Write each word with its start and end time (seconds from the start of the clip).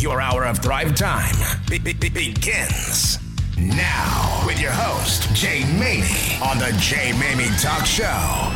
Your 0.00 0.22
hour 0.22 0.46
of 0.46 0.58
Thrive 0.60 0.94
Time 0.94 1.34
be- 1.68 1.78
be- 1.78 1.92
be- 1.92 2.08
begins 2.08 3.18
now 3.58 4.42
with 4.46 4.58
your 4.58 4.70
host, 4.70 5.28
Jay 5.34 5.60
Maymi, 5.78 6.40
on 6.40 6.58
the 6.58 6.74
Jay 6.80 7.10
Maymi 7.12 7.50
Talk 7.60 7.84
Show. 7.84 8.50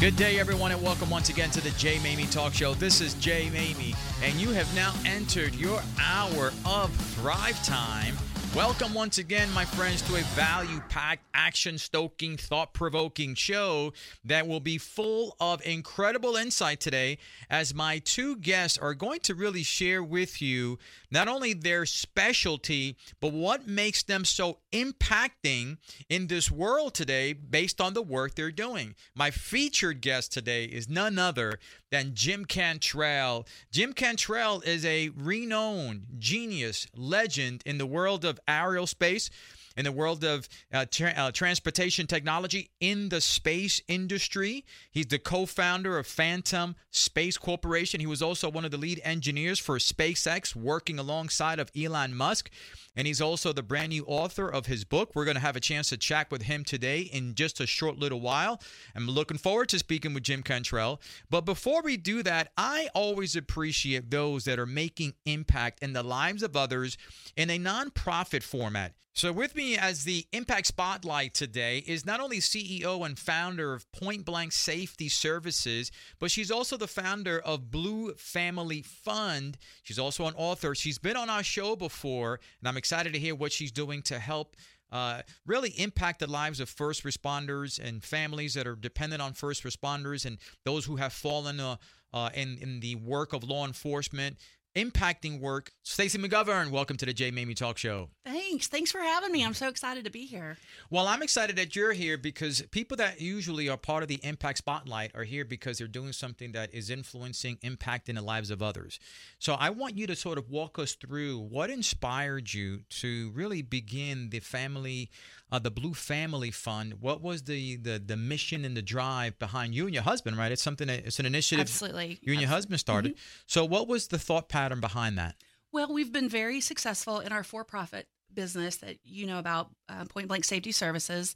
Good 0.00 0.16
day, 0.16 0.40
everyone, 0.40 0.72
and 0.72 0.82
welcome 0.82 1.08
once 1.08 1.28
again 1.28 1.50
to 1.50 1.60
the 1.60 1.70
Jay 1.70 1.98
Maymi 1.98 2.28
Talk 2.32 2.52
Show. 2.52 2.74
This 2.74 3.00
is 3.00 3.14
Jay 3.14 3.48
Maymi, 3.54 3.94
and 4.24 4.34
you 4.40 4.50
have 4.50 4.72
now 4.74 4.92
entered 5.06 5.54
your 5.54 5.80
hour 6.00 6.52
of 6.66 6.90
Thrive 7.14 7.62
Time. 7.64 8.16
Welcome 8.56 8.94
once 8.94 9.18
again, 9.18 9.52
my 9.52 9.66
friends, 9.66 10.00
to 10.02 10.16
a 10.16 10.22
value 10.34 10.80
packed, 10.88 11.22
action 11.34 11.76
stoking, 11.76 12.38
thought 12.38 12.72
provoking 12.72 13.34
show 13.34 13.92
that 14.24 14.48
will 14.48 14.58
be 14.58 14.78
full 14.78 15.36
of 15.38 15.64
incredible 15.66 16.34
insight 16.34 16.80
today 16.80 17.18
as 17.50 17.74
my 17.74 17.98
two 17.98 18.36
guests 18.36 18.78
are 18.78 18.94
going 18.94 19.20
to 19.20 19.34
really 19.34 19.62
share 19.62 20.02
with 20.02 20.40
you 20.40 20.78
not 21.10 21.28
only 21.28 21.52
their 21.52 21.86
specialty, 21.86 22.96
but 23.20 23.32
what 23.32 23.66
makes 23.66 24.02
them 24.02 24.24
so 24.24 24.58
impacting 24.72 25.78
in 26.08 26.26
this 26.26 26.50
world 26.50 26.94
today 26.94 27.32
based 27.32 27.80
on 27.80 27.94
the 27.94 28.02
work 28.02 28.34
they're 28.34 28.50
doing. 28.50 28.94
My 29.14 29.30
featured 29.30 30.00
guest 30.00 30.32
today 30.32 30.64
is 30.64 30.88
none 30.88 31.18
other 31.18 31.58
than 31.90 32.14
Jim 32.14 32.44
Cantrell. 32.44 33.46
Jim 33.70 33.92
Cantrell 33.92 34.60
is 34.60 34.84
a 34.84 35.10
renowned 35.10 36.06
genius, 36.18 36.86
legend 36.94 37.62
in 37.64 37.78
the 37.78 37.86
world 37.86 38.24
of 38.24 38.40
aerial 38.46 38.86
space 38.86 39.30
in 39.78 39.84
the 39.84 39.92
world 39.92 40.24
of 40.24 40.48
uh, 40.72 40.84
tra- 40.90 41.14
uh, 41.16 41.30
transportation 41.30 42.06
technology 42.06 42.70
in 42.80 43.08
the 43.08 43.20
space 43.20 43.80
industry. 43.86 44.64
He's 44.90 45.06
the 45.06 45.20
co 45.20 45.46
founder 45.46 45.96
of 45.96 46.06
Phantom 46.06 46.74
Space 46.90 47.38
Corporation. 47.38 48.00
He 48.00 48.06
was 48.06 48.20
also 48.20 48.50
one 48.50 48.64
of 48.64 48.72
the 48.72 48.76
lead 48.76 49.00
engineers 49.04 49.60
for 49.60 49.78
SpaceX, 49.78 50.56
working 50.56 50.98
alongside 50.98 51.60
of 51.60 51.70
Elon 51.80 52.14
Musk. 52.14 52.50
And 52.96 53.06
he's 53.06 53.20
also 53.20 53.52
the 53.52 53.62
brand 53.62 53.90
new 53.90 54.04
author 54.06 54.48
of 54.48 54.66
his 54.66 54.82
book. 54.82 55.12
We're 55.14 55.24
going 55.24 55.36
to 55.36 55.40
have 55.40 55.54
a 55.54 55.60
chance 55.60 55.90
to 55.90 55.96
chat 55.96 56.32
with 56.32 56.42
him 56.42 56.64
today 56.64 57.02
in 57.02 57.36
just 57.36 57.60
a 57.60 57.66
short 57.66 57.96
little 57.96 58.20
while. 58.20 58.60
I'm 58.96 59.06
looking 59.06 59.38
forward 59.38 59.68
to 59.68 59.78
speaking 59.78 60.12
with 60.12 60.24
Jim 60.24 60.42
Cantrell. 60.42 61.00
But 61.30 61.42
before 61.42 61.82
we 61.82 61.96
do 61.96 62.24
that, 62.24 62.50
I 62.56 62.88
always 62.96 63.36
appreciate 63.36 64.10
those 64.10 64.42
that 64.46 64.58
are 64.58 64.66
making 64.66 65.14
impact 65.24 65.80
in 65.84 65.92
the 65.92 66.02
lives 66.02 66.42
of 66.42 66.56
others 66.56 66.98
in 67.36 67.50
a 67.50 67.58
nonprofit 67.60 68.42
format. 68.42 68.94
So, 69.18 69.32
with 69.32 69.56
me 69.56 69.76
as 69.76 70.04
the 70.04 70.28
Impact 70.32 70.68
Spotlight 70.68 71.34
today 71.34 71.78
is 71.78 72.06
not 72.06 72.20
only 72.20 72.38
CEO 72.38 73.04
and 73.04 73.18
founder 73.18 73.74
of 73.74 73.90
Point 73.90 74.24
Blank 74.24 74.52
Safety 74.52 75.08
Services, 75.08 75.90
but 76.20 76.30
she's 76.30 76.52
also 76.52 76.76
the 76.76 76.86
founder 76.86 77.40
of 77.40 77.68
Blue 77.68 78.14
Family 78.14 78.80
Fund. 78.80 79.58
She's 79.82 79.98
also 79.98 80.26
an 80.26 80.34
author. 80.36 80.72
She's 80.76 80.98
been 80.98 81.16
on 81.16 81.28
our 81.28 81.42
show 81.42 81.74
before, 81.74 82.38
and 82.60 82.68
I'm 82.68 82.76
excited 82.76 83.12
to 83.12 83.18
hear 83.18 83.34
what 83.34 83.50
she's 83.50 83.72
doing 83.72 84.02
to 84.02 84.20
help 84.20 84.54
uh, 84.92 85.22
really 85.44 85.70
impact 85.70 86.20
the 86.20 86.30
lives 86.30 86.60
of 86.60 86.68
first 86.68 87.02
responders 87.02 87.80
and 87.80 88.04
families 88.04 88.54
that 88.54 88.68
are 88.68 88.76
dependent 88.76 89.20
on 89.20 89.32
first 89.32 89.64
responders 89.64 90.26
and 90.26 90.38
those 90.64 90.84
who 90.84 90.94
have 90.94 91.12
fallen 91.12 91.58
uh, 91.58 91.74
uh, 92.14 92.30
in, 92.34 92.56
in 92.58 92.78
the 92.80 92.94
work 92.94 93.32
of 93.32 93.42
law 93.42 93.66
enforcement 93.66 94.36
impacting 94.78 95.40
work. 95.40 95.72
Stacey 95.82 96.18
Magovern, 96.18 96.70
welcome 96.70 96.96
to 96.96 97.04
the 97.04 97.12
Jay 97.12 97.32
Maymi 97.32 97.56
Talk 97.56 97.78
Show. 97.78 98.10
Thanks. 98.24 98.68
Thanks 98.68 98.92
for 98.92 99.00
having 99.00 99.32
me. 99.32 99.44
I'm 99.44 99.54
so 99.54 99.68
excited 99.68 100.04
to 100.04 100.10
be 100.10 100.24
here. 100.24 100.56
Well, 100.88 101.08
I'm 101.08 101.22
excited 101.22 101.56
that 101.56 101.74
you're 101.74 101.92
here 101.92 102.16
because 102.16 102.62
people 102.70 102.96
that 102.98 103.20
usually 103.20 103.68
are 103.68 103.76
part 103.76 104.04
of 104.04 104.08
the 104.08 104.20
Impact 104.22 104.58
Spotlight 104.58 105.10
are 105.16 105.24
here 105.24 105.44
because 105.44 105.78
they're 105.78 105.88
doing 105.88 106.12
something 106.12 106.52
that 106.52 106.72
is 106.72 106.90
influencing, 106.90 107.56
impacting 107.56 108.14
the 108.14 108.22
lives 108.22 108.50
of 108.52 108.62
others. 108.62 109.00
So 109.40 109.54
I 109.54 109.70
want 109.70 109.98
you 109.98 110.06
to 110.06 110.14
sort 110.14 110.38
of 110.38 110.48
walk 110.48 110.78
us 110.78 110.92
through 110.92 111.40
what 111.40 111.70
inspired 111.70 112.54
you 112.54 112.82
to 112.90 113.32
really 113.34 113.62
begin 113.62 114.30
the 114.30 114.40
family, 114.40 115.10
uh, 115.50 115.58
the 115.58 115.70
Blue 115.70 115.94
Family 115.94 116.50
Fund. 116.50 116.94
What 117.00 117.22
was 117.22 117.42
the, 117.44 117.76
the 117.76 117.98
the 117.98 118.16
mission 118.16 118.64
and 118.64 118.76
the 118.76 118.82
drive 118.82 119.38
behind 119.38 119.74
you 119.74 119.86
and 119.86 119.94
your 119.94 120.02
husband? 120.02 120.36
Right, 120.36 120.52
it's 120.52 120.62
something. 120.62 120.86
That, 120.88 121.06
it's 121.06 121.18
an 121.18 121.26
initiative. 121.26 121.62
Absolutely. 121.62 122.18
You 122.22 122.32
and 122.32 122.40
your 122.40 122.50
husband 122.50 122.80
started. 122.80 123.14
So 123.46 123.64
what 123.64 123.88
was 123.88 124.08
the 124.08 124.18
thought 124.18 124.48
pattern 124.48 124.80
behind 124.80 125.16
that? 125.18 125.36
Well, 125.72 125.92
we've 125.92 126.12
been 126.12 126.28
very 126.28 126.60
successful 126.60 127.20
in 127.20 127.32
our 127.32 127.42
for-profit 127.44 128.06
business 128.32 128.76
that 128.76 128.98
you 129.04 129.26
know 129.26 129.38
about, 129.38 129.70
uh, 129.88 130.04
Point 130.06 130.28
Blank 130.28 130.44
Safety 130.44 130.72
Services, 130.72 131.34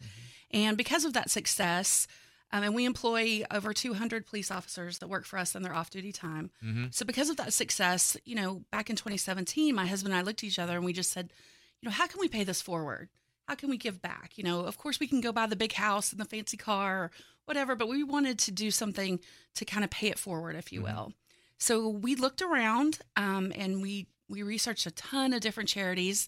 and 0.50 0.76
because 0.76 1.04
of 1.04 1.12
that 1.14 1.30
success. 1.30 2.06
Um, 2.54 2.64
and 2.64 2.74
we 2.74 2.84
employ 2.84 3.44
over 3.50 3.72
200 3.72 4.26
police 4.26 4.50
officers 4.50 4.98
that 4.98 5.08
work 5.08 5.24
for 5.24 5.38
us 5.38 5.54
in 5.54 5.62
their 5.62 5.74
off-duty 5.74 6.12
time. 6.12 6.50
So, 6.90 7.06
because 7.06 7.30
of 7.30 7.38
that 7.38 7.54
success, 7.54 8.14
you 8.26 8.34
know, 8.34 8.62
back 8.70 8.90
in 8.90 8.96
2017, 8.96 9.74
my 9.74 9.86
husband 9.86 10.12
and 10.12 10.20
I 10.20 10.22
looked 10.22 10.40
at 10.42 10.48
each 10.48 10.58
other 10.58 10.76
and 10.76 10.84
we 10.84 10.92
just 10.92 11.12
said, 11.12 11.32
you 11.80 11.88
know, 11.88 11.94
how 11.94 12.06
can 12.06 12.20
we 12.20 12.28
pay 12.28 12.44
this 12.44 12.60
forward? 12.60 13.08
How 13.48 13.54
can 13.54 13.70
we 13.70 13.76
give 13.76 14.00
back? 14.00 14.32
You 14.36 14.44
know, 14.44 14.60
of 14.60 14.78
course, 14.78 15.00
we 15.00 15.06
can 15.06 15.20
go 15.20 15.32
buy 15.32 15.46
the 15.46 15.56
big 15.56 15.72
house 15.72 16.12
and 16.12 16.20
the 16.20 16.24
fancy 16.24 16.56
car 16.56 17.04
or 17.04 17.10
whatever, 17.44 17.74
but 17.74 17.88
we 17.88 18.04
wanted 18.04 18.38
to 18.40 18.50
do 18.50 18.70
something 18.70 19.20
to 19.56 19.64
kind 19.64 19.84
of 19.84 19.90
pay 19.90 20.08
it 20.08 20.18
forward, 20.18 20.56
if 20.56 20.72
you 20.72 20.82
will. 20.82 21.12
So 21.58 21.88
we 21.88 22.14
looked 22.14 22.42
around 22.42 23.00
um, 23.16 23.52
and 23.56 23.82
we 23.82 24.06
we 24.28 24.42
researched 24.42 24.86
a 24.86 24.90
ton 24.90 25.32
of 25.32 25.40
different 25.40 25.68
charities, 25.68 26.26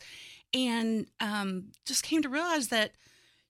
and 0.52 1.06
um, 1.20 1.72
just 1.86 2.02
came 2.02 2.20
to 2.22 2.28
realize 2.28 2.68
that, 2.68 2.92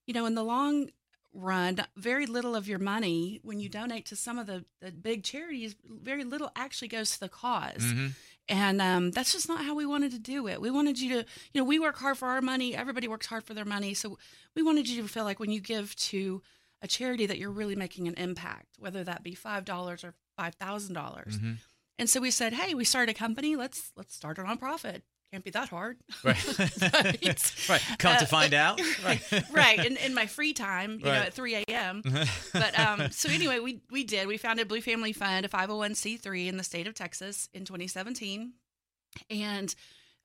you 0.07 0.15
know, 0.15 0.27
in 0.27 0.35
the 0.35 0.45
long 0.45 0.91
run, 1.33 1.85
very 1.97 2.27
little 2.27 2.55
of 2.55 2.69
your 2.69 2.79
money 2.79 3.41
when 3.43 3.59
you 3.59 3.69
donate 3.69 4.07
to 4.07 4.17
some 4.17 4.39
of 4.39 4.47
the, 4.47 4.65
the 4.81 4.93
big 4.93 5.25
charities, 5.25 5.75
very 5.85 6.23
little 6.23 6.53
actually 6.55 6.89
goes 6.89 7.11
to 7.11 7.21
the 7.21 7.29
because 7.29 7.83
Mm-hmm. 7.83 8.07
And 8.49 8.83
um, 8.83 9.11
that's 9.11 9.33
just 9.33 9.49
not 9.49 9.65
how 9.65 9.75
we 9.75 9.87
wanted 9.87 10.13
to 10.13 10.19
do 10.19 10.49
it. 10.49 10.61
We 10.61 10.71
wanted 10.71 11.01
you 11.01 11.09
to, 11.11 11.27
you 11.53 11.61
know, 11.61 11.65
we 11.65 11.79
work 11.79 11.97
hard 11.97 12.19
for 12.19 12.29
our 12.29 12.43
money. 12.43 12.77
Everybody 12.77 13.09
works 13.09 13.27
hard 13.27 13.45
for 13.45 13.55
their 13.55 13.65
money. 13.65 13.95
So 13.95 14.19
we 14.55 14.63
wanted 14.63 14.87
you 14.87 15.03
to 15.03 15.09
feel 15.09 15.25
like 15.25 15.41
when 15.41 15.51
you 15.51 15.61
give 15.61 15.97
to 15.97 16.43
a 16.83 16.87
charity 16.87 17.25
that 17.25 17.39
you're 17.39 17.51
really 17.51 17.75
making 17.77 18.07
an 18.07 18.15
impact, 18.15 18.77
whether 18.79 19.03
that 19.05 19.23
be 19.23 19.35
five 19.35 19.65
dollars 19.65 20.05
or 20.05 20.13
five 20.37 20.55
thousand 20.57 20.95
dollars. 20.95 21.39
Mm-hmm. 21.39 21.53
And 21.99 22.11
so 22.11 22.21
we 22.21 22.31
said, 22.31 22.53
hey, 22.53 22.75
we 22.75 22.85
started 22.85 23.15
a 23.15 23.19
company. 23.19 23.57
Let's 23.57 23.93
let's 23.97 24.15
start 24.15 24.39
a 24.39 24.43
nonprofit. 24.43 25.03
Can't 25.35 25.43
be 25.45 25.51
that 25.51 25.69
hard. 25.69 25.97
Right. 26.23 26.59
Right. 26.81 27.69
right. 27.69 27.83
Come 27.99 28.17
to 28.19 28.23
Uh, 28.23 28.27
find 28.27 28.55
out. 28.55 28.81
Right. 29.05 29.21
right. 29.53 29.85
In, 29.85 29.97
in 29.97 30.15
my 30.15 30.27
free 30.27 30.53
time, 30.53 31.01
you 31.01 31.07
know, 31.07 31.11
at 31.11 31.35
3 31.35 31.57
a.m. 31.57 32.03
But 32.53 32.79
um, 32.79 33.11
so 33.11 33.29
anyway, 33.29 33.59
we 33.59 33.81
we 33.91 34.05
did. 34.05 34.29
We 34.29 34.37
founded 34.37 34.69
Blue 34.69 34.81
Family 34.81 35.13
Fund, 35.13 35.45
a 35.45 35.49
501c3 35.49 36.47
in 36.47 36.57
the 36.57 36.63
state 36.63 36.87
of 36.87 36.95
Texas 36.95 37.49
in 37.53 37.65
2017, 37.65 38.53
and 39.29 39.75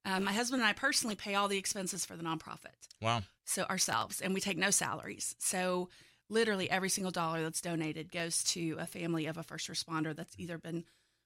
um, 0.06 0.26
my 0.26 0.32
husband 0.32 0.62
and 0.62 0.70
I 0.70 0.74
personally 0.74 1.16
pay 1.16 1.34
all 1.34 1.48
the 1.48 1.58
expenses 1.58 2.06
for 2.06 2.16
the 2.16 2.24
nonprofit, 2.24 2.78
wow. 3.02 3.24
so 3.46 3.64
ourselves, 3.64 4.22
and 4.22 4.36
we 4.36 4.42
take 4.42 4.58
no 4.60 4.70
salaries. 4.70 5.36
So 5.40 5.90
literally 6.30 6.70
every 6.70 6.90
single 6.90 7.12
dollar 7.12 7.42
that's 7.42 7.62
donated 7.62 8.12
goes 8.12 8.44
to 8.44 8.78
a 8.80 8.86
family 8.86 9.26
of 9.26 9.40
a 9.40 9.44
first 9.44 9.68
responder 9.70 10.16
that's 10.16 10.36
either 10.38 10.60
been 10.60 10.84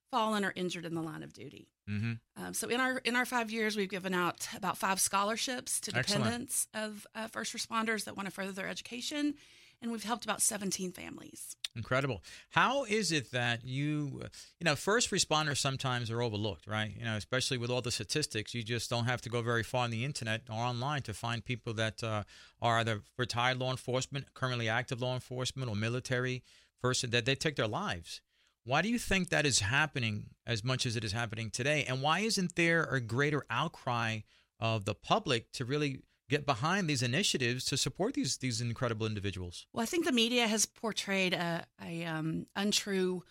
fallen 0.10 0.46
or 0.46 0.54
injured 0.56 0.86
in 0.86 0.96
the 0.96 1.02
line 1.02 1.22
of 1.24 1.34
duty. 1.34 1.68
Mm-hmm. 1.90 2.44
Um, 2.44 2.54
so 2.54 2.70
in 2.70 2.80
our 2.80 2.98
in 3.00 3.16
our 3.16 3.26
five 3.26 3.52
years, 3.52 3.76
we've 3.76 3.90
given 3.90 4.14
out 4.14 4.48
about 4.56 4.78
five 4.78 5.00
scholarships 5.00 5.80
to 5.82 5.96
Excellent. 5.96 6.24
dependents 6.24 6.68
of 6.74 7.06
uh, 7.14 7.28
first 7.28 7.56
responders 7.56 8.06
that 8.06 8.16
want 8.16 8.28
to 8.28 8.34
further 8.34 8.52
their 8.54 8.70
education, 8.70 9.36
and 9.82 9.92
we've 9.92 10.04
helped 10.04 10.24
about 10.24 10.42
17 10.42 10.94
families. 10.94 11.58
Incredible. 11.76 12.24
How 12.50 12.86
is 12.86 13.12
it 13.12 13.32
that 13.32 13.66
you, 13.66 14.22
you 14.60 14.66
know, 14.66 14.76
first 14.76 15.10
responders 15.10 15.58
sometimes 15.58 16.12
are 16.12 16.22
overlooked, 16.22 16.68
right? 16.68 16.92
You 16.96 17.04
know, 17.04 17.16
especially 17.16 17.58
with 17.58 17.72
all 17.72 17.82
the 17.82 17.92
statistics, 17.92 18.54
you 18.54 18.64
just 18.64 18.90
don't 18.90 19.06
have 19.06 19.22
to 19.22 19.30
go 19.30 19.42
very 19.42 19.64
far 19.64 19.84
on 19.86 19.90
the 19.90 20.06
internet 20.06 20.44
or 20.50 20.56
online 20.56 21.02
to 21.04 21.14
find 21.14 21.44
people 21.44 21.74
that 21.74 22.04
uh, 22.04 22.24
are 22.62 22.78
either 22.78 23.02
retired 23.18 23.58
law 23.58 23.72
enforcement, 23.72 24.34
currently 24.36 24.70
active 24.70 25.02
law 25.02 25.16
enforcement, 25.16 25.68
or 25.68 25.76
military 25.76 26.44
person 26.80 27.10
that 27.10 27.26
they 27.26 27.34
take 27.34 27.56
their 27.56 27.68
lives. 27.68 28.22
Why 28.66 28.82
do 28.82 28.90
you 28.90 28.98
think 29.00 29.30
that 29.30 29.46
is 29.46 29.60
happening 29.60 30.30
as 30.48 30.64
much 30.64 30.86
as 30.86 30.96
it 30.96 31.04
is 31.04 31.12
happening 31.12 31.50
today? 31.50 31.84
And 31.86 32.02
why 32.02 32.20
isn't 32.20 32.56
there 32.56 32.84
a 32.84 33.02
greater 33.02 33.46
outcry 33.50 34.20
of 34.60 34.86
the 34.86 34.96
public 34.96 35.52
to 35.54 35.66
really 35.66 36.02
get 36.30 36.46
behind 36.46 36.88
these 36.88 37.04
initiatives 37.04 37.66
to 37.66 37.78
support 37.78 38.14
these 38.14 38.38
these 38.38 38.62
incredible 38.62 39.06
individuals? 39.06 39.68
Well, 39.74 39.84
I 39.84 39.86
think 39.86 40.06
the 40.06 40.14
media 40.14 40.48
has 40.48 40.66
portrayed 40.66 41.34
a, 41.34 41.66
a 41.84 42.06
um, 42.06 42.48
untrue, 42.56 43.24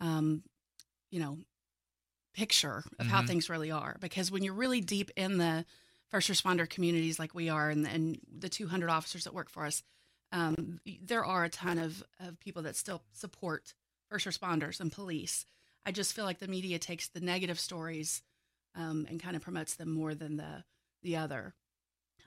um, 0.00 0.42
you 1.10 1.20
know, 1.20 1.38
picture 2.34 2.82
of 2.98 3.06
how 3.06 3.22
Mhm. 3.22 3.26
things 3.28 3.48
really 3.50 3.70
are. 3.70 3.96
Because 4.00 4.30
when 4.30 4.42
you're 4.42 4.54
really 4.54 4.80
deep 4.80 5.10
in 5.16 5.38
the 5.38 5.64
first 6.08 6.28
responder 6.28 6.68
communities 6.68 7.18
like 7.18 7.34
we 7.34 7.48
are, 7.48 7.70
and, 7.70 7.86
and 7.86 8.18
the 8.36 8.48
200 8.48 8.90
officers 8.90 9.24
that 9.24 9.34
work 9.34 9.48
for 9.48 9.64
us, 9.64 9.82
um, 10.32 10.80
there 11.00 11.24
are 11.24 11.44
a 11.44 11.50
ton 11.50 11.78
of, 11.78 12.02
of 12.18 12.40
people 12.40 12.62
that 12.62 12.74
still 12.74 13.02
support 13.12 13.74
first 14.12 14.26
responders 14.26 14.80
and 14.80 14.92
police. 14.92 15.46
I 15.86 15.90
just 15.92 16.12
feel 16.12 16.24
like 16.24 16.38
the 16.38 16.48
media 16.48 16.78
takes 16.78 17.08
the 17.08 17.20
negative 17.20 17.58
stories 17.58 18.22
um, 18.74 19.06
and 19.08 19.20
kind 19.22 19.36
of 19.36 19.42
promotes 19.42 19.74
them 19.74 19.90
more 19.90 20.14
than 20.14 20.36
the 20.36 20.64
the 21.02 21.16
other. 21.16 21.54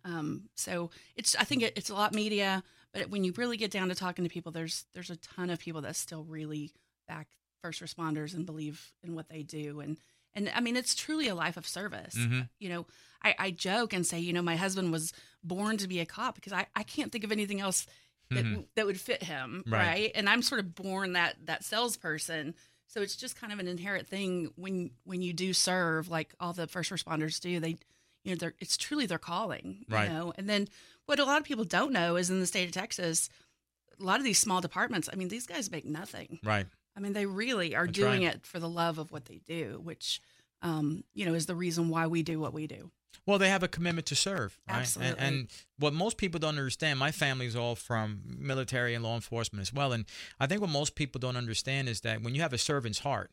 Um, 0.04 0.50
so 0.56 0.90
it's 1.16 1.36
I 1.36 1.44
think 1.44 1.64
it, 1.64 1.74
it's 1.76 1.90
a 1.90 1.94
lot 1.96 2.14
media, 2.14 2.64
but 2.94 3.10
when 3.10 3.24
you 3.24 3.34
really 3.38 3.58
get 3.58 3.72
down 3.72 3.90
to 3.90 3.96
talking 3.96 4.24
to 4.26 4.30
people, 4.30 4.52
there's 4.52 4.86
there's 4.94 5.10
a 5.10 5.16
ton 5.18 5.50
of 5.50 5.60
people 5.60 5.82
that 5.82 5.96
still 5.96 6.24
really 6.24 6.72
back 7.08 7.28
first 7.62 7.82
responders 7.82 8.34
and 8.34 8.46
believe 8.46 8.92
in 9.04 9.16
what 9.16 9.30
they 9.30 9.44
do, 9.44 9.80
and 9.80 9.98
And 10.34 10.52
I 10.54 10.60
mean, 10.60 10.76
it's 10.76 10.96
truly 10.96 11.28
a 11.30 11.36
life 11.36 11.58
of 11.58 11.66
service. 11.68 12.16
Mhm. 12.16 12.50
You 12.60 12.70
know, 12.70 12.86
I, 13.24 13.36
I 13.40 13.52
joke 13.52 13.94
and 13.94 14.06
say, 14.06 14.20
you 14.20 14.34
know, 14.34 14.42
my 14.44 14.58
husband 14.58 14.92
was 14.92 15.14
born 15.44 15.78
to 15.78 15.88
be 15.88 16.00
a 16.00 16.06
cop 16.06 16.36
because 16.36 16.54
I, 16.54 16.68
I 16.76 16.84
can't 16.84 17.12
think 17.12 17.24
of 17.24 17.32
anything 17.32 17.62
else 17.62 17.88
that, 18.32 18.44
Mhm. 18.46 18.66
that 18.76 18.86
would 18.86 19.00
fit 19.00 19.24
him. 19.24 19.64
Right. 19.68 19.88
Right. 19.88 20.12
And 20.16 20.28
I'm 20.30 20.42
sort 20.42 20.60
of 20.60 20.76
born 20.76 21.14
that, 21.14 21.36
that 21.46 21.64
salesperson. 21.64 22.56
So 22.88 23.02
it's 23.02 23.16
just 23.16 23.36
kind 23.40 23.52
of 23.52 23.60
an 23.60 23.68
inherent 23.68 24.08
thing 24.08 24.52
when, 24.56 24.92
when 25.04 25.22
you 25.22 25.34
do 25.34 25.54
serve, 25.54 26.08
like 26.10 26.34
all 26.40 26.54
the 26.54 26.68
first 26.68 26.92
responders 26.92 27.40
do, 27.40 27.60
they, 27.60 27.78
you 28.24 28.32
know, 28.32 28.36
they're, 28.36 28.54
it's 28.60 28.78
truly 28.78 29.06
their 29.06 29.18
calling, 29.20 29.86
Right. 29.90 30.08
you 30.08 30.14
know? 30.14 30.34
And 30.38 30.50
then 30.50 30.68
what 31.06 31.20
a 31.20 31.26
lot 31.26 31.40
of 31.40 31.44
people 31.46 31.66
don't 31.66 31.92
know 31.92 32.16
is 32.16 32.30
in 32.30 32.40
the 32.40 32.46
state 32.48 32.66
of 32.68 32.72
Texas, 32.74 33.30
a 34.00 34.04
lot 34.04 34.20
of 34.20 34.24
these 34.26 34.40
small 34.40 34.62
departments, 34.62 35.10
I 35.12 35.16
mean, 35.16 35.28
these 35.30 35.48
guys 35.48 35.72
make 35.72 35.86
nothing. 35.86 36.40
Right. 36.44 36.66
I 36.96 37.00
mean, 37.00 37.14
they 37.14 37.26
really 37.26 37.76
are 37.76 37.86
That's 37.86 37.98
doing 37.98 38.24
right. 38.24 38.36
it 38.36 38.46
for 38.46 38.60
the 38.60 38.70
love 38.70 38.98
of 38.98 39.12
what 39.12 39.26
they 39.26 39.40
do, 39.46 39.80
which, 39.84 40.22
um, 40.62 41.04
you 41.14 41.26
know, 41.26 41.34
is 41.34 41.46
the 41.46 41.56
reason 41.56 41.90
why 41.90 42.08
we 42.08 42.24
do 42.24 42.40
what 42.40 42.54
we 42.54 42.68
do. 42.68 42.92
Well, 43.26 43.38
they 43.38 43.50
have 43.50 43.64
a 43.64 43.68
commitment 43.68 44.08
to 44.08 44.16
serve, 44.16 44.58
right? 44.68 44.76
And- 44.76 44.82
Absolutely. 44.82 45.24
And, 45.26 45.48
what 45.78 45.94
most 45.94 46.18
people 46.18 46.40
don't 46.40 46.58
understand, 46.58 46.98
my 47.00 47.12
family's 47.12 47.56
all 47.56 47.76
from 47.76 48.22
military 48.40 48.94
and 48.94 49.04
law 49.04 49.16
enforcement 49.16 49.62
as 49.62 49.74
well. 49.74 49.92
And 49.92 50.06
I 50.40 50.48
think 50.48 50.62
what 50.62 50.70
most 50.70 50.96
people 50.96 51.20
don't 51.20 51.36
understand 51.36 51.90
is 51.90 52.00
that 52.02 52.22
when 52.22 52.34
you 52.34 52.42
have 52.42 52.54
a 52.54 52.58
servant's 52.58 53.00
heart, 53.00 53.30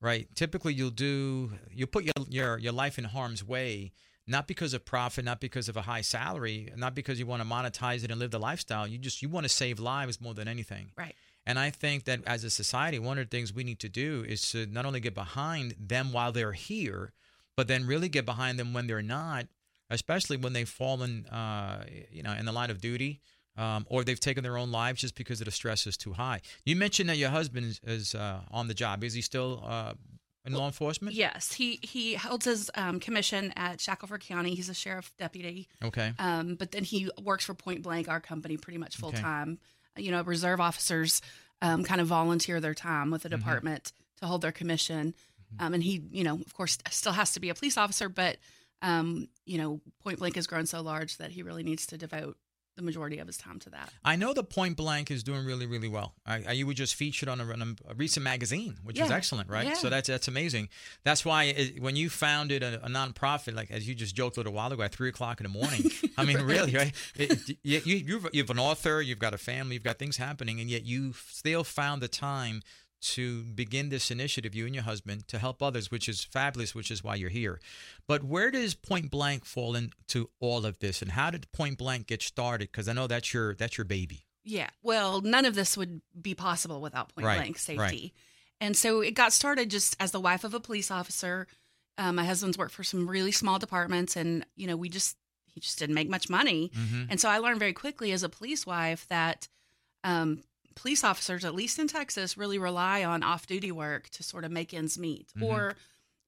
right? 0.00 0.28
Typically, 0.34 0.74
you'll 0.74 0.90
do 0.90 1.52
you 1.70 1.86
put 1.86 2.04
your 2.04 2.12
your 2.28 2.58
your 2.58 2.72
life 2.72 2.98
in 2.98 3.04
harm's 3.04 3.44
way, 3.46 3.92
not 4.26 4.48
because 4.48 4.74
of 4.74 4.84
profit, 4.84 5.24
not 5.24 5.40
because 5.40 5.68
of 5.68 5.76
a 5.76 5.82
high 5.82 6.00
salary, 6.00 6.72
not 6.76 6.94
because 6.94 7.18
you 7.20 7.26
want 7.26 7.42
to 7.42 7.48
monetize 7.48 8.02
it 8.02 8.10
and 8.10 8.18
live 8.18 8.32
the 8.32 8.40
lifestyle. 8.40 8.86
You 8.88 8.98
just 8.98 9.22
you 9.22 9.28
want 9.28 9.44
to 9.44 9.48
save 9.48 9.78
lives 9.78 10.20
more 10.20 10.34
than 10.34 10.48
anything. 10.48 10.90
Right. 10.98 11.14
And 11.46 11.58
I 11.58 11.70
think 11.70 12.04
that 12.04 12.20
as 12.26 12.44
a 12.44 12.50
society, 12.50 12.98
one 12.98 13.18
of 13.18 13.28
the 13.28 13.36
things 13.36 13.52
we 13.52 13.64
need 13.64 13.80
to 13.80 13.88
do 13.88 14.24
is 14.28 14.50
to 14.52 14.66
not 14.66 14.84
only 14.86 15.00
get 15.00 15.14
behind 15.14 15.74
them 15.78 16.12
while 16.12 16.30
they're 16.32 16.52
here, 16.52 17.12
but 17.56 17.68
then 17.68 17.86
really 17.86 18.08
get 18.08 18.24
behind 18.24 18.58
them 18.58 18.72
when 18.72 18.86
they're 18.86 19.02
not, 19.02 19.46
especially 19.90 20.36
when 20.36 20.52
they've 20.52 20.68
fallen, 20.68 21.26
uh, 21.26 21.84
you 22.10 22.22
know, 22.22 22.32
in 22.32 22.44
the 22.46 22.52
line 22.52 22.70
of 22.70 22.80
duty, 22.80 23.20
um, 23.56 23.86
or 23.90 24.02
they've 24.04 24.18
taken 24.20 24.42
their 24.42 24.56
own 24.56 24.70
lives 24.72 25.00
just 25.00 25.14
because 25.14 25.38
the 25.40 25.50
stress 25.50 25.86
is 25.86 25.96
too 25.96 26.14
high. 26.14 26.40
You 26.64 26.76
mentioned 26.76 27.08
that 27.10 27.18
your 27.18 27.30
husband 27.30 27.78
is, 27.84 28.14
uh, 28.14 28.40
on 28.50 28.68
the 28.68 28.74
job. 28.74 29.04
Is 29.04 29.12
he 29.12 29.20
still 29.20 29.62
uh, 29.66 29.92
in 30.46 30.54
law 30.54 30.66
enforcement? 30.66 31.14
Yes, 31.14 31.52
he 31.52 31.78
he 31.82 32.14
holds 32.14 32.46
his 32.46 32.70
um, 32.74 32.98
commission 32.98 33.52
at 33.54 33.80
Shackelford 33.80 34.22
County. 34.22 34.54
He's 34.54 34.68
a 34.70 34.74
sheriff 34.74 35.12
deputy, 35.18 35.68
Okay. 35.84 36.12
um, 36.18 36.54
but 36.54 36.72
then 36.72 36.84
he 36.84 37.10
works 37.22 37.44
for 37.44 37.54
Point 37.54 37.82
Blank, 37.82 38.08
our 38.08 38.20
company, 38.20 38.56
pretty 38.56 38.78
much 38.78 38.96
full 38.96 39.12
time. 39.12 39.58
Okay. 39.96 40.04
You 40.06 40.10
know, 40.10 40.22
reserve 40.22 40.58
officers 40.58 41.20
um, 41.60 41.84
kind 41.84 42.00
of 42.00 42.06
volunteer 42.06 42.58
their 42.60 42.74
time 42.74 43.10
with 43.10 43.22
the 43.22 43.28
Mm-hmm. 43.28 43.38
department 43.38 43.92
to 44.20 44.26
hold 44.26 44.40
their 44.40 44.50
commission, 44.52 45.14
um, 45.58 45.74
and 45.74 45.82
he, 45.82 46.02
you 46.10 46.24
know, 46.24 46.34
of 46.34 46.54
course, 46.54 46.78
still 46.90 47.12
has 47.12 47.32
to 47.32 47.40
be 47.40 47.48
a 47.48 47.54
police 47.54 47.76
officer, 47.76 48.08
but 48.08 48.36
um, 48.82 49.28
you 49.46 49.58
know, 49.58 49.80
Point 50.02 50.18
Blank 50.18 50.34
has 50.36 50.46
grown 50.46 50.66
so 50.66 50.80
large 50.80 51.18
that 51.18 51.30
he 51.30 51.42
really 51.42 51.62
needs 51.62 51.86
to 51.86 51.98
devote 51.98 52.36
the 52.74 52.82
majority 52.82 53.18
of 53.18 53.26
his 53.26 53.36
time 53.36 53.58
to 53.58 53.68
that. 53.68 53.92
I 54.02 54.16
know 54.16 54.32
the 54.32 54.42
Point 54.42 54.78
Blank 54.78 55.10
is 55.10 55.22
doing 55.22 55.44
really, 55.44 55.66
really 55.66 55.88
well. 55.88 56.14
I, 56.24 56.42
I, 56.48 56.52
you 56.52 56.66
were 56.66 56.72
just 56.72 56.94
featured 56.94 57.28
on 57.28 57.38
a, 57.38 57.44
on 57.44 57.76
a 57.86 57.94
recent 57.94 58.24
magazine, 58.24 58.78
which 58.82 58.98
is 58.98 59.10
Yeah. 59.10 59.14
excellent, 59.14 59.50
right? 59.50 59.66
Yeah. 59.66 59.74
So 59.74 59.90
that's 59.90 60.08
that's 60.08 60.26
amazing. 60.26 60.70
That's 61.04 61.22
why 61.22 61.44
it, 61.44 61.82
when 61.82 61.96
you 61.96 62.08
founded 62.08 62.62
a, 62.62 62.82
a 62.82 62.88
nonprofit, 62.88 63.54
like 63.54 63.70
as 63.70 63.86
you 63.86 63.94
just 63.94 64.14
joked 64.16 64.38
a 64.38 64.40
little 64.40 64.54
while 64.54 64.72
ago, 64.72 64.82
at 64.82 64.92
three 64.94 65.10
o'clock 65.10 65.38
in 65.38 65.44
the 65.44 65.50
morning. 65.50 65.82
I 66.16 66.24
mean, 66.24 66.38
really, 66.40 66.74
right? 66.74 66.92
It, 67.14 67.32
it- 67.50 67.58
you, 67.62 67.82
you, 67.84 67.96
you've, 67.96 68.28
you've 68.32 68.50
an 68.50 68.58
author, 68.58 69.02
you've 69.02 69.18
got 69.18 69.34
a 69.34 69.38
family, 69.38 69.74
you've 69.74 69.84
got 69.84 69.98
things 69.98 70.16
happening, 70.16 70.58
and 70.58 70.70
yet 70.70 70.84
you 70.86 71.12
still 71.28 71.64
found 71.64 72.00
the 72.00 72.08
time 72.08 72.62
to 73.02 73.42
begin 73.42 73.88
this 73.88 74.10
initiative, 74.10 74.54
you 74.54 74.64
and 74.66 74.74
your 74.74 74.84
husband, 74.84 75.28
to 75.28 75.38
help 75.38 75.62
others, 75.62 75.90
which 75.90 76.08
is 76.08 76.24
fabulous, 76.24 76.74
which 76.74 76.90
is 76.90 77.04
why 77.04 77.14
you're 77.14 77.30
here. 77.30 77.60
But 78.06 78.24
where 78.24 78.50
does 78.50 78.74
Point 78.74 79.10
Blank 79.10 79.44
fall 79.44 79.74
into 79.74 80.30
all 80.40 80.64
of 80.64 80.78
this, 80.78 81.02
and 81.02 81.12
how 81.12 81.30
did 81.30 81.50
Point 81.52 81.78
Blank 81.78 82.06
get 82.06 82.22
started? 82.22 82.70
Because 82.70 82.88
I 82.88 82.92
know 82.92 83.06
that's 83.06 83.34
your 83.34 83.54
that's 83.54 83.76
your 83.76 83.84
baby. 83.84 84.24
Yeah. 84.44 84.70
Well, 84.82 85.20
none 85.20 85.44
of 85.44 85.54
this 85.54 85.76
would 85.76 86.00
be 86.20 86.34
possible 86.34 86.80
without 86.80 87.14
point 87.14 87.26
Right, 87.26 87.38
blank 87.38 87.58
safety. 87.58 87.78
right. 87.78 88.12
And 88.60 88.76
so 88.76 89.00
it 89.00 89.12
got 89.12 89.32
started 89.32 89.70
just 89.70 89.96
as 90.00 90.10
the 90.12 90.20
wife 90.20 90.44
of 90.44 90.54
a 90.54 90.60
police 90.60 90.90
officer. 90.90 91.46
Um, 91.98 92.16
my 92.16 92.24
husband's 92.24 92.58
worked 92.58 92.72
for 92.72 92.84
some 92.84 93.08
really 93.08 93.32
small 93.32 93.58
departments, 93.58 94.16
and 94.16 94.46
you 94.56 94.66
know, 94.66 94.76
we 94.76 94.88
just 94.88 95.16
he 95.46 95.60
just 95.60 95.78
didn't 95.78 95.94
make 95.94 96.08
much 96.08 96.30
money. 96.30 96.70
Mm-hmm. 96.74 97.04
And 97.10 97.20
so 97.20 97.28
I 97.28 97.38
learned 97.38 97.58
very 97.58 97.72
quickly 97.72 98.12
as 98.12 98.22
a 98.22 98.28
police 98.28 98.66
wife 98.66 99.06
that 99.08 99.48
um, 100.04 100.42
police 100.74 101.04
officers, 101.04 101.44
at 101.44 101.54
least 101.54 101.78
in 101.78 101.88
Texas, 101.88 102.36
really 102.36 102.58
rely 102.58 103.04
on 103.04 103.22
off-duty 103.22 103.72
work 103.72 104.08
to 104.10 104.22
sort 104.22 104.44
of 104.44 104.50
make 104.50 104.72
ends 104.74 104.98
meet, 104.98 105.28
Mhm. 105.36 105.42
or 105.42 105.76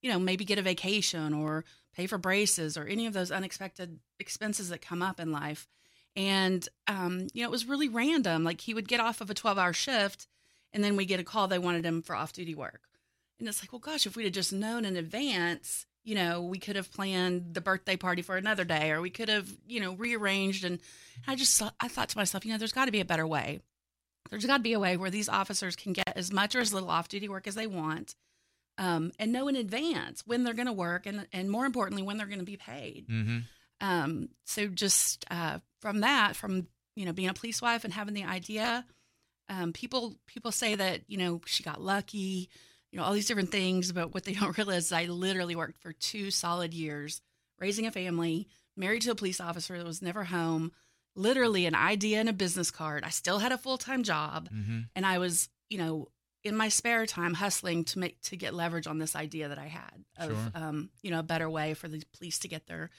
you 0.02 0.11
know, 0.11 0.19
maybe 0.19 0.44
get 0.44 0.58
a 0.58 0.62
vacation 0.62 1.32
or 1.32 1.64
pay 1.94 2.06
for 2.06 2.19
braces 2.19 2.76
or 2.76 2.85
any 2.87 3.06
of 3.06 3.14
those 3.14 3.31
unexpected 3.31 3.99
expenses 4.20 4.69
that 4.69 4.82
come 4.82 5.00
up 5.00 5.19
in 5.19 5.32
life. 5.32 5.67
And 6.14 6.69
um, 6.87 7.29
you 7.32 7.43
know, 7.43 7.49
it 7.49 7.50
was 7.50 7.64
really 7.64 7.88
random. 7.88 8.44
Like 8.44 8.61
he 8.61 8.75
would 8.75 8.87
get 8.87 9.00
off 9.00 9.20
of 9.20 9.31
a 9.31 9.35
twelve-hour 9.35 9.73
shift, 9.73 10.29
and 10.73 10.85
then 10.85 10.96
we 10.96 11.06
get 11.06 11.20
a 11.20 11.25
call 11.25 11.49
they 11.49 11.58
wanted 11.58 11.85
him 11.87 12.02
for 12.02 12.14
off-duty 12.14 12.55
work. 12.55 12.82
And 13.38 13.49
it's 13.49 13.62
like, 13.62 13.73
well, 13.73 13.81
gosh, 13.81 14.06
if 14.06 14.14
we'd 14.14 14.25
have 14.25 14.32
just 14.32 14.52
known 14.52 14.85
in 14.85 14.96
advance, 14.96 15.87
you 16.05 16.14
know, 16.14 16.43
we 16.43 16.58
could 16.58 16.76
have 16.76 16.93
planned 16.93 17.55
the 17.55 17.61
birthday 17.61 17.96
party 17.96 18.20
for 18.23 18.37
another 18.37 18.64
day, 18.64 18.91
or 18.91 19.00
we 19.00 19.11
could 19.11 19.29
have, 19.29 19.49
you 19.67 19.81
know, 19.81 19.94
rearranged. 19.94 20.64
And 20.64 20.79
I 21.26 21.35
just, 21.35 21.61
I 21.81 21.88
thought 21.88 22.11
to 22.11 22.19
myself, 22.19 22.44
you 22.44 22.52
know, 22.52 22.58
there's 22.58 22.73
got 22.73 22.85
to 22.85 22.93
be 22.93 23.00
a 23.00 23.05
better 23.06 23.26
way. 23.26 23.61
There's 24.31 24.47
got 24.47 24.59
to 24.59 24.62
be 24.62 24.73
a 24.73 24.81
way 24.81 24.97
where 24.97 25.11
these 25.11 25.29
officers 25.29 25.76
can 25.76 25.93
get 25.93 26.12
as 26.17 26.32
much 26.32 26.55
or 26.55 26.61
as 26.61 26.73
little 26.73 26.91
off-duty 26.91 27.29
work 27.29 27.47
as 27.47 27.55
they 27.55 27.67
want, 27.67 28.15
um, 28.79 29.12
and 29.19 29.32
know 29.32 29.49
in 29.49 29.56
advance 29.56 30.26
when 30.26 30.44
they're 30.44 30.55
going 30.55 30.67
to 30.67 30.73
work, 30.73 31.06
and 31.06 31.26
and 31.32 31.50
more 31.50 31.67
importantly, 31.67 32.03
when 32.03 32.17
they're 32.17 32.26
going 32.26 32.38
to 32.38 32.44
be 32.44 32.56
paid. 32.56 33.06
Mm-hmm. 33.09 33.38
Um, 33.81 34.29
so 34.44 34.67
just 34.67 35.25
uh, 35.31 35.59
from 35.81 36.00
that, 36.00 36.37
from 36.37 36.67
you 36.97 37.05
know 37.05 37.12
being 37.12 37.29
a 37.29 37.35
police 37.35 37.61
wife 37.61 37.85
and 37.85 37.93
having 37.93 38.15
the 38.15 38.25
idea, 38.25 38.85
um, 39.49 39.73
people 39.73 40.15
people 40.27 40.53
say 40.53 40.75
that 40.75 41.03
you 41.06 41.19
know 41.19 41.41
she 41.47 41.62
got 41.62 41.81
lucky, 41.81 42.49
you 42.91 42.99
know 42.99 43.05
all 43.05 43.12
these 43.12 43.27
different 43.27 43.50
things, 43.53 43.93
but 43.93 44.15
what 44.15 44.25
they 44.25 44.32
don't 44.41 44.56
realize 44.56 44.87
is 44.87 44.93
I 44.93 45.05
literally 45.05 45.56
worked 45.56 45.81
for 45.82 45.93
two 45.93 46.31
solid 46.31 46.73
years 46.73 47.20
raising 47.61 47.87
a 47.87 47.91
family, 47.91 48.49
married 48.77 49.03
to 49.03 49.11
a 49.11 49.15
police 49.15 49.41
officer 49.41 49.79
that 49.79 49.87
was 49.87 50.03
never 50.03 50.25
home, 50.25 50.73
literally 51.15 51.67
an 51.67 51.75
idea 51.75 52.19
and 52.21 52.29
a 52.29 52.33
business 52.33 52.71
card. 52.71 53.05
I 53.05 53.11
still 53.11 53.39
had 53.39 53.53
a 53.53 53.59
full 53.59 53.79
time 53.79 54.03
job, 54.03 54.49
Mm-hmm. 54.53 54.81
and 54.97 55.07
I 55.07 55.19
was 55.19 55.49
you 55.69 55.79
know 55.79 56.09
in 56.43 56.55
my 56.57 56.69
spare 56.69 57.07
time 57.07 57.35
hustling 57.35 57.85
to 57.85 57.99
make 57.99 58.21
to 58.23 58.37
get 58.37 58.53
leverage 58.55 58.87
on 58.87 58.99
this 58.99 59.17
idea 59.17 59.49
that 59.49 59.59
I 59.59 59.67
had 59.69 60.05
of 60.19 60.31
Sure. 60.31 60.51
um, 60.55 60.91
you 61.03 61.11
know 61.11 61.21
a 61.21 61.23
better 61.23 61.49
way 61.49 61.75
for 61.75 61.89
the 61.89 62.03
police 62.17 62.39
to 62.41 62.49
get 62.49 62.67
their 62.67 62.91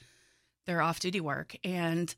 their 0.65 0.81
off 0.81 0.99
duty 0.99 1.21
work 1.21 1.55
and 1.63 2.15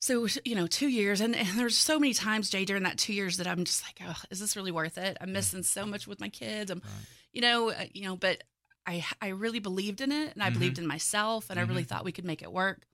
so 0.00 0.26
you 0.44 0.54
know 0.54 0.66
two 0.66 0.88
years 0.88 1.20
and, 1.20 1.34
and 1.36 1.48
there's 1.58 1.76
so 1.76 1.98
many 1.98 2.14
times 2.14 2.48
jay 2.48 2.64
during 2.64 2.82
that 2.84 2.96
two 2.96 3.12
years 3.12 3.36
that 3.36 3.46
i'm 3.46 3.62
just 3.64 3.82
like 3.84 4.00
oh 4.08 4.16
is 4.30 4.40
this 4.40 4.56
really 4.56 4.70
worth 4.72 4.96
it 4.96 5.16
i'm 5.20 5.32
missing 5.32 5.62
so 5.62 5.84
much 5.84 6.06
with 6.06 6.18
my 6.20 6.30
kids 6.30 6.70
i'm 6.70 6.78
Right. 6.78 7.06
you 7.34 7.40
know 7.42 7.70
uh, 7.70 7.84
you 7.92 8.04
know 8.04 8.16
but 8.16 8.42
i 8.86 9.04
i 9.20 9.28
really 9.28 9.58
believed 9.60 10.00
in 10.00 10.12
it 10.12 10.32
and 10.32 10.42
i 10.42 10.48
Mhm. 10.48 10.54
believed 10.54 10.78
in 10.78 10.86
myself 10.86 11.50
and 11.50 11.58
i 11.60 11.62
really 11.62 11.84
Mhm. 11.84 11.88
thought 11.88 12.04
we 12.06 12.12
could 12.12 12.24
make 12.24 12.40
it 12.42 12.50
work 12.52 12.86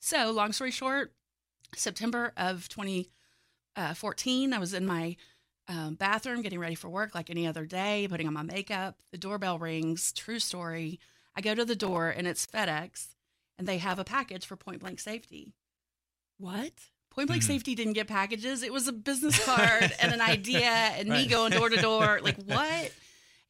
so 0.00 0.30
long 0.30 0.52
story 0.52 0.70
short 0.70 1.12
september 1.74 2.32
of 2.36 2.68
2014 2.68 4.52
i 4.52 4.58
was 4.58 4.74
in 4.74 4.86
my 4.86 5.16
um, 5.68 5.94
bathroom 5.96 6.42
getting 6.42 6.60
ready 6.60 6.76
for 6.76 6.88
work 6.88 7.12
like 7.14 7.28
any 7.28 7.44
other 7.46 7.66
day 7.66 8.06
putting 8.08 8.28
on 8.28 8.34
my 8.34 8.42
makeup. 8.44 9.02
The 9.10 9.18
doorbell 9.18 9.58
rings. 9.58 10.12
True 10.12 10.38
story. 10.38 11.00
I 11.34 11.40
go 11.40 11.56
to 11.56 11.64
the 11.64 11.74
door 11.74 12.08
and 12.08 12.24
it's 12.28 12.46
fedex 12.46 13.08
and 13.58 13.66
they 13.66 13.78
have 13.78 13.98
a 13.98 14.04
package 14.04 14.46
for 14.46 14.54
point 14.54 14.78
blank 14.78 15.00
safety. 15.00 15.54
What? 16.38 16.70
Point 17.10 17.26
blank 17.26 17.42
Mhm. 17.42 17.46
safety 17.48 17.74
didn't 17.74 17.94
get 17.94 18.06
packages? 18.06 18.62
It 18.62 18.72
was 18.72 18.86
a 18.86 18.92
business 18.92 19.44
card 19.44 19.92
and 20.00 20.12
an 20.12 20.20
idea 20.20 20.70
and 20.70 21.08
me 21.08 21.26
going 21.26 21.50
door 21.50 21.68
to 21.68 21.82
door. 21.82 22.20
Like 22.22 22.36
what 22.44 22.92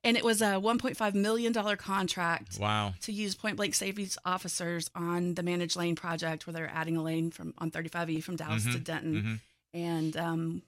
and 0.07 0.17
it 0.17 0.25
was 0.25 0.41
a 0.41 0.53
1.5 0.61 1.15
million 1.15 1.53
dollar 1.53 1.77
contract 1.77 2.59
Wow. 2.59 2.95
to 3.03 3.13
use 3.13 3.35
point 3.35 3.57
blank 3.57 3.75
safety's 3.75 4.17
officers 4.25 4.89
on 4.95 5.35
the 5.35 5.43
managed 5.43 5.77
lane 5.77 5.97
project 5.97 6.47
where 6.47 6.55
they're 6.55 6.71
adding 6.73 6.97
a 6.97 7.03
lane 7.03 7.31
from 7.31 7.53
on 7.59 7.71
35e 7.71 8.23
from 8.23 8.37
dallas 8.37 8.63
to 8.65 8.71
Mhm. 8.79 8.85
denton 8.85 9.15
Mhm. 9.23 9.41
and 9.75 10.17
um 10.17 10.63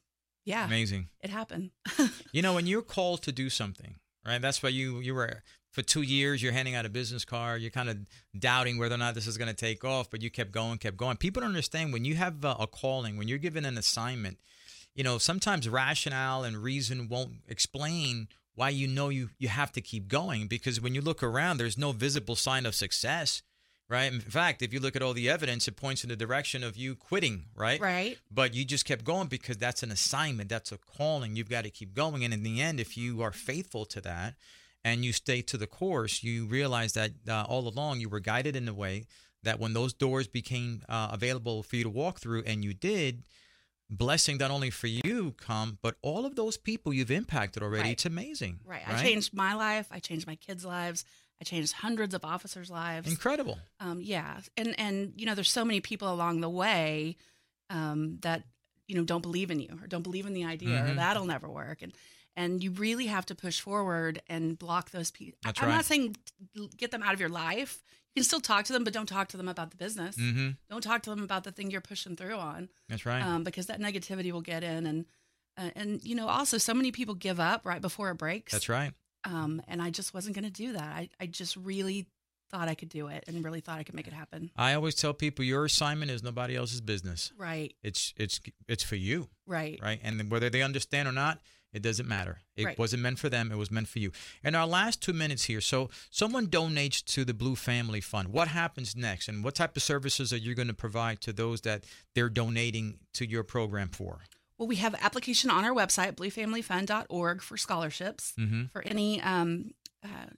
yeah 0.44 0.64
Amazing. 0.66 1.08
it 1.20 1.30
happened 1.30 1.70
You 2.32 2.42
know, 2.42 2.54
when 2.54 2.66
you're 2.66 2.82
called 2.82 3.22
to 3.22 3.32
do 3.32 3.48
something, 3.50 3.94
right? 4.26 4.40
That's 4.42 4.62
why 4.62 4.68
you 4.68 5.00
you 5.00 5.14
were 5.14 5.42
for 5.70 5.82
two 5.82 6.02
years. 6.02 6.42
You're 6.42 6.52
handing 6.52 6.74
out 6.74 6.86
a 6.86 6.88
business 6.88 7.24
card. 7.24 7.60
You're 7.62 7.70
kind 7.70 7.88
of 7.90 7.98
doubting 8.38 8.78
whether 8.78 8.94
or 8.94 8.98
not 8.98 9.14
this 9.14 9.26
is 9.26 9.36
going 9.38 9.48
to 9.54 9.54
take 9.68 9.84
off, 9.84 10.10
but 10.10 10.22
you 10.22 10.30
kept 10.30 10.50
going, 10.50 10.78
kept 10.78 10.96
going. 10.96 11.16
People 11.18 11.40
don't 11.42 11.50
understand 11.50 11.92
when 11.92 12.04
you 12.06 12.14
have 12.16 12.42
a, 12.44 12.52
a 12.60 12.66
calling, 12.66 13.16
when 13.18 13.28
you're 13.28 13.38
given 13.48 13.64
an 13.66 13.76
assignment. 13.78 14.38
You 14.94 15.04
know, 15.04 15.18
sometimes 15.18 15.68
rationale 15.68 16.42
and 16.44 16.56
reason 16.62 17.08
won't 17.08 17.34
explain 17.46 18.28
why 18.58 18.68
you 18.70 18.86
know 18.86 19.08
you 19.08 19.30
you 19.38 19.48
have 19.48 19.72
to 19.72 19.80
keep 19.80 20.08
going 20.08 20.46
because 20.46 20.80
when 20.80 20.94
you 20.94 21.00
look 21.00 21.22
around, 21.22 21.56
there's 21.56 21.78
no 21.78 21.92
visible 21.92 22.36
sign 22.36 22.66
of 22.66 22.74
success. 22.74 23.42
Right. 23.90 24.12
In 24.12 24.20
fact, 24.20 24.60
if 24.60 24.74
you 24.74 24.80
look 24.80 24.96
at 24.96 25.02
all 25.02 25.14
the 25.14 25.30
evidence, 25.30 25.66
it 25.66 25.76
points 25.76 26.04
in 26.04 26.10
the 26.10 26.16
direction 26.16 26.62
of 26.62 26.76
you 26.76 26.94
quitting. 26.94 27.46
Right 27.54 27.80
right 27.80 28.18
but 28.30 28.54
you 28.54 28.64
just 28.64 28.84
kept 28.84 29.04
going 29.04 29.28
because 29.28 29.56
that's 29.56 29.82
an 29.82 29.90
assignment 29.90 30.50
that's 30.50 30.72
a 30.72 30.78
calling 30.78 31.36
you've 31.36 31.48
got 31.48 31.64
to 31.64 31.70
keep 31.70 31.94
going 31.94 32.22
and 32.24 32.34
in 32.34 32.42
the 32.42 32.60
end 32.60 32.80
if 32.80 32.96
you 32.98 33.22
are 33.22 33.32
faithful 33.32 33.86
to 33.86 34.00
that 34.02 34.34
and 34.84 35.04
you 35.04 35.12
stay 35.12 35.42
to 35.42 35.56
the 35.56 35.66
course, 35.66 36.22
you 36.22 36.46
realize 36.46 36.92
that 36.94 37.12
uh, 37.28 37.44
all 37.48 37.66
along 37.68 38.00
you 38.00 38.08
were 38.08 38.20
guided 38.20 38.56
in 38.56 38.68
a 38.68 38.74
way 38.74 39.06
that 39.42 39.60
when 39.60 39.72
those 39.72 39.92
doors 39.92 40.26
became 40.26 40.82
uh, 40.88 41.08
available 41.12 41.62
for 41.62 41.76
you 41.76 41.84
to 41.84 41.90
walk 41.90 42.18
through, 42.18 42.42
and 42.44 42.64
you 42.64 42.74
did, 42.74 43.22
blessing 43.90 44.36
not 44.38 44.50
only 44.50 44.70
for 44.70 44.86
you 44.86 45.34
come, 45.38 45.78
but 45.82 45.96
all 46.02 46.26
of 46.26 46.36
those 46.36 46.56
people 46.56 46.92
you've 46.92 47.10
impacted 47.10 47.62
already. 47.62 47.84
Right. 47.84 47.92
It's 47.92 48.06
amazing. 48.06 48.60
Right. 48.64 48.82
I 48.86 49.02
changed 49.02 49.32
my 49.34 49.54
life. 49.54 49.88
I 49.90 49.98
changed 49.98 50.26
my 50.26 50.36
kids' 50.36 50.64
lives. 50.64 51.04
I 51.40 51.44
changed 51.44 51.72
hundreds 51.72 52.14
of 52.14 52.24
officers' 52.24 52.70
lives. 52.70 53.08
Incredible. 53.08 53.58
Um, 53.80 54.00
yeah, 54.02 54.40
and 54.56 54.74
and 54.78 55.12
you 55.16 55.24
know, 55.24 55.34
there's 55.34 55.50
so 55.50 55.64
many 55.64 55.80
people 55.80 56.12
along 56.12 56.40
the 56.40 56.50
way 56.50 57.16
um, 57.70 58.18
that 58.22 58.42
you 58.86 58.96
know 58.96 59.04
don't 59.04 59.22
believe 59.22 59.50
in 59.50 59.60
you 59.60 59.78
or 59.82 59.86
don't 59.86 60.02
believe 60.02 60.26
in 60.26 60.32
the 60.32 60.44
idea 60.44 60.82
or 60.84 60.88
Mhm. 60.88 60.96
that'll 60.96 61.26
never 61.26 61.48
work, 61.48 61.80
and 61.82 61.92
and 62.36 62.62
you 62.62 62.72
really 62.72 63.06
have 63.06 63.26
to 63.26 63.34
push 63.34 63.60
forward 63.60 64.20
and 64.28 64.58
block 64.58 64.90
those 64.90 65.10
people. 65.10 65.38
That's 65.44 65.60
I'm 65.62 65.68
right. 65.68 65.76
not 65.76 65.84
saying 65.84 66.16
get 66.76 66.90
them 66.90 67.02
out 67.02 67.14
of 67.14 67.20
your 67.20 67.28
life. 67.28 67.82
You 68.18 68.22
can 68.22 68.26
still 68.26 68.40
talk 68.40 68.64
to 68.64 68.72
them, 68.72 68.82
but 68.82 68.92
don't 68.92 69.06
talk 69.08 69.28
to 69.28 69.36
them 69.36 69.48
about 69.48 69.70
the 69.70 69.76
business. 69.76 70.16
Mm-hmm. 70.16 70.50
Don't 70.68 70.82
talk 70.82 71.02
to 71.04 71.10
them 71.10 71.22
about 71.22 71.44
the 71.44 71.52
thing 71.52 71.70
you're 71.70 71.80
pushing 71.80 72.16
through 72.16 72.34
on, 72.34 72.68
That's 72.88 73.06
right. 73.06 73.22
um, 73.22 73.44
because 73.44 73.66
that 73.66 73.80
negativity 73.80 74.32
will 74.32 74.40
get 74.42 74.64
in 74.64 74.86
and. 74.86 75.06
Uh, 75.56 75.70
and 75.74 76.00
you 76.04 76.14
know, 76.14 76.28
also, 76.28 76.56
so 76.56 76.72
many 76.72 76.92
people 76.92 77.16
give 77.16 77.40
up 77.40 77.66
right 77.66 77.80
before 77.80 78.10
it 78.10 78.14
breaks 78.14 78.52
That's 78.52 78.68
right. 78.68 78.92
um, 79.24 79.60
and 79.66 79.82
I 79.82 79.90
just 79.90 80.14
wasn't 80.14 80.36
going 80.36 80.44
to 80.44 80.52
do 80.52 80.74
that. 80.74 80.84
I, 80.84 81.08
I 81.20 81.26
just 81.26 81.56
really 81.56 82.06
thought 82.48 82.68
I 82.68 82.76
could 82.76 82.88
do 82.88 83.08
it 83.08 83.24
and 83.26 83.44
really 83.44 83.58
thought 83.60 83.80
I 83.80 83.82
could 83.82 83.96
make 83.96 84.06
it 84.06 84.12
happen. 84.12 84.52
I 84.56 84.74
always 84.74 84.94
tell 84.94 85.12
people 85.12 85.44
your 85.44 85.64
assignment 85.64 86.12
is 86.12 86.22
nobody 86.22 86.54
else's 86.54 86.80
business. 86.80 87.32
Right, 87.36 87.74
It's 87.82 88.14
it's 88.16 88.40
it's 88.68 88.84
for 88.84 88.94
you, 88.94 89.28
right, 89.48 89.80
right? 89.82 89.98
And 90.04 90.30
whether 90.30 90.48
they 90.48 90.62
understand 90.62 91.08
or 91.08 91.12
not, 91.12 91.40
it 91.72 91.82
doesn't 91.82 92.08
matter. 92.08 92.40
It 92.56 92.64
Right. 92.64 92.78
wasn't 92.78 93.02
meant 93.02 93.18
for 93.18 93.28
them. 93.28 93.52
It 93.52 93.56
was 93.56 93.70
meant 93.70 93.88
for 93.88 93.98
you. 93.98 94.10
And 94.42 94.56
our 94.56 94.66
last 94.66 95.02
two 95.02 95.12
minutes 95.12 95.44
here. 95.44 95.60
So 95.60 95.90
someone 96.10 96.46
donates 96.48 97.04
to 97.06 97.24
the 97.24 97.34
Blue 97.34 97.56
Family 97.56 98.00
Fund. 98.00 98.28
What 98.28 98.48
happens 98.48 98.96
next? 98.96 99.28
And 99.28 99.44
what 99.44 99.54
type 99.54 99.76
of 99.76 99.82
services 99.82 100.32
are 100.32 100.36
you 100.38 100.54
going 100.54 100.68
to 100.68 100.74
provide 100.74 101.20
to 101.22 101.32
those 101.32 101.60
that 101.62 101.84
they're 102.14 102.30
donating 102.30 102.98
to 103.14 103.28
your 103.28 103.44
program 103.44 103.88
for? 103.90 104.20
Well, 104.56 104.66
we 104.66 104.76
have 104.76 104.94
application 105.00 105.50
on 105.50 105.64
our 105.64 105.72
website, 105.74 106.16
bluefamilyfund.org, 106.16 107.42
for 107.42 107.56
scholarships 107.56 108.32
Mm-hmm. 108.38 108.64
for 108.72 108.82
any 108.82 109.20
um, 109.22 109.70
uh, 110.04 110.30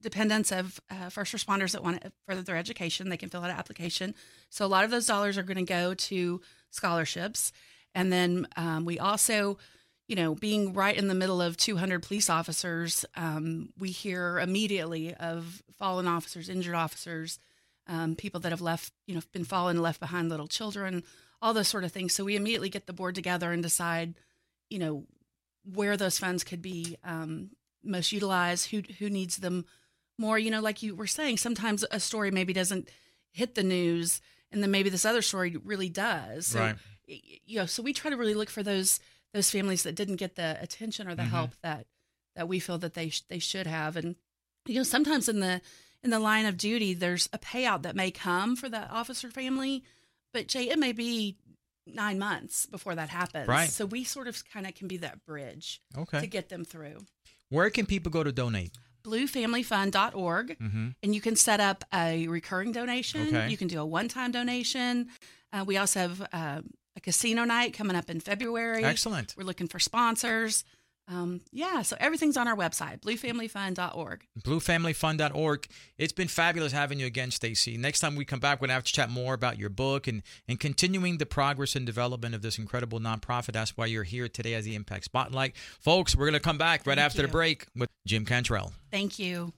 dependents 0.00 0.50
of 0.50 0.80
uh, 0.90 1.10
first 1.10 1.34
responders 1.34 1.72
that 1.72 1.82
want 1.84 2.00
to 2.02 2.12
further 2.26 2.42
their 2.42 2.56
education. 2.56 3.08
They 3.10 3.16
can 3.18 3.28
fill 3.28 3.42
out 3.42 3.50
an 3.50 3.56
application. 3.56 4.14
So 4.48 4.64
a 4.64 4.68
lot 4.68 4.84
of 4.84 4.90
those 4.90 5.06
dollars 5.06 5.36
are 5.36 5.42
going 5.42 5.58
to 5.58 5.62
go 5.62 5.92
to 5.94 6.40
scholarships. 6.70 7.52
And 7.94 8.10
then 8.12 8.46
um, 8.56 8.84
we 8.84 8.98
also, 8.98 9.58
you 10.10 10.16
know, 10.16 10.34
being 10.34 10.72
right 10.72 10.96
in 10.96 11.06
the 11.06 11.14
middle 11.14 11.40
of 11.40 11.56
200 11.56 12.02
police 12.02 12.28
officers, 12.28 13.04
um, 13.14 13.68
we 13.78 13.92
hear 13.92 14.40
immediately 14.40 15.14
of 15.14 15.62
fallen 15.78 16.08
officers, 16.08 16.48
injured 16.48 16.74
officers, 16.74 17.38
um, 17.86 18.16
people 18.16 18.40
that 18.40 18.50
have 18.50 18.60
left, 18.60 18.92
you 19.06 19.14
know, 19.14 19.20
been 19.32 19.44
fallen, 19.44 19.80
left 19.80 20.00
behind 20.00 20.28
little 20.28 20.48
children, 20.48 21.04
all 21.40 21.54
those 21.54 21.68
sort 21.68 21.84
of 21.84 21.92
things. 21.92 22.12
So 22.12 22.24
we 22.24 22.34
immediately 22.34 22.70
get 22.70 22.88
the 22.88 22.92
board 22.92 23.14
together 23.14 23.52
and 23.52 23.62
decide, 23.62 24.14
you 24.68 24.80
know, 24.80 25.04
where 25.64 25.96
those 25.96 26.18
funds 26.18 26.42
could 26.42 26.60
be 26.60 26.96
um, 27.04 27.50
most 27.84 28.10
utilized, 28.10 28.68
who 28.70 28.82
who 28.98 29.08
needs 29.08 29.36
them 29.36 29.64
more. 30.18 30.40
You 30.40 30.50
know, 30.50 30.60
like 30.60 30.82
you 30.82 30.96
were 30.96 31.06
saying, 31.06 31.36
sometimes 31.36 31.84
a 31.92 32.00
story 32.00 32.32
maybe 32.32 32.52
doesn't 32.52 32.88
hit 33.30 33.54
the 33.54 33.62
news, 33.62 34.20
and 34.50 34.60
then 34.60 34.72
maybe 34.72 34.90
this 34.90 35.04
other 35.04 35.22
story 35.22 35.56
really 35.64 35.88
does. 35.88 36.48
So, 36.48 36.58
Right. 36.58 36.76
You 37.06 37.60
know, 37.60 37.66
so 37.66 37.80
we 37.80 37.92
try 37.92 38.10
to 38.10 38.16
really 38.16 38.34
look 38.34 38.50
for 38.50 38.64
those 38.64 38.98
those 39.32 39.50
families 39.50 39.82
that 39.84 39.94
didn't 39.94 40.16
get 40.16 40.34
the 40.36 40.58
attention 40.60 41.06
or 41.08 41.14
the 41.14 41.22
Mhm. 41.22 41.28
help 41.30 41.50
that 41.62 41.86
that 42.36 42.48
we 42.48 42.60
feel 42.60 42.78
that 42.78 42.94
they 42.94 43.08
sh- 43.10 43.22
they 43.28 43.38
should 43.40 43.66
have, 43.66 43.96
and 43.96 44.16
you 44.66 44.74
know, 44.76 44.82
sometimes 44.82 45.28
in 45.28 45.40
the 45.40 45.60
in 46.02 46.10
the 46.10 46.18
line 46.20 46.46
of 46.46 46.56
duty, 46.56 46.94
there's 46.94 47.28
a 47.32 47.38
payout 47.38 47.82
that 47.82 47.94
may 47.96 48.10
come 48.10 48.56
for 48.56 48.68
that 48.68 48.90
officer 48.90 49.30
family, 49.30 49.84
but 50.32 50.46
Jay, 50.48 50.68
it 50.70 50.78
may 50.78 50.92
be 50.92 51.36
nine 51.86 52.18
months 52.18 52.64
before 52.66 52.94
that 52.94 53.08
happens. 53.10 53.48
Right. 53.48 53.68
So 53.68 53.84
we 53.84 54.04
sort 54.04 54.26
of 54.28 54.42
kind 54.48 54.66
of 54.66 54.74
can 54.74 54.86
be 54.88 54.96
that 54.98 55.24
bridge 55.26 55.82
Okay. 55.96 56.20
to 56.20 56.26
get 56.26 56.48
them 56.48 56.64
through. 56.64 56.98
Where 57.50 57.68
can 57.68 57.84
people 57.86 58.10
go 58.12 58.22
to 58.22 58.32
donate? 58.32 58.78
Bluefamilyfund.org, 59.04 60.58
Mm-hmm. 60.58 60.88
and 61.02 61.14
you 61.14 61.20
can 61.20 61.36
set 61.36 61.60
up 61.60 61.84
a 61.92 62.26
recurring 62.28 62.72
donation. 62.72 63.28
Okay. 63.28 63.50
You 63.50 63.56
can 63.56 63.68
do 63.68 63.80
a 63.80 63.86
one-time 63.86 64.30
donation. 64.30 65.08
Uh, 65.52 65.64
we 65.66 65.76
also 65.76 66.00
have 66.00 66.28
uh, 66.32 66.62
a 66.96 67.00
casino 67.00 67.44
night 67.44 67.74
coming 67.74 67.96
up 67.96 68.10
in 68.10 68.20
February. 68.20 68.84
Excellent. 68.84 69.34
We're 69.36 69.44
looking 69.44 69.68
for 69.68 69.78
sponsors. 69.78 70.64
Um, 71.08 71.40
yeah, 71.50 71.82
so 71.82 71.96
everything's 71.98 72.36
on 72.36 72.46
our 72.46 72.54
website, 72.54 73.00
bluefamilyfund.org. 73.00 74.26
bluefamilyfund.org. 74.40 75.66
It's 75.98 76.12
been 76.12 76.28
fabulous 76.28 76.70
having 76.70 77.00
you 77.00 77.06
again, 77.06 77.32
Stacey. 77.32 77.76
Next 77.76 77.98
time 77.98 78.14
we 78.14 78.24
come 78.24 78.38
back, 78.38 78.58
we're 78.60 78.68
going 78.68 78.70
to 78.70 78.74
have 78.74 78.84
to 78.84 78.92
chat 78.92 79.10
more 79.10 79.34
about 79.34 79.58
your 79.58 79.70
book 79.70 80.06
and, 80.06 80.22
and 80.46 80.60
continuing 80.60 81.18
the 81.18 81.26
progress 81.26 81.74
and 81.74 81.84
development 81.84 82.36
of 82.36 82.42
this 82.42 82.58
incredible 82.58 83.00
nonprofit. 83.00 83.52
That's 83.52 83.76
why 83.76 83.86
you're 83.86 84.04
here 84.04 84.28
today 84.28 84.54
as 84.54 84.64
the 84.64 84.76
Impact 84.76 85.04
Spotlight. 85.04 85.56
Folks, 85.80 86.14
we're 86.14 86.26
going 86.26 86.34
to 86.34 86.40
come 86.40 86.58
back 86.58 86.86
right 86.86 86.96
Thank 86.96 87.06
after 87.06 87.22
the 87.22 87.28
break 87.28 87.66
with 87.74 87.88
Jim 88.06 88.24
Cantrell. 88.24 88.72
Thank 88.92 89.18
you. 89.18 89.52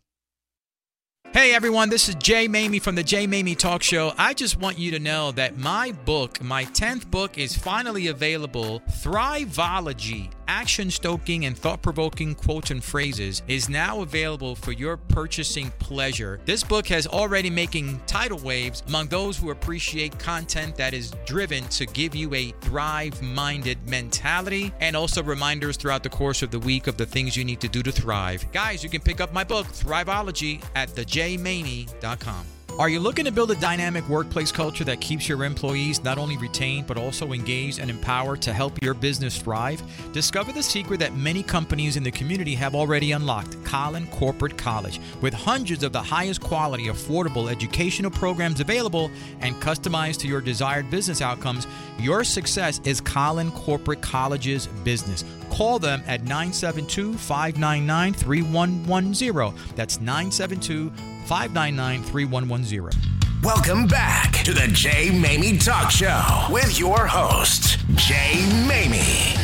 Hey 1.31 1.55
everyone, 1.55 1.89
this 1.89 2.11
is 2.11 2.15
Jay 2.17 2.47
Maymi 2.47 2.81
from 2.81 2.95
the 2.95 3.03
Jay 3.03 3.27
Maymi 3.27 3.57
Talk 3.57 3.83
Show. 3.83 4.13
I 4.19 4.35
just 4.35 4.61
want 4.61 4.79
you 4.79 4.91
to 4.91 4.99
know 4.99 5.33
that 5.33 5.57
my 5.57 5.93
book, 6.05 6.43
my 6.43 6.67
10th 6.67 7.11
book, 7.11 7.39
is 7.39 7.57
finally 7.57 8.09
available. 8.09 8.81
Thriveology, 9.01 10.31
action 10.47 10.91
stoking 10.91 11.47
and 11.47 11.57
thought 11.57 11.81
provoking 11.81 12.35
quotes 12.35 12.71
and 12.71 12.85
phrases, 12.85 13.43
is 13.49 13.71
now 13.71 14.03
available 14.03 14.55
for 14.55 14.73
your 14.73 14.99
purchasing 14.99 15.71
pleasure. 15.79 16.39
This 16.45 16.63
book 16.63 16.87
has 16.89 17.07
already 17.07 17.49
making 17.49 18.01
tidal 18.07 18.39
waves 18.39 18.83
among 18.87 19.09
those 19.09 19.39
who 19.39 19.51
appreciate 19.51 20.19
content 20.19 20.77
that 20.77 20.93
is 20.93 21.13
driven 21.25 21.65
to 21.69 21.87
give 21.87 22.15
you 22.15 22.33
a 22.35 22.53
thrive 22.61 23.21
minded 23.23 23.79
mentality 23.89 24.71
and 24.81 24.95
also 24.95 25.23
reminders 25.23 25.79
throughout 25.79 26.03
the 26.03 26.11
course 26.11 26.43
of 26.43 26.51
the 26.51 26.61
week 26.61 26.87
of 26.87 26.99
the 26.99 27.07
things 27.07 27.37
you 27.37 27.45
need 27.45 27.61
to 27.61 27.69
do 27.69 27.83
to 27.83 27.91
thrive. 27.91 28.45
Guys, 28.53 28.85
you 28.85 28.91
can 28.91 29.01
pick 29.01 29.21
up 29.21 29.33
my 29.33 29.43
book, 29.45 29.67
Thriveology, 29.67 30.63
at 30.75 30.95
thejmaney.com. 31.13 32.62
Are 32.79 32.89
you 32.89 33.01
looking 33.01 33.27
to 33.27 33.31
build 33.31 33.51
a 33.51 33.55
dynamic 33.57 34.09
workplace 34.09 34.51
culture 34.51 34.83
that 34.85 34.99
keeps 35.03 35.29
your 35.29 35.45
employees 35.45 36.03
not 36.03 36.17
only 36.17 36.39
retained 36.39 36.87
but 36.87 36.97
also 36.97 37.33
engaged 37.33 37.79
and 37.79 37.91
empowered 37.91 38.41
to 38.43 38.53
help 38.53 38.83
your 38.83 38.95
business 38.95 39.37
thrive? 39.37 39.83
Discover 40.13 40.53
the 40.53 40.63
secret 40.63 40.99
that 41.01 41.15
many 41.15 41.43
companies 41.43 41.99
in 41.99 42.03
the 42.03 42.11
community 42.11 42.55
have 42.55 42.75
already 42.75 43.13
unlocked 43.13 43.63
Collin 43.63 44.07
Corporate 44.07 44.57
College. 44.57 45.01
With 45.21 45.35
hundreds 45.35 45.85
of 45.85 45.93
the 45.93 46.01
highest 46.01 46.41
quality, 46.41 46.87
affordable 46.87 47.51
educational 47.51 48.11
programs 48.11 48.61
available 48.61 49.11
and 49.41 49.55
customized 49.57 50.19
to 50.21 50.29
your 50.29 50.41
desired 50.41 50.91
business 50.91 51.21
outcomes, 51.21 51.67
your 51.99 52.25
success 52.25 52.81
is 52.85 53.03
Collin 53.03 53.53
Corporate 53.53 54.01
College's 54.01 54.67
business. 54.83 55.27
Call 55.51 55.79
them 55.79 56.03
at 56.07 56.23
972 56.23 57.13
599 57.19 58.15
3110. 58.15 59.77
That's 59.77 60.01
972 60.01 60.91
599 61.27 62.03
3110. 62.03 63.43
Welcome 63.43 63.87
back 63.87 64.33
to 64.45 64.53
the 64.53 64.69
Jay 64.69 65.09
Maymi 65.11 65.65
Talk 65.65 65.91
Show 65.91 66.47
with 66.51 66.79
your 66.79 67.07
host, 67.07 67.79
Jay 67.95 68.45
Maymi. 68.67 69.37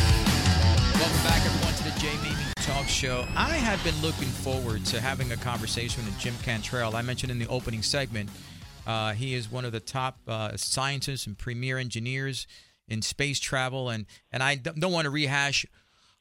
Welcome 0.99 1.23
back, 1.23 1.45
everyone, 1.45 1.73
to 1.75 1.83
the 1.83 1.99
Jay 1.99 2.15
Maymi 2.17 2.53
Talk 2.65 2.87
Show. 2.87 3.25
I 3.35 3.55
have 3.55 3.81
been 3.83 3.99
looking 4.01 4.27
forward 4.27 4.85
to 4.87 4.99
having 4.99 5.31
a 5.31 5.37
conversation 5.37 6.05
with 6.05 6.17
Jim 6.19 6.35
Cantrell. 6.43 6.95
I 6.95 7.01
mentioned 7.01 7.31
in 7.31 7.39
the 7.39 7.47
opening 7.47 7.81
segment, 7.81 8.29
uh, 8.85 9.13
he 9.13 9.33
is 9.33 9.49
one 9.49 9.63
of 9.63 9.71
the 9.71 9.79
top 9.79 10.19
uh, 10.27 10.57
scientists 10.57 11.27
and 11.27 11.37
premier 11.37 11.77
engineers 11.77 12.45
in 12.89 13.01
space 13.01 13.39
travel, 13.39 13.89
and 13.89 14.05
and 14.31 14.43
I 14.43 14.55
don't 14.55 14.79
don't 14.79 14.91
want 14.91 15.05
to 15.05 15.11
rehash 15.11 15.65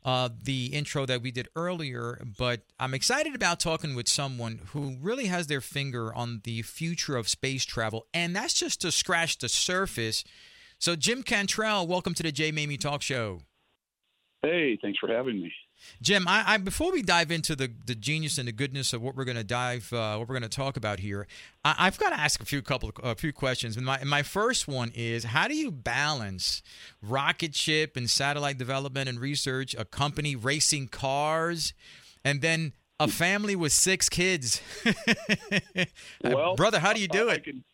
uh, 0.09 0.31
the 0.43 0.69
intro 0.69 1.05
that 1.05 1.21
we 1.21 1.31
did 1.31 1.49
earlier, 1.55 2.19
but 2.38 2.62
I'm 2.81 2.95
excited 2.95 3.35
about 3.35 3.61
talking 3.61 3.95
with 3.95 4.09
someone 4.09 4.61
who 4.69 4.97
really 5.03 5.27
has 5.27 5.49
their 5.49 5.61
finger 5.61 6.15
on 6.15 6.41
the 6.45 6.62
future 6.62 7.15
of 7.15 7.29
space 7.29 7.67
travel, 7.67 8.07
and 8.15 8.35
that's 8.35 8.55
just 8.55 8.81
to 8.81 8.91
scratch 8.91 9.37
the 9.37 9.50
surface. 9.50 10.25
So, 10.79 10.97
Jim 10.97 11.23
Cantrell, 11.23 11.87
welcome 11.87 12.15
to 12.15 12.23
the 12.23 12.33
Jay 12.33 12.50
Maymi 12.50 12.81
Talk 12.81 13.03
Show. 13.03 13.43
Hey, 14.41 14.79
thanks 14.81 14.99
for 14.99 15.11
having 15.11 15.43
me. 15.43 15.53
Jim, 16.00 16.26
I, 16.28 16.45
I 16.47 16.57
before 16.59 16.92
we 16.92 17.02
dive 17.02 17.30
into 17.30 17.57
the, 17.57 17.71
the 17.87 17.95
genius 17.95 18.38
and 18.38 18.47
the 18.49 18.52
goodness 18.52 18.92
of 18.92 19.02
what 19.02 19.16
we're 19.16 19.25
going 19.25 19.37
to 19.37 19.45
dive, 19.45 19.92
uh, 19.92 20.16
what 20.16 20.28
we're 20.28 20.38
going 20.38 20.49
to 20.49 20.57
talk 20.57 20.76
about 20.76 21.00
here, 21.00 21.26
I, 21.64 21.75
I've 21.78 21.99
got 21.99 22.11
to 22.11 22.18
ask 22.18 22.40
a 22.40 22.45
few 22.45 22.62
couple 22.62 22.92
a 23.02 23.14
few 23.14 23.33
questions. 23.33 23.76
And 23.76 23.85
my 23.85 24.02
my 24.04 24.23
first 24.23 24.68
one 24.68 24.92
is, 24.95 25.25
how 25.25 25.49
do 25.49 25.54
you 25.54 25.71
balance 25.71 26.62
rocket 27.02 27.54
ship 27.54 27.97
and 27.97 28.09
satellite 28.09 28.59
development 28.59 29.09
and 29.09 29.21
research, 29.21 29.75
a 29.78 29.85
company 29.85 30.37
racing 30.37 30.88
cars, 30.88 31.75
and 32.25 32.40
then 32.42 32.73
a 33.00 33.09
family 33.09 33.57
with 33.57 33.73
six 33.73 34.09
kids? 34.09 34.61
Well, 36.25 36.57
brother, 36.57 36.80
how 36.80 36.92
do 36.92 37.00
you 37.00 37.09
do 37.09 37.28
I, 37.28 37.33
I 37.33 37.35
it? 37.37 37.45
can 37.45 37.64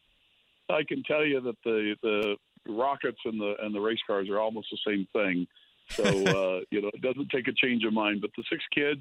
I 0.69 0.83
can 0.87 1.03
tell 1.03 1.25
you 1.25 1.41
that 1.41 1.57
the 1.65 1.97
the 2.03 2.37
rockets 2.69 3.19
and 3.25 3.41
the 3.41 3.55
and 3.63 3.75
the 3.75 3.81
race 3.81 3.99
cars 4.07 4.29
are 4.29 4.39
almost 4.41 4.69
the 4.71 4.79
same 4.87 5.07
thing. 5.13 5.47
So 5.91 6.03
uh, 6.05 6.61
you 6.71 6.74
know, 6.74 6.74
it 6.74 6.74
doesn't 7.05 7.29
take 7.31 7.49
a 7.49 7.53
change 7.53 7.85
of 7.85 7.93
mind. 7.93 8.21
But 8.21 8.31
the 8.37 8.45
six 8.51 8.63
kids, 8.75 9.01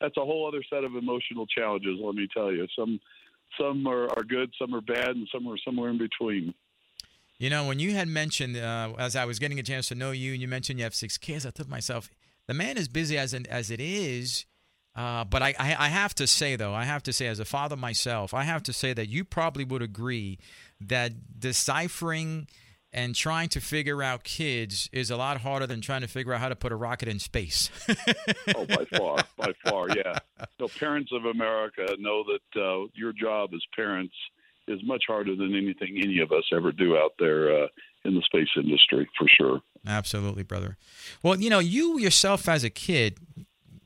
that's 0.00 0.16
a 0.16 0.24
whole 0.24 0.46
other 0.46 0.62
set 0.68 0.84
of 0.84 0.94
emotional 0.94 1.46
challenges. 1.46 1.98
Let 2.02 2.14
me 2.14 2.28
tell 2.34 2.52
you, 2.52 2.66
some 2.78 3.00
some 3.58 3.86
are, 3.86 4.08
are 4.08 4.24
good, 4.24 4.52
some 4.58 4.74
are 4.74 4.80
bad, 4.80 5.10
and 5.10 5.28
some 5.32 5.46
are 5.48 5.56
somewhere 5.64 5.90
in 5.90 5.98
between. 5.98 6.52
You 7.38 7.50
know, 7.50 7.66
when 7.66 7.78
you 7.78 7.92
had 7.92 8.08
mentioned, 8.08 8.56
uh, 8.56 8.92
as 8.98 9.14
I 9.14 9.24
was 9.24 9.38
getting 9.38 9.58
a 9.58 9.62
chance 9.62 9.88
to 9.88 9.94
know 9.94 10.10
you, 10.10 10.32
and 10.32 10.40
you 10.40 10.48
mentioned 10.48 10.78
you 10.78 10.84
have 10.84 10.94
six 10.94 11.18
kids, 11.18 11.44
I 11.44 11.50
thought 11.50 11.66
to 11.66 11.70
myself, 11.70 12.10
the 12.46 12.54
man 12.54 12.76
is 12.76 12.88
busy 12.88 13.18
as 13.18 13.34
an, 13.34 13.46
as 13.46 13.70
it 13.70 13.80
is. 13.80 14.46
Uh, 14.94 15.24
but 15.24 15.42
I, 15.42 15.54
I, 15.58 15.76
I 15.78 15.88
have 15.88 16.14
to 16.14 16.26
say 16.26 16.56
though, 16.56 16.72
I 16.72 16.84
have 16.84 17.02
to 17.02 17.12
say 17.12 17.26
as 17.26 17.38
a 17.38 17.44
father 17.44 17.76
myself, 17.76 18.32
I 18.32 18.44
have 18.44 18.62
to 18.64 18.72
say 18.72 18.94
that 18.94 19.08
you 19.10 19.24
probably 19.24 19.64
would 19.64 19.82
agree 19.82 20.38
that 20.80 21.38
deciphering 21.38 22.48
and 22.96 23.14
trying 23.14 23.50
to 23.50 23.60
figure 23.60 24.02
out 24.02 24.24
kids 24.24 24.88
is 24.90 25.10
a 25.10 25.16
lot 25.18 25.42
harder 25.42 25.66
than 25.66 25.82
trying 25.82 26.00
to 26.00 26.08
figure 26.08 26.32
out 26.32 26.40
how 26.40 26.48
to 26.48 26.56
put 26.56 26.72
a 26.72 26.76
rocket 26.76 27.08
in 27.08 27.18
space. 27.18 27.70
oh, 28.56 28.64
by 28.64 28.86
far, 28.96 29.18
by 29.36 29.52
far, 29.62 29.90
yeah. 29.90 30.18
So 30.58 30.66
parents 30.66 31.12
of 31.12 31.26
America 31.26 31.86
know 31.98 32.24
that 32.24 32.60
uh, 32.60 32.86
your 32.94 33.12
job 33.12 33.50
as 33.52 33.60
parents 33.76 34.14
is 34.66 34.80
much 34.82 35.04
harder 35.06 35.36
than 35.36 35.54
anything 35.54 36.00
any 36.02 36.20
of 36.20 36.32
us 36.32 36.44
ever 36.52 36.72
do 36.72 36.96
out 36.96 37.12
there 37.18 37.64
uh, 37.64 37.66
in 38.06 38.14
the 38.14 38.22
space 38.22 38.48
industry, 38.56 39.06
for 39.18 39.28
sure. 39.28 39.60
Absolutely, 39.86 40.42
brother. 40.42 40.78
Well, 41.22 41.38
you 41.38 41.50
know, 41.50 41.58
you 41.58 41.98
yourself 41.98 42.48
as 42.48 42.64
a 42.64 42.70
kid, 42.70 43.18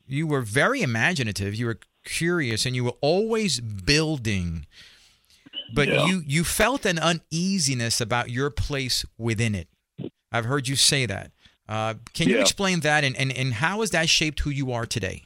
you 0.07 0.25
were 0.25 0.41
very 0.41 0.81
imaginative. 0.81 1.53
You 1.53 1.65
were 1.65 1.79
curious, 2.05 2.65
and 2.65 2.77
you 2.77 2.85
were 2.85 2.95
always 3.01 3.59
building. 3.59 4.65
But 5.73 5.87
Yeah. 5.87 6.05
you 6.05 6.23
you 6.25 6.43
felt 6.43 6.85
an 6.85 6.99
uneasiness 6.99 8.01
about 8.01 8.29
your 8.29 8.49
place 8.49 9.05
within 9.17 9.55
it. 9.55 9.67
I've 10.31 10.45
heard 10.45 10.67
you 10.67 10.75
say 10.75 11.05
that. 11.05 11.31
Uh, 11.67 11.95
can 12.13 12.27
you 12.29 12.39
explain 12.39 12.81
that, 12.81 13.03
and, 13.03 13.15
and 13.15 13.31
and 13.31 13.53
how 13.55 13.79
has 13.81 13.91
that 13.91 14.09
shaped 14.09 14.41
who 14.41 14.49
you 14.49 14.71
are 14.71 14.85
today? 14.85 15.23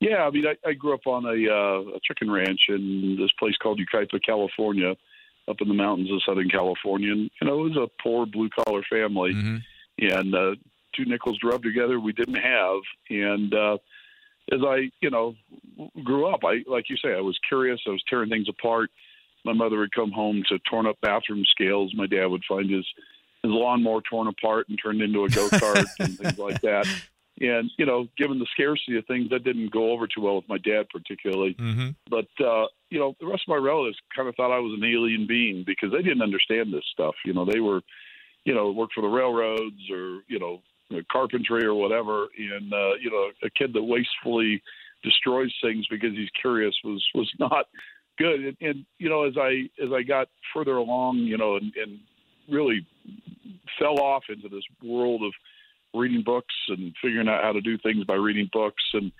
Yeah, 0.00 0.24
I 0.24 0.30
mean, 0.30 0.44
I, 0.46 0.56
I 0.68 0.72
grew 0.72 0.94
up 0.94 1.06
on 1.06 1.24
a, 1.24 1.48
uh, 1.48 1.96
a 1.96 2.00
chicken 2.04 2.28
ranch 2.28 2.62
in 2.68 3.16
this 3.20 3.30
place 3.38 3.54
called 3.62 3.78
Yucaipa, 3.78 4.18
California, 4.26 4.96
up 5.46 5.56
in 5.60 5.68
the 5.68 5.74
mountains 5.74 6.10
of 6.10 6.20
Southern 6.26 6.48
California. 6.48 7.12
And, 7.12 7.30
you 7.40 7.46
know, 7.46 7.60
it 7.64 7.70
was 7.70 7.76
a 7.76 8.02
poor 8.02 8.26
blue 8.26 8.48
collar 8.50 8.82
family. 8.90 9.32
hmm 9.32 9.56
and 9.98 10.34
uh, 10.34 10.54
two 10.96 11.04
nickels 11.04 11.38
to 11.38 11.46
rub 11.46 11.62
together 11.62 12.00
we 12.00 12.12
didn't 12.12 12.34
have. 12.34 12.80
And 13.10 13.54
uh, 13.54 13.76
as 14.50 14.60
I, 14.66 14.90
you 15.00 15.10
know, 15.10 15.34
grew 16.02 16.26
up, 16.26 16.40
I 16.44 16.64
like 16.66 16.90
you 16.90 16.96
say, 16.96 17.14
I 17.14 17.20
was 17.20 17.38
curious. 17.46 17.78
I 17.86 17.90
was 17.90 18.02
tearing 18.08 18.30
things 18.30 18.48
apart. 18.48 18.90
My 19.44 19.52
mother 19.52 19.78
would 19.78 19.94
come 19.94 20.12
home 20.12 20.42
to 20.48 20.58
torn 20.70 20.86
up 20.86 21.00
bathroom 21.00 21.44
scales. 21.50 21.92
My 21.94 22.06
dad 22.06 22.26
would 22.26 22.44
find 22.48 22.70
his 22.70 22.86
his 23.42 23.50
lawnmower 23.50 24.00
torn 24.02 24.28
apart 24.28 24.68
and 24.68 24.78
turned 24.80 25.02
into 25.02 25.24
a 25.24 25.28
go 25.28 25.48
kart 25.48 25.86
and 25.98 26.18
things 26.18 26.38
like 26.38 26.60
that. 26.62 26.86
And 27.40 27.70
you 27.76 27.86
know, 27.86 28.06
given 28.16 28.38
the 28.38 28.46
scarcity 28.52 28.98
of 28.98 29.06
things, 29.06 29.30
that 29.30 29.44
didn't 29.44 29.72
go 29.72 29.90
over 29.90 30.06
too 30.06 30.20
well 30.20 30.36
with 30.36 30.48
my 30.48 30.58
dad 30.58 30.86
particularly 30.90 31.56
hmm 31.58 31.90
but 32.12 32.28
uh, 32.44 32.66
you 32.90 32.98
know, 32.98 33.16
the 33.20 33.26
rest 33.26 33.44
of 33.48 33.48
my 33.48 33.56
relatives 33.56 33.96
kind 34.14 34.28
of 34.28 34.36
thought 34.36 34.54
I 34.54 34.58
was 34.58 34.78
an 34.78 34.84
alien 34.84 35.26
being 35.26 35.64
because 35.66 35.90
they 35.90 36.02
didn't 36.02 36.20
understand 36.20 36.72
this 36.72 36.84
stuff. 36.92 37.14
You 37.24 37.32
know, 37.32 37.46
they 37.46 37.58
were, 37.58 37.80
you 38.44 38.54
know, 38.54 38.70
worked 38.70 38.92
for 38.92 39.00
the 39.00 39.08
railroads 39.08 39.90
or 39.90 40.20
you 40.28 40.38
know, 40.38 40.60
carpentry 41.10 41.64
or 41.64 41.74
whatever, 41.74 42.26
and 42.36 42.70
uh, 42.70 42.94
you 43.00 43.10
know, 43.10 43.30
a 43.42 43.50
kid 43.50 43.72
that 43.72 43.82
wastefully 43.82 44.62
destroys 45.02 45.52
things 45.62 45.86
because 45.90 46.12
he's 46.12 46.28
curious 46.38 46.74
was 46.84 47.02
was 47.14 47.32
not 47.38 47.66
good. 48.18 48.40
And, 48.40 48.56
and 48.60 48.86
you 48.98 49.08
know, 49.08 49.24
as 49.24 49.34
I 49.38 49.68
as 49.82 49.90
I 49.92 50.02
got 50.02 50.28
further 50.54 50.76
along, 50.76 51.18
you 51.18 51.36
know, 51.36 51.56
and, 51.56 51.72
and 51.76 51.98
really 52.48 52.86
fell 53.78 54.00
off 54.00 54.24
into 54.28 54.48
this 54.48 54.64
world 54.82 55.22
of 55.22 55.32
reading 55.94 56.22
books 56.22 56.54
and 56.68 56.94
figuring 57.02 57.28
out 57.28 57.42
how 57.42 57.52
to 57.52 57.60
do 57.60 57.76
things 57.78 58.04
by 58.04 58.14
reading 58.14 58.48
books 58.52 58.82
and 58.94 59.12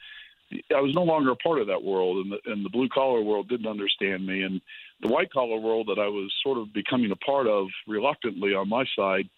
I 0.75 0.81
was 0.81 0.95
no 0.95 1.03
longer 1.03 1.31
a 1.31 1.37
part 1.37 1.61
of 1.61 1.67
that 1.69 1.83
world, 1.83 2.25
and 2.25 2.33
the, 2.33 2.53
and 2.53 2.65
the 2.65 2.71
blue 2.71 2.89
collar 2.89 3.23
world 3.23 3.49
didn't 3.49 3.67
understand 3.67 4.27
me, 4.27 4.43
and 4.43 4.61
the 5.01 5.09
white 5.09 5.33
collar 5.33 5.59
world 5.59 5.89
that 5.89 6.01
I 6.01 6.09
was 6.09 6.33
sort 6.43 6.59
of 6.59 6.73
becoming 6.73 7.11
a 7.11 7.17
part 7.17 7.47
of 7.47 7.69
reluctantly 7.87 8.55
on 8.55 8.69
my 8.69 8.85
side 8.97 9.29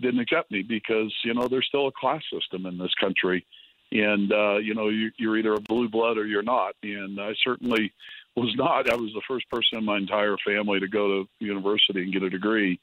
didn't 0.00 0.20
accept 0.20 0.50
me 0.50 0.62
because 0.62 1.12
you 1.24 1.34
know 1.34 1.48
there's 1.48 1.66
still 1.66 1.88
a 1.88 1.92
class 1.92 2.22
system 2.32 2.66
in 2.66 2.78
this 2.78 2.94
country, 3.00 3.44
and 3.92 4.32
uh, 4.32 4.56
you 4.56 4.74
know 4.74 4.88
you, 4.88 5.10
you're 5.16 5.38
either 5.38 5.54
a 5.54 5.60
blue 5.60 5.88
blood 5.88 6.18
or 6.18 6.26
you're 6.26 6.42
not, 6.42 6.74
and 6.82 7.20
I 7.20 7.34
certainly 7.42 7.92
was 8.38 8.54
not. 8.56 8.90
I 8.90 8.96
was 8.96 9.12
the 9.14 9.22
first 9.28 9.48
person 9.50 9.78
in 9.78 9.84
my 9.84 9.96
entire 9.96 10.36
family 10.46 10.80
to 10.80 10.88
go 10.88 11.08
to 11.08 11.28
university 11.40 12.02
and 12.02 12.12
get 12.12 12.22
a 12.22 12.30
degree, 12.30 12.80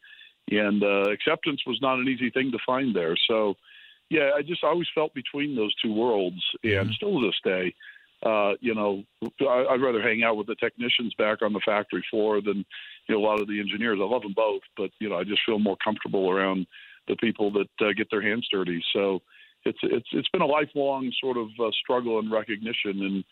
and 0.50 0.84
uh, 0.84 1.10
acceptance 1.12 1.62
was 1.66 1.80
not 1.82 2.00
an 2.00 2.08
easy 2.08 2.30
thing 2.30 2.52
to 2.52 2.60
find 2.66 2.96
there. 2.96 3.16
So 3.28 3.56
yeah, 4.10 4.32
I 4.36 4.42
just 4.42 4.64
always 4.64 4.88
felt 4.94 5.14
between 5.14 5.56
those 5.56 5.74
two 5.76 5.94
worlds, 5.94 6.42
and 6.64 6.90
Mhm. 6.90 6.94
still 6.94 7.20
to 7.20 7.26
this 7.26 7.40
day, 7.44 7.74
uh, 8.24 8.54
you 8.60 8.74
know, 8.74 9.04
I, 9.42 9.66
I'd 9.72 9.82
rather 9.82 10.02
hang 10.02 10.24
out 10.24 10.38
with 10.38 10.48
the 10.48 10.56
technicians 10.56 11.14
back 11.16 11.42
on 11.42 11.54
the 11.54 11.60
factory 11.66 12.04
floor 12.10 12.42
than 12.42 12.66
you 13.08 13.16
know 13.16 13.22
a 13.22 13.26
lot 13.26 13.42
of 13.42 13.48
the 13.48 13.60
engineers. 13.60 14.00
I 14.02 14.06
love 14.06 14.22
them 14.24 14.34
both, 14.34 14.62
but 14.78 14.92
you 15.00 15.10
know, 15.10 15.18
I 15.18 15.24
just 15.24 15.42
feel 15.46 15.60
more 15.60 15.78
comfortable 15.84 16.30
around 16.32 16.68
the 17.08 17.16
people 17.18 17.52
that 17.52 17.86
uh, 17.86 17.94
get 17.96 18.10
their 18.10 18.22
hands 18.22 18.48
dirty. 18.52 18.84
So 18.94 19.22
it's 19.64 19.80
it's 19.84 20.08
it's 20.12 20.30
been 20.30 20.42
a 20.42 20.46
lifelong 20.46 21.12
sort 21.20 21.38
of 21.38 21.48
uh, 21.60 21.72
struggle 21.72 22.20
and 22.20 22.32
recognition, 22.32 23.02
and 23.04 23.24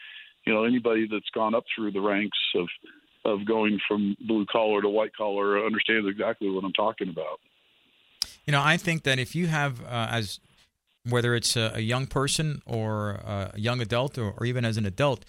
you 0.46 0.54
know, 0.54 0.64
anybody 0.64 1.08
that's 1.10 1.30
gone 1.34 1.56
up 1.56 1.64
through 1.76 1.92
the 1.92 2.02
ranks 2.02 2.38
of 2.56 2.68
of 3.26 3.46
going 3.46 3.80
from 3.88 4.18
blue 4.28 4.46
collar 4.52 4.82
to 4.82 4.90
white 4.90 5.16
collar 5.16 5.66
understands 5.66 6.08
exactly 6.10 6.50
what 6.50 6.66
I'm 6.66 6.74
talking 6.74 7.08
about. 7.08 7.40
You 8.46 8.52
know, 8.52 8.62
I 8.62 8.76
think 8.76 9.04
that 9.04 9.18
if 9.18 9.34
you 9.34 9.48
have, 9.48 9.82
uh, 9.82 10.08
as 10.12 10.42
whether 11.08 11.34
it's 11.34 11.56
a, 11.56 11.72
a 11.76 11.80
young 11.80 12.06
person 12.06 12.62
or 12.66 13.12
a 13.12 13.54
young 13.56 13.82
adult 13.82 14.18
or, 14.18 14.34
or 14.38 14.46
even 14.46 14.66
as 14.66 14.76
an 14.76 14.86
adult, 14.86 15.24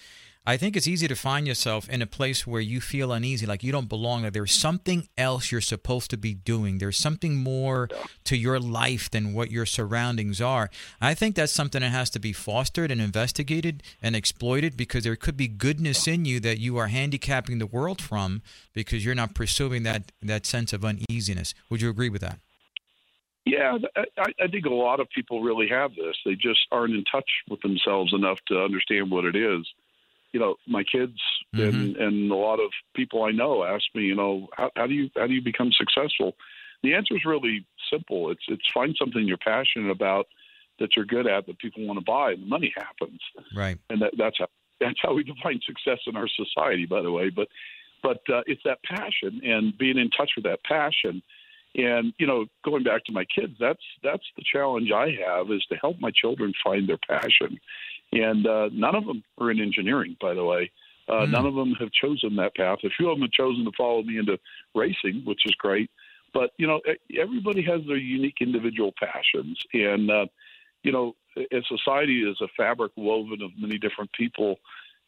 I 0.47 0.59
think 0.59 0.77
it's 0.77 0.87
easy 0.87 1.09
to 1.09 1.17
find 1.17 1.47
yourself 1.47 1.89
in 1.89 2.03
a 2.03 2.07
place 2.07 2.47
where 2.47 2.61
you 2.61 2.83
feel 2.83 3.13
uneasy, 3.13 3.47
like 3.47 3.63
you 3.63 3.73
don't 3.73 3.89
belong, 3.89 4.23
that 4.23 4.35
there's 4.35 4.53
something 4.53 5.09
else 5.17 5.51
you're 5.51 5.63
supposed 5.63 6.11
to 6.11 6.19
be 6.19 6.35
doing. 6.35 6.77
There's 6.77 6.99
something 6.99 7.37
more 7.37 7.89
to 8.25 8.37
your 8.37 8.61
life 8.61 9.11
than 9.11 9.33
what 9.33 9.51
your 9.51 9.65
surroundings 9.65 10.43
are. 10.43 10.69
I 11.01 11.15
think 11.15 11.35
that's 11.35 11.51
something 11.51 11.81
that 11.81 11.93
has 11.93 12.11
to 12.11 12.19
be 12.19 12.35
fostered 12.35 12.91
and 12.91 13.01
investigated 13.01 13.83
and 14.03 14.15
exploited 14.15 14.77
because 14.77 15.05
there 15.05 15.17
could 15.17 15.39
be 15.39 15.49
goodness 15.49 16.07
in 16.07 16.27
you 16.27 16.41
that 16.41 16.59
you 16.59 16.77
are 16.77 16.89
handicapping 16.89 17.59
the 17.59 17.67
world 17.67 18.03
from 18.03 18.43
because 18.75 19.03
you're 19.03 19.15
not 19.15 19.35
pursuing 19.35 19.83
that, 19.85 20.13
that 20.21 20.45
sense 20.45 20.75
of 20.75 20.85
uneasiness. 20.85 21.55
Would 21.71 21.81
you 21.81 21.89
agree 21.89 22.11
with 22.11 22.21
that? 22.21 22.39
Yeah, 23.47 23.79
I, 23.97 24.25
I 24.43 24.47
think 24.49 24.67
a 24.67 24.71
lot 24.71 25.01
of 25.01 25.09
people 25.15 25.43
really 25.43 25.69
have 25.69 25.91
this. 25.95 26.17
They 26.25 26.35
just 26.35 26.61
aren't 26.71 26.95
in 26.95 27.05
touch 27.11 27.29
with 27.49 27.61
themselves 27.63 28.13
enough 28.13 28.39
to 28.49 28.63
understand 28.63 29.11
what 29.11 29.25
it 29.25 29.37
is. 29.37 29.67
You 30.35 30.41
know, 30.41 30.57
my 30.67 30.83
kids 30.83 31.19
and 31.53 31.97
and 31.97 32.31
a 32.31 32.35
lot 32.35 32.59
of 32.59 32.71
people 32.95 33.23
I 33.23 33.31
know 33.31 33.63
ask 33.63 33.85
me, 33.95 34.03
you 34.03 34.17
know, 34.17 34.49
how, 34.59 34.71
how 34.77 34.87
do 34.87 34.95
you 34.95 35.09
how 35.17 35.29
do 35.29 35.33
you 35.33 35.43
become 35.43 35.71
successful? 35.73 36.35
The 36.83 36.93
answer 36.95 37.15
is 37.15 37.25
really 37.25 37.65
simple. 37.91 38.31
It's 38.33 38.45
it's 38.49 38.69
find 38.75 38.95
something 38.99 39.27
you're 39.27 39.37
passionate 39.39 39.91
about 39.91 40.27
that 40.81 40.97
you're 40.97 41.05
good 41.05 41.29
at 41.29 41.47
that 41.47 41.59
people 41.61 41.87
want 41.87 42.01
to 42.01 42.05
buy, 42.05 42.33
and 42.33 42.43
the 42.43 42.47
money 42.47 42.73
happens 42.77 43.21
Right. 43.55 43.79
and 43.91 44.03
that, 44.03 44.13
that's 44.19 44.39
how 44.41 44.49
that's 44.81 44.99
how 45.01 45.15
we 45.15 45.23
define 45.23 45.61
success 45.65 46.01
in 46.09 46.17
our 46.17 46.29
society, 46.29 46.87
by 46.87 47.01
the 47.01 47.13
way. 47.13 47.31
But 47.31 47.49
but 48.03 48.21
uh, 48.29 48.43
it's 48.47 48.63
that 48.65 48.83
passion 48.83 49.41
and 49.45 49.77
being 49.79 49.99
in 49.99 50.11
touch 50.11 50.33
with 50.37 50.45
that 50.45 50.65
passion, 50.65 51.23
and 51.75 52.13
you 52.19 52.27
know, 52.27 52.47
going 52.65 52.83
back 52.83 53.05
to 53.05 53.13
my 53.13 53.25
kids, 53.25 53.55
that's 53.61 53.83
that's 54.03 54.27
the 54.37 54.45
challenge 54.53 54.91
I 54.93 55.17
have 55.27 55.51
is 55.51 55.65
to 55.71 55.77
help 55.77 56.01
my 56.01 56.11
children 56.11 56.53
find 56.63 56.89
their 56.89 56.99
passion, 56.99 57.59
and 58.15 58.47
uh, 58.47 58.71
none 58.73 58.95
of 58.95 59.05
them 59.05 59.23
are 59.39 59.51
in 59.51 59.61
engineering, 59.61 60.17
by 60.21 60.35
the 60.35 60.45
way. 60.45 60.71
Uh, 61.07 61.27
Mm. 61.27 61.31
None 61.33 61.47
of 61.47 61.55
them 61.55 61.73
have 61.75 61.91
chosen 61.93 62.37
that 62.37 62.57
path. 62.57 62.79
A 62.83 62.89
few 62.89 63.11
of 63.11 63.19
them 63.19 63.23
have 63.23 63.33
chosen 63.33 63.65
to 63.67 63.73
follow 63.77 64.03
me 64.03 64.17
into 64.19 64.39
racing, 64.75 65.23
which 65.25 65.43
is 65.45 65.55
great. 65.57 65.91
But 66.33 66.53
you 66.57 66.67
know, 66.67 66.81
everybody 67.21 67.63
has 67.63 67.83
their 67.87 67.99
unique 67.99 68.39
individual 68.41 68.93
passions, 68.99 69.59
and 69.75 70.11
uh, 70.11 70.27
you 70.83 70.93
know, 70.93 71.15
a 71.37 71.63
society 71.69 72.23
is 72.23 72.41
a 72.41 72.49
fabric 72.57 72.93
woven 72.97 73.43
of 73.43 73.51
many 73.59 73.79
different 73.79 74.13
people 74.13 74.59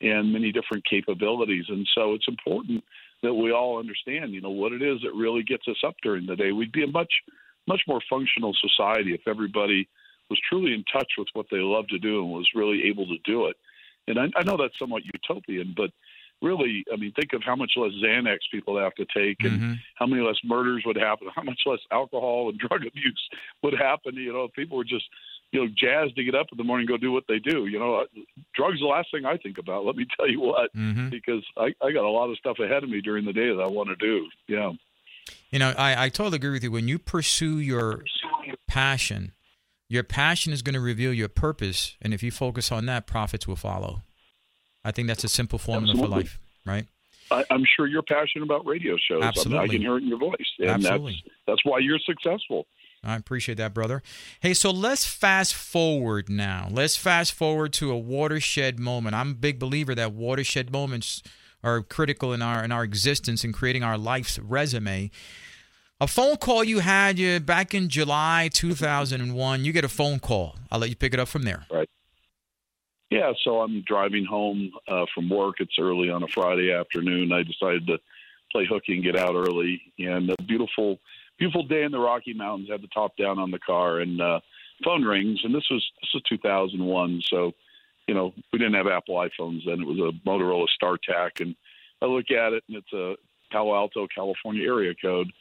and 0.01 0.33
many 0.33 0.53
different 0.53 0.85
capabilities. 0.85 1.65
And 1.69 1.89
so 1.95 2.15
it's 2.15 2.29
important 2.29 2.85
that 3.23 3.33
we 3.33 3.53
all 3.53 3.79
understand, 3.79 4.33
you 4.33 4.41
know, 4.41 4.51
what 4.51 4.73
it 4.73 4.83
is 4.83 5.01
that 5.03 5.15
really 5.15 5.43
gets 5.43 5.67
us 5.69 5.83
up 5.87 5.95
during 6.03 6.27
the 6.27 6.37
day. 6.37 6.53
We'd 6.53 6.73
be 6.73 6.85
a 6.85 6.89
much, 6.89 7.13
much 7.67 7.81
more 7.89 8.01
functional 8.09 8.55
society 8.61 9.15
if 9.15 9.27
everybody 9.27 9.89
was 10.31 10.39
truly 10.49 10.75
in 10.75 10.85
touch 10.93 11.13
with 11.19 11.29
what 11.35 11.47
they 11.51 11.59
loved 11.59 11.91
to 11.91 11.99
do 11.99 12.23
and 12.23 12.33
was 12.33 12.49
really 12.55 12.85
able 12.85 13.07
to 13.07 13.19
do 13.25 13.47
it. 13.47 13.57
And 14.09 14.19
I, 14.19 14.27
I 14.37 14.43
know 14.45 14.57
that's 14.57 14.79
somewhat 14.79 15.03
utopian, 15.05 15.75
but 15.77 15.91
really, 16.43 16.85
I 16.93 16.97
mean, 16.97 17.13
think 17.13 17.33
of 17.33 17.43
how 17.43 17.57
much 17.57 17.73
less 17.77 17.93
Xanax 17.93 18.39
people 18.53 18.79
have 18.79 18.95
to 18.97 19.07
take 19.15 19.39
and 19.41 19.61
Mhm. 19.61 19.79
how 19.95 20.07
many 20.07 20.23
less 20.23 20.37
murders 20.45 20.83
would 20.85 20.97
happen, 20.97 21.29
how 21.35 21.43
much 21.43 21.61
less 21.67 21.81
alcohol 21.91 22.51
and 22.51 22.59
drug 22.69 22.85
abuse 22.87 23.29
would 23.63 23.75
happen. 23.75 24.15
You 24.15 24.33
know, 24.33 24.45
if 24.45 24.53
people 24.53 24.77
were 24.77 24.85
just, 24.85 25.07
you 25.53 25.61
know, 25.65 25.69
jazzed 25.75 26.15
to 26.17 26.25
get 26.25 26.35
up 26.35 26.49
in 26.53 26.59
the 26.59 26.65
morning 26.65 26.87
and 26.89 26.89
go 26.91 26.97
do 27.03 27.11
what 27.13 27.25
they 27.29 27.39
do. 27.39 27.67
You 27.67 27.79
know, 27.79 28.05
drugs 28.55 28.81
the 28.81 28.87
last 28.87 29.11
thing 29.11 29.25
I 29.25 29.37
think 29.39 29.59
about. 29.59 29.85
Let 29.87 29.97
me 29.97 30.07
tell 30.17 30.29
you 30.29 30.41
what, 30.41 30.75
Mhm. 30.77 31.11
because 31.11 31.43
I, 31.57 31.75
I 31.83 31.91
got 31.93 32.05
a 32.05 32.11
lot 32.11 32.31
of 32.31 32.37
stuff 32.39 32.59
ahead 32.59 32.85
of 32.85 32.91
me 32.91 33.01
during 33.01 33.25
the 33.25 33.33
day 33.33 33.49
that 33.55 33.63
I 33.63 33.67
want 33.69 33.89
to 33.89 33.97
do. 33.97 34.29
Yeah. 34.47 34.73
You 35.51 35.59
know, 35.59 35.73
I, 35.77 36.05
I 36.05 36.09
totally 36.11 36.37
agree 36.37 36.51
with 36.51 36.63
you. 36.63 36.71
When 36.71 36.87
you 36.87 36.99
pursue 36.99 37.59
your 37.59 38.05
passion, 38.69 39.33
Your 39.89 40.03
passion 40.03 40.53
is 40.53 40.63
going 40.63 40.75
to 40.75 40.81
reveal 40.81 41.13
your 41.13 41.29
purpose, 41.29 41.97
and 42.03 42.13
if 42.13 42.23
you 42.23 42.31
focus 42.31 42.73
on 42.73 42.87
that, 42.87 43.07
profits 43.07 43.47
will 43.47 43.57
follow. 43.57 44.03
I 44.85 44.91
think 44.91 45.09
that's 45.09 45.25
a 45.25 45.29
simple 45.29 45.59
formula 45.59 45.93
Absolutely. 45.93 46.15
for 46.15 46.21
life, 46.21 46.41
right? 46.65 46.87
I, 47.31 47.45
I'm 47.51 47.65
sure 47.77 47.87
you're 47.87 48.03
passionate 48.03 48.45
about 48.45 48.67
radio 48.67 48.97
shows. 48.97 49.17
I, 49.17 49.17
mean, 49.17 49.25
I 49.25 49.29
Absolutely. 49.29 49.69
can 49.69 49.81
hear 49.81 49.97
it 49.97 50.03
in 50.03 50.09
your 50.09 50.19
voice, 50.19 50.53
and 50.59 50.71
Absolutely. 50.71 51.23
that's 51.25 51.37
that's 51.47 51.65
why 51.65 51.79
you're 51.79 51.99
successful. 51.99 52.67
I 53.05 53.17
appreciate 53.17 53.59
that, 53.59 53.73
brother. 53.73 54.03
Hey, 54.41 54.55
so 54.55 54.71
let's 54.71 55.07
fast 55.07 55.55
forward 55.55 56.29
now. 56.29 56.69
Let's 56.71 56.97
fast 56.97 57.33
forward 57.33 57.73
to 57.75 57.91
a 57.93 57.99
watershed 57.99 58.81
moment. 58.81 59.15
I'm 59.15 59.31
a 59.31 59.35
big 59.35 59.59
believer 59.59 59.95
that 59.95 60.13
watershed 60.13 60.73
moments 60.73 61.23
are 61.63 61.83
critical 61.83 62.33
in 62.33 62.43
our 62.43 62.65
in 62.65 62.73
our 62.73 62.85
existence 62.85 63.45
in 63.45 63.53
creating 63.53 63.83
our 63.83 63.99
life's 63.99 64.39
resume. 64.39 65.11
A 65.99 66.07
phone 66.07 66.37
call 66.37 66.63
you 66.63 66.81
had 66.81 67.19
you 67.19 67.41
back 67.41 67.73
in 67.73 67.89
July 67.89 68.51
2001. 68.53 69.65
You 69.65 69.73
get 69.73 69.83
a 69.83 69.89
phone 69.89 70.19
call. 70.19 70.57
I'll 70.71 70.79
let 70.79 70.91
you 70.91 70.97
pick 70.97 71.15
it 71.15 71.21
up 71.21 71.27
from 71.29 71.45
there. 71.45 71.65
Right. 71.71 71.89
Yeah, 73.11 73.33
so 73.43 73.63
I'm 73.63 73.83
driving 73.87 74.27
home 74.27 74.73
uh, 74.89 75.07
from 75.15 75.31
work. 75.31 75.57
It's 75.61 75.79
early 75.81 76.11
on 76.11 76.23
a 76.23 76.29
Friday 76.29 76.71
afternoon. 76.71 77.33
I 77.33 77.45
decided 77.45 77.87
to 77.87 77.99
play 78.53 78.67
hooky 78.69 78.95
and 78.95 79.03
get 79.03 79.17
out 79.17 79.35
early. 79.35 79.81
And 79.99 80.29
a 80.29 80.43
beautiful, 80.43 80.99
beautiful 81.39 81.67
day 81.67 81.85
in 81.85 81.93
the 81.93 81.99
Rocky 81.99 82.35
Mountains. 82.35 82.69
Had 82.71 82.83
the 82.83 82.89
top 82.89 83.17
down 83.17 83.39
on 83.39 83.51
the 83.51 83.59
car, 83.61 84.01
and 84.01 84.21
uh, 84.21 84.41
phone 84.85 85.03
rings. 85.03 85.41
And 85.45 85.55
this 85.55 85.65
was 85.71 85.83
this 86.03 86.11
was 86.13 86.23
2001, 86.29 87.23
so 87.31 87.53
you 88.07 88.15
know 88.15 88.35
we 88.53 88.59
didn't 88.59 88.75
have 88.75 88.87
Apple 88.87 89.15
iPhones 89.15 89.65
then. 89.65 89.81
It 89.81 89.87
was 89.87 89.99
a 89.99 90.29
Motorola 90.29 90.67
StarTAC, 90.79 91.41
and 91.41 91.57
I 92.03 92.07
look 92.07 92.31
at 92.31 92.53
it, 92.53 92.65
and 92.69 92.77
it's 92.77 92.93
a 92.93 93.15
Palo 93.51 93.75
Alto, 93.75 94.07
California 94.15 94.69
area 94.69 94.93
code. 95.01 95.33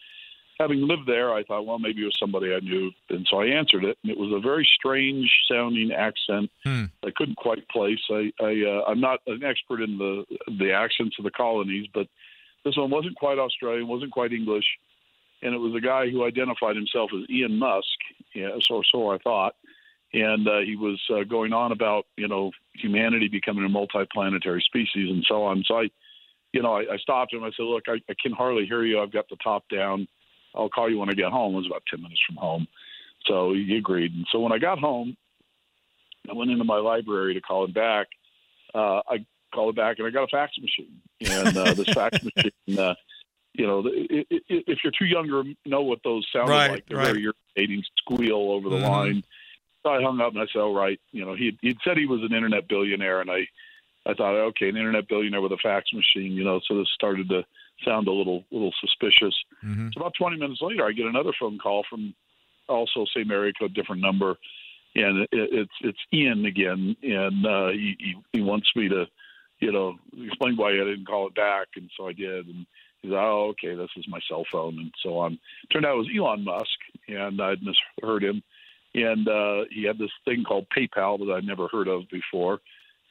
Having 0.59 0.87
lived 0.87 1.05
there, 1.05 1.33
I 1.33 1.43
thought, 1.43 1.65
well, 1.65 1.79
maybe 1.79 2.01
it 2.01 2.05
was 2.05 2.17
somebody 2.17 2.53
I 2.53 2.59
knew, 2.59 2.91
and 3.09 3.27
so 3.29 3.41
I 3.41 3.47
answered 3.47 3.83
it. 3.83 3.97
And 4.03 4.11
it 4.11 4.17
was 4.17 4.31
a 4.31 4.39
very 4.39 4.67
strange 4.77 5.29
sounding 5.51 5.91
accent. 5.91 6.49
Hmm. 6.63 6.85
I 7.05 7.11
couldn't 7.13 7.35
quite 7.35 7.67
place. 7.67 7.99
I, 8.09 8.31
I 8.41 8.63
uh, 8.65 8.89
I'm 8.89 9.01
not 9.01 9.19
an 9.27 9.43
expert 9.43 9.81
in 9.81 9.97
the 9.97 10.23
the 10.59 10.71
accents 10.71 11.17
of 11.19 11.25
the 11.25 11.31
colonies, 11.31 11.87
but 11.93 12.07
this 12.63 12.77
one 12.77 12.89
wasn't 12.89 13.15
quite 13.15 13.37
Australian, 13.37 13.87
wasn't 13.87 14.11
quite 14.11 14.31
English, 14.31 14.65
and 15.41 15.53
it 15.53 15.57
was 15.57 15.75
a 15.75 15.81
guy 15.81 16.09
who 16.09 16.25
identified 16.25 16.75
himself 16.75 17.11
as 17.13 17.29
Ian 17.29 17.59
Musk. 17.59 17.99
Yeah, 18.33 18.49
so 18.61 18.81
so 18.91 19.11
I 19.11 19.17
thought, 19.17 19.55
and 20.13 20.47
uh, 20.47 20.59
he 20.59 20.75
was 20.77 21.01
uh, 21.13 21.23
going 21.23 21.51
on 21.51 21.73
about 21.73 22.05
you 22.15 22.27
know 22.27 22.51
humanity 22.73 23.27
becoming 23.27 23.65
a 23.65 23.69
multiplanetary 23.69 24.61
species 24.61 25.09
and 25.11 25.25
so 25.27 25.43
on. 25.43 25.63
So 25.67 25.79
I, 25.79 25.89
you 26.53 26.61
know, 26.61 26.73
I, 26.73 26.93
I 26.93 26.97
stopped 26.97 27.33
him. 27.33 27.43
I 27.43 27.51
said, 27.55 27.63
look, 27.63 27.83
I, 27.87 27.95
I 28.09 28.15
can 28.21 28.31
hardly 28.31 28.65
hear 28.65 28.83
you. 28.83 29.01
I've 29.01 29.11
got 29.11 29.27
the 29.29 29.37
top 29.43 29.65
down. 29.69 30.07
I'll 30.55 30.69
call 30.69 30.89
you 30.89 30.97
when 30.99 31.09
I 31.09 31.13
get 31.13 31.31
home. 31.31 31.53
It 31.53 31.57
was 31.57 31.67
about 31.67 31.83
ten 31.89 32.01
minutes 32.01 32.21
from 32.25 32.37
home, 32.37 32.67
so 33.27 33.53
he 33.53 33.75
agreed. 33.77 34.13
And 34.13 34.25
so 34.31 34.39
when 34.39 34.51
I 34.51 34.57
got 34.57 34.79
home, 34.79 35.17
I 36.29 36.33
went 36.33 36.51
into 36.51 36.63
my 36.63 36.77
library 36.77 37.33
to 37.35 37.41
call 37.41 37.65
him 37.65 37.71
back. 37.73 38.07
Uh, 38.73 39.01
I 39.07 39.25
called 39.53 39.73
it 39.73 39.77
back, 39.77 39.99
and 39.99 40.07
I 40.07 40.11
got 40.11 40.23
a 40.23 40.27
fax 40.27 40.53
machine. 40.59 41.01
And 41.21 41.55
uh, 41.57 41.73
this 41.75 41.87
fax 41.93 42.17
machine, 42.23 42.79
uh, 42.79 42.95
you 43.53 43.65
know, 43.67 43.87
i- 43.87 44.25
i- 44.31 44.41
i- 44.51 44.63
if 44.67 44.79
you're 44.83 44.93
too 44.97 45.05
young 45.05 45.27
to 45.27 45.55
know 45.69 45.81
what 45.81 45.99
those 46.03 46.27
sounded 46.33 46.51
Right, 46.51 46.71
like, 46.71 46.85
they're 46.87 46.97
right. 46.97 47.07
very 47.13 47.23
irritating 47.23 47.83
squeal 47.97 48.51
over 48.51 48.69
the 48.69 48.77
Mhm. 48.77 48.89
line. 48.89 49.23
So 49.83 49.91
I 49.91 50.01
hung 50.01 50.19
up 50.19 50.33
and 50.33 50.41
I 50.41 50.47
said, 50.47 50.59
"All 50.61 50.73
right." 50.73 50.99
You 51.11 51.23
know, 51.25 51.35
he 51.35 51.57
he'd 51.61 51.77
said 51.83 51.97
he 51.97 52.07
was 52.07 52.21
an 52.21 52.33
internet 52.33 52.67
billionaire, 52.67 53.21
and 53.21 53.29
I 53.29 53.47
I 54.07 54.13
thought, 54.13 54.35
okay, 54.35 54.69
an 54.69 54.77
internet 54.77 55.07
billionaire 55.07 55.41
with 55.41 55.51
a 55.51 55.57
fax 55.57 55.91
machine. 55.93 56.33
You 56.33 56.43
know, 56.43 56.59
so 56.67 56.77
this 56.77 56.89
started 56.93 57.29
to 57.29 57.45
sound 57.83 58.07
a 58.07 58.11
little 58.11 58.43
little 58.51 58.73
suspicious. 58.79 59.35
hmm 59.61 59.89
So 59.93 60.01
about 60.01 60.13
20 60.17 60.37
minutes 60.37 60.61
later, 60.61 60.85
I 60.85 60.91
get 60.91 61.05
another 61.05 61.33
phone 61.39 61.57
call 61.57 61.83
from 61.89 62.13
also 62.67 63.05
same 63.15 63.31
area 63.31 63.53
code, 63.57 63.73
different 63.73 64.01
number, 64.01 64.35
and 64.95 65.21
it, 65.21 65.29
it's 65.31 65.71
it's 65.81 65.99
Ian 66.13 66.45
again, 66.45 66.95
and 67.03 67.45
uh, 67.45 67.69
he, 67.69 67.95
he 67.99 68.15
he 68.33 68.41
wants 68.41 68.67
me 68.75 68.89
to, 68.89 69.05
you 69.59 69.71
know, 69.71 69.95
explain 70.25 70.55
why 70.55 70.71
I 70.71 70.77
didn't 70.77 71.07
call 71.07 71.27
it 71.27 71.35
back, 71.35 71.67
and 71.75 71.89
so 71.97 72.07
I 72.07 72.13
did, 72.13 72.47
and 72.47 72.65
he's 73.01 73.11
like, 73.11 73.21
oh, 73.21 73.49
okay, 73.53 73.75
this 73.75 73.89
is 73.97 74.05
my 74.07 74.19
cell 74.27 74.45
phone, 74.51 74.79
and 74.79 74.91
so 75.03 75.17
on. 75.17 75.39
Turned 75.71 75.85
out 75.85 75.95
it 75.95 75.97
was 75.97 76.09
Elon 76.15 76.43
Musk, 76.43 76.79
and 77.07 77.41
I'd 77.41 77.61
misheard 77.61 78.23
him, 78.23 78.41
and 78.93 79.27
uh, 79.27 79.65
he 79.69 79.83
had 79.83 79.97
this 79.97 80.11
thing 80.23 80.43
called 80.43 80.67
PayPal 80.75 81.19
that 81.19 81.33
I'd 81.35 81.43
never 81.43 81.67
heard 81.67 81.87
of 81.87 82.03
before, 82.09 82.59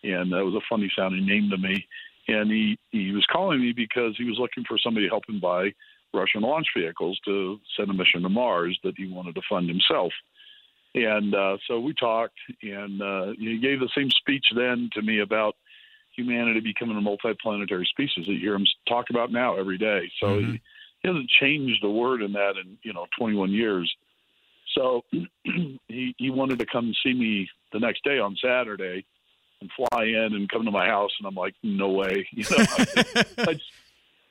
and 0.02 0.32
that 0.32 0.44
was 0.44 0.54
a 0.54 0.66
funny 0.68 0.90
sounding 0.96 1.26
name 1.26 1.50
to 1.50 1.58
me. 1.58 1.86
And 2.28 2.50
he, 2.50 2.78
he 2.90 3.12
was 3.12 3.26
calling 3.30 3.60
me 3.60 3.72
because 3.72 4.16
he 4.16 4.24
was 4.24 4.38
looking 4.38 4.64
for 4.66 4.78
somebody 4.78 5.06
to 5.06 5.10
help 5.10 5.28
him 5.28 5.40
buy 5.40 5.72
Russian 6.14 6.42
launch 6.42 6.68
vehicles 6.76 7.18
to 7.24 7.60
send 7.76 7.90
a 7.90 7.92
mission 7.92 8.22
to 8.22 8.28
Mars 8.28 8.78
that 8.84 8.94
he 8.96 9.06
wanted 9.06 9.34
to 9.34 9.42
fund 9.48 9.68
himself. 9.68 10.12
And 10.94 11.34
uh, 11.34 11.58
so 11.66 11.80
we 11.80 11.92
talked, 11.92 12.38
and 12.62 13.02
uh, 13.02 13.32
he 13.38 13.58
gave 13.58 13.80
the 13.80 13.90
same 13.96 14.10
speech 14.10 14.46
then 14.54 14.88
to 14.92 15.02
me 15.02 15.20
about 15.20 15.56
humanity 16.14 16.60
becoming 16.60 16.96
a 16.96 17.00
multiplanetary 17.00 17.84
species 17.86 18.26
that 18.26 18.32
you 18.32 18.38
hear 18.38 18.54
him 18.54 18.66
talk 18.88 19.10
about 19.10 19.32
now 19.32 19.56
every 19.56 19.76
day. 19.76 20.10
So 20.20 20.26
Mhm. 20.26 20.52
he, 20.52 20.60
he 21.02 21.08
hasn't 21.08 21.28
changed 21.28 21.82
a 21.82 21.90
word 21.90 22.22
in 22.22 22.32
that 22.32 22.56
in 22.56 22.78
you 22.82 22.92
know 22.92 23.06
21 23.18 23.50
years. 23.50 23.92
So 24.74 25.04
he 25.44 26.14
he 26.16 26.30
wanted 26.30 26.60
to 26.60 26.66
come 26.66 26.94
see 27.02 27.12
me 27.12 27.50
the 27.72 27.80
next 27.80 28.04
day 28.04 28.18
on 28.20 28.36
Saturday 28.36 29.04
and 29.64 29.88
fly 29.90 30.04
in 30.04 30.34
and 30.34 30.48
come 30.48 30.64
to 30.64 30.70
my 30.70 30.86
house, 30.86 31.12
and 31.18 31.26
I'm 31.26 31.34
like, 31.34 31.54
no 31.62 31.88
way, 31.88 32.28
you 32.32 32.44
know. 32.50 32.64
I'd, 33.38 33.60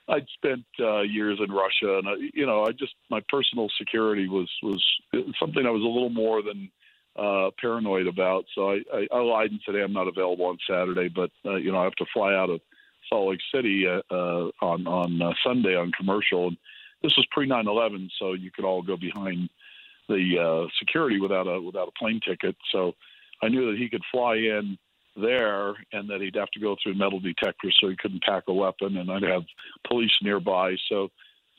I'd 0.08 0.28
spent 0.34 0.66
uh, 0.80 1.02
years 1.02 1.40
in 1.44 1.52
Russia, 1.52 1.98
and 1.98 2.08
I, 2.08 2.14
you 2.34 2.46
know, 2.46 2.66
I 2.66 2.72
just 2.72 2.94
my 3.10 3.22
personal 3.30 3.70
security 3.78 4.28
was 4.28 4.50
was 4.62 4.84
something 5.40 5.66
I 5.66 5.72
was 5.72 5.82
a 5.82 5.86
little 5.86 6.10
more 6.10 6.42
than 6.42 6.70
uh, 7.18 7.52
paranoid 7.60 8.08
about. 8.08 8.46
So 8.54 8.72
I, 8.72 8.82
I, 8.94 9.08
I 9.12 9.20
lied 9.20 9.52
and 9.52 9.62
said, 9.66 9.76
hey, 9.76 9.82
I'm 9.82 9.94
not 9.94 10.08
available 10.08 10.46
on 10.46 10.58
Saturday, 10.70 11.10
but 11.10 11.32
uh, 11.46 11.56
you 11.56 11.72
know, 11.72 11.80
I 11.80 11.86
have 11.86 11.96
to 11.96 12.06
fly 12.14 12.34
out 12.34 12.50
of 12.50 12.60
Salt 13.10 13.30
Lake 13.30 13.40
City 13.54 13.86
uh, 13.88 14.02
uh, 14.14 14.50
on 14.62 14.88
on 14.88 15.22
uh, 15.22 15.34
Sunday 15.46 15.76
on 15.76 15.92
commercial. 15.92 16.48
And 16.48 16.58
this 17.02 17.16
was 17.16 17.26
pre 17.32 17.48
9/11, 17.48 18.10
so 18.20 18.34
you 18.34 18.52
could 18.52 18.66
all 18.66 18.82
go 18.82 18.98
behind 18.98 19.50
the 20.10 20.38
uh, 20.38 20.70
security 20.80 21.20
without 21.20 21.48
a 21.48 21.62
without 21.62 21.88
a 21.88 22.00
plane 22.00 22.20
ticket. 22.28 22.56
So 22.72 22.94
I 23.42 23.48
knew 23.48 23.72
that 23.72 23.78
he 23.78 23.90
could 23.90 24.04
fly 24.12 24.36
in 24.36 24.78
there 25.16 25.70
and 25.92 26.10
that 26.10 26.22
he'd 26.22 26.36
have 26.36 26.52
to 26.52 26.60
go 26.60 26.76
through 26.82 26.96
metal 26.96 27.20
detectors 27.20 27.76
so 27.80 27.90
he 27.90 27.96
couldn't 27.96 28.24
pack 28.24 28.44
a 28.48 28.54
weapon 28.54 28.98
and 28.98 29.12
I'd 29.12 29.24
have 29.24 29.44
police 29.88 30.12
nearby. 30.22 30.76
So 30.90 31.10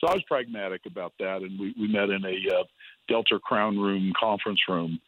so 0.01 0.09
I 0.09 0.15
was 0.15 0.25
pragmatic 0.27 0.83
about 0.87 1.13
that 1.21 1.43
and 1.43 1.59
we, 1.59 1.75
we 1.79 1.89
met 1.89 2.11
in 2.11 2.25
a 2.25 2.57
uh, 2.57 2.65
Delta 3.09 3.39
Crown 3.39 3.79
Room 3.79 4.13
conference 4.19 4.61
room. 4.69 5.01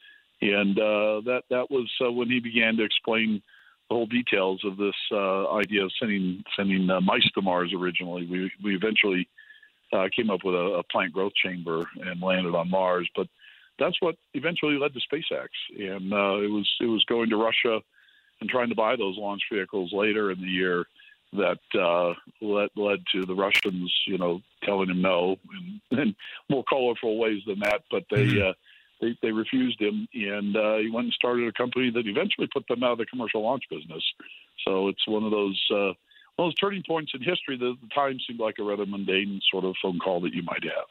And 0.42 0.78
uh, 0.78 1.20
that 1.24 1.42
that 1.50 1.70
was 1.70 1.90
uh, 2.04 2.12
when 2.12 2.28
he 2.28 2.40
began 2.40 2.76
to 2.76 2.84
explain 2.84 3.42
the 3.88 3.94
whole 3.94 4.06
details 4.06 4.60
of 4.64 4.76
this 4.76 4.94
uh, 5.12 5.50
idea 5.54 5.84
of 5.84 5.92
sending 5.98 6.42
sending 6.56 6.90
uh, 6.90 7.00
mice 7.00 7.28
to 7.34 7.42
Mars. 7.42 7.72
Originally, 7.74 8.26
we 8.26 8.50
we 8.62 8.76
eventually 8.76 9.26
uh, 9.94 10.08
came 10.14 10.28
up 10.28 10.40
with 10.44 10.54
a, 10.54 10.78
a 10.78 10.82
plant 10.84 11.12
growth 11.12 11.32
chamber 11.42 11.86
and 12.02 12.20
landed 12.20 12.54
on 12.54 12.68
Mars. 12.68 13.08
But 13.16 13.28
that's 13.78 13.96
what 14.00 14.16
eventually 14.34 14.78
led 14.78 14.92
to 14.92 15.00
SpaceX, 15.00 15.48
and 15.78 16.12
it 16.12 16.50
was 16.50 16.68
it 16.80 16.86
was 16.86 17.02
going 17.04 17.30
to 17.30 17.36
Russia 17.36 17.80
and 18.40 18.50
trying 18.50 18.68
to 18.68 18.74
buy 18.74 18.96
those 18.96 19.16
launch 19.18 19.42
vehicles 19.52 19.92
later 19.92 20.30
in 20.30 20.40
the 20.40 20.46
year 20.48 20.86
that 21.32 21.58
uh, 21.74 22.14
led 22.40 22.70
led 22.76 23.00
to 23.12 23.24
the 23.26 23.34
Russians, 23.34 23.92
you 24.06 24.18
know, 24.18 24.40
telling 24.62 24.90
him 24.90 25.02
no, 25.02 25.36
in, 25.90 25.98
and 25.98 26.14
more 26.48 26.64
colorful 26.68 27.18
ways 27.18 27.42
than 27.46 27.58
that. 27.60 27.82
But 27.90 28.04
they 28.10 28.26
Mhm. 28.26 28.50
uh, 28.50 28.54
they, 29.00 29.18
they 29.20 29.32
refused 29.32 29.80
him, 29.80 30.08
and 30.14 30.56
uh, 30.56 30.76
he 30.78 30.88
went 30.90 31.04
and 31.06 31.12
started 31.12 31.46
a 31.46 31.52
company 31.52 31.90
that 31.90 32.06
eventually 32.06 32.46
put 32.46 32.66
them 32.66 32.82
out 32.82 32.92
of 32.92 32.98
the 32.98 33.06
commercial 33.06 33.42
launch 33.42 33.64
business. 33.68 34.02
So 34.66 34.88
it's 34.88 35.06
one 35.06 35.24
of 35.24 35.30
those 35.30 35.62
uh, 35.70 35.92
one 36.36 36.48
of 36.48 36.52
those 36.52 36.54
turning 36.54 36.82
points 36.86 37.12
in 37.14 37.22
history 37.22 37.58
that 37.58 37.66
at 37.66 37.80
the 37.80 37.94
time 37.94 38.18
seemed 38.26 38.40
like 38.40 38.56
a 38.58 38.62
rather 38.62 38.86
mundane 38.86 39.40
sort 39.50 39.64
of 39.64 39.74
phone 39.82 39.98
call 39.98 40.20
that 40.20 40.32
you 40.32 40.42
might 40.42 40.64
have. 40.64 40.86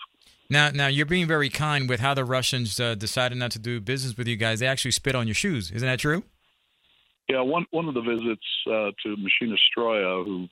Now, 0.49 0.69
now 0.69 0.87
you're 0.87 1.07
being 1.07 1.27
very 1.27 1.49
kind 1.49 1.89
with 1.89 1.99
how 1.99 2.13
the 2.13 2.23
Russians 2.23 2.79
uh, 2.79 2.93
decided 2.93 3.39
not 3.39 3.49
to 3.51 3.59
do 3.59 3.81
business 3.81 4.15
with 4.15 4.27
you 4.27 4.35
guys. 4.35 4.59
They 4.59 4.67
actually 4.67 4.91
spit 4.91 5.15
on 5.15 5.27
your 5.27 5.33
shoes. 5.33 5.71
Isn't 5.71 5.87
that 5.87 5.99
true? 5.99 6.23
Yeah, 7.27 7.41
one 7.41 7.65
one 7.71 7.87
of 7.87 7.93
the 7.95 8.01
visits 8.01 8.45
uh, 8.67 8.91
to 9.03 9.17
Machina 9.17 9.55
Stroya, 9.55 10.23
who 10.23 10.47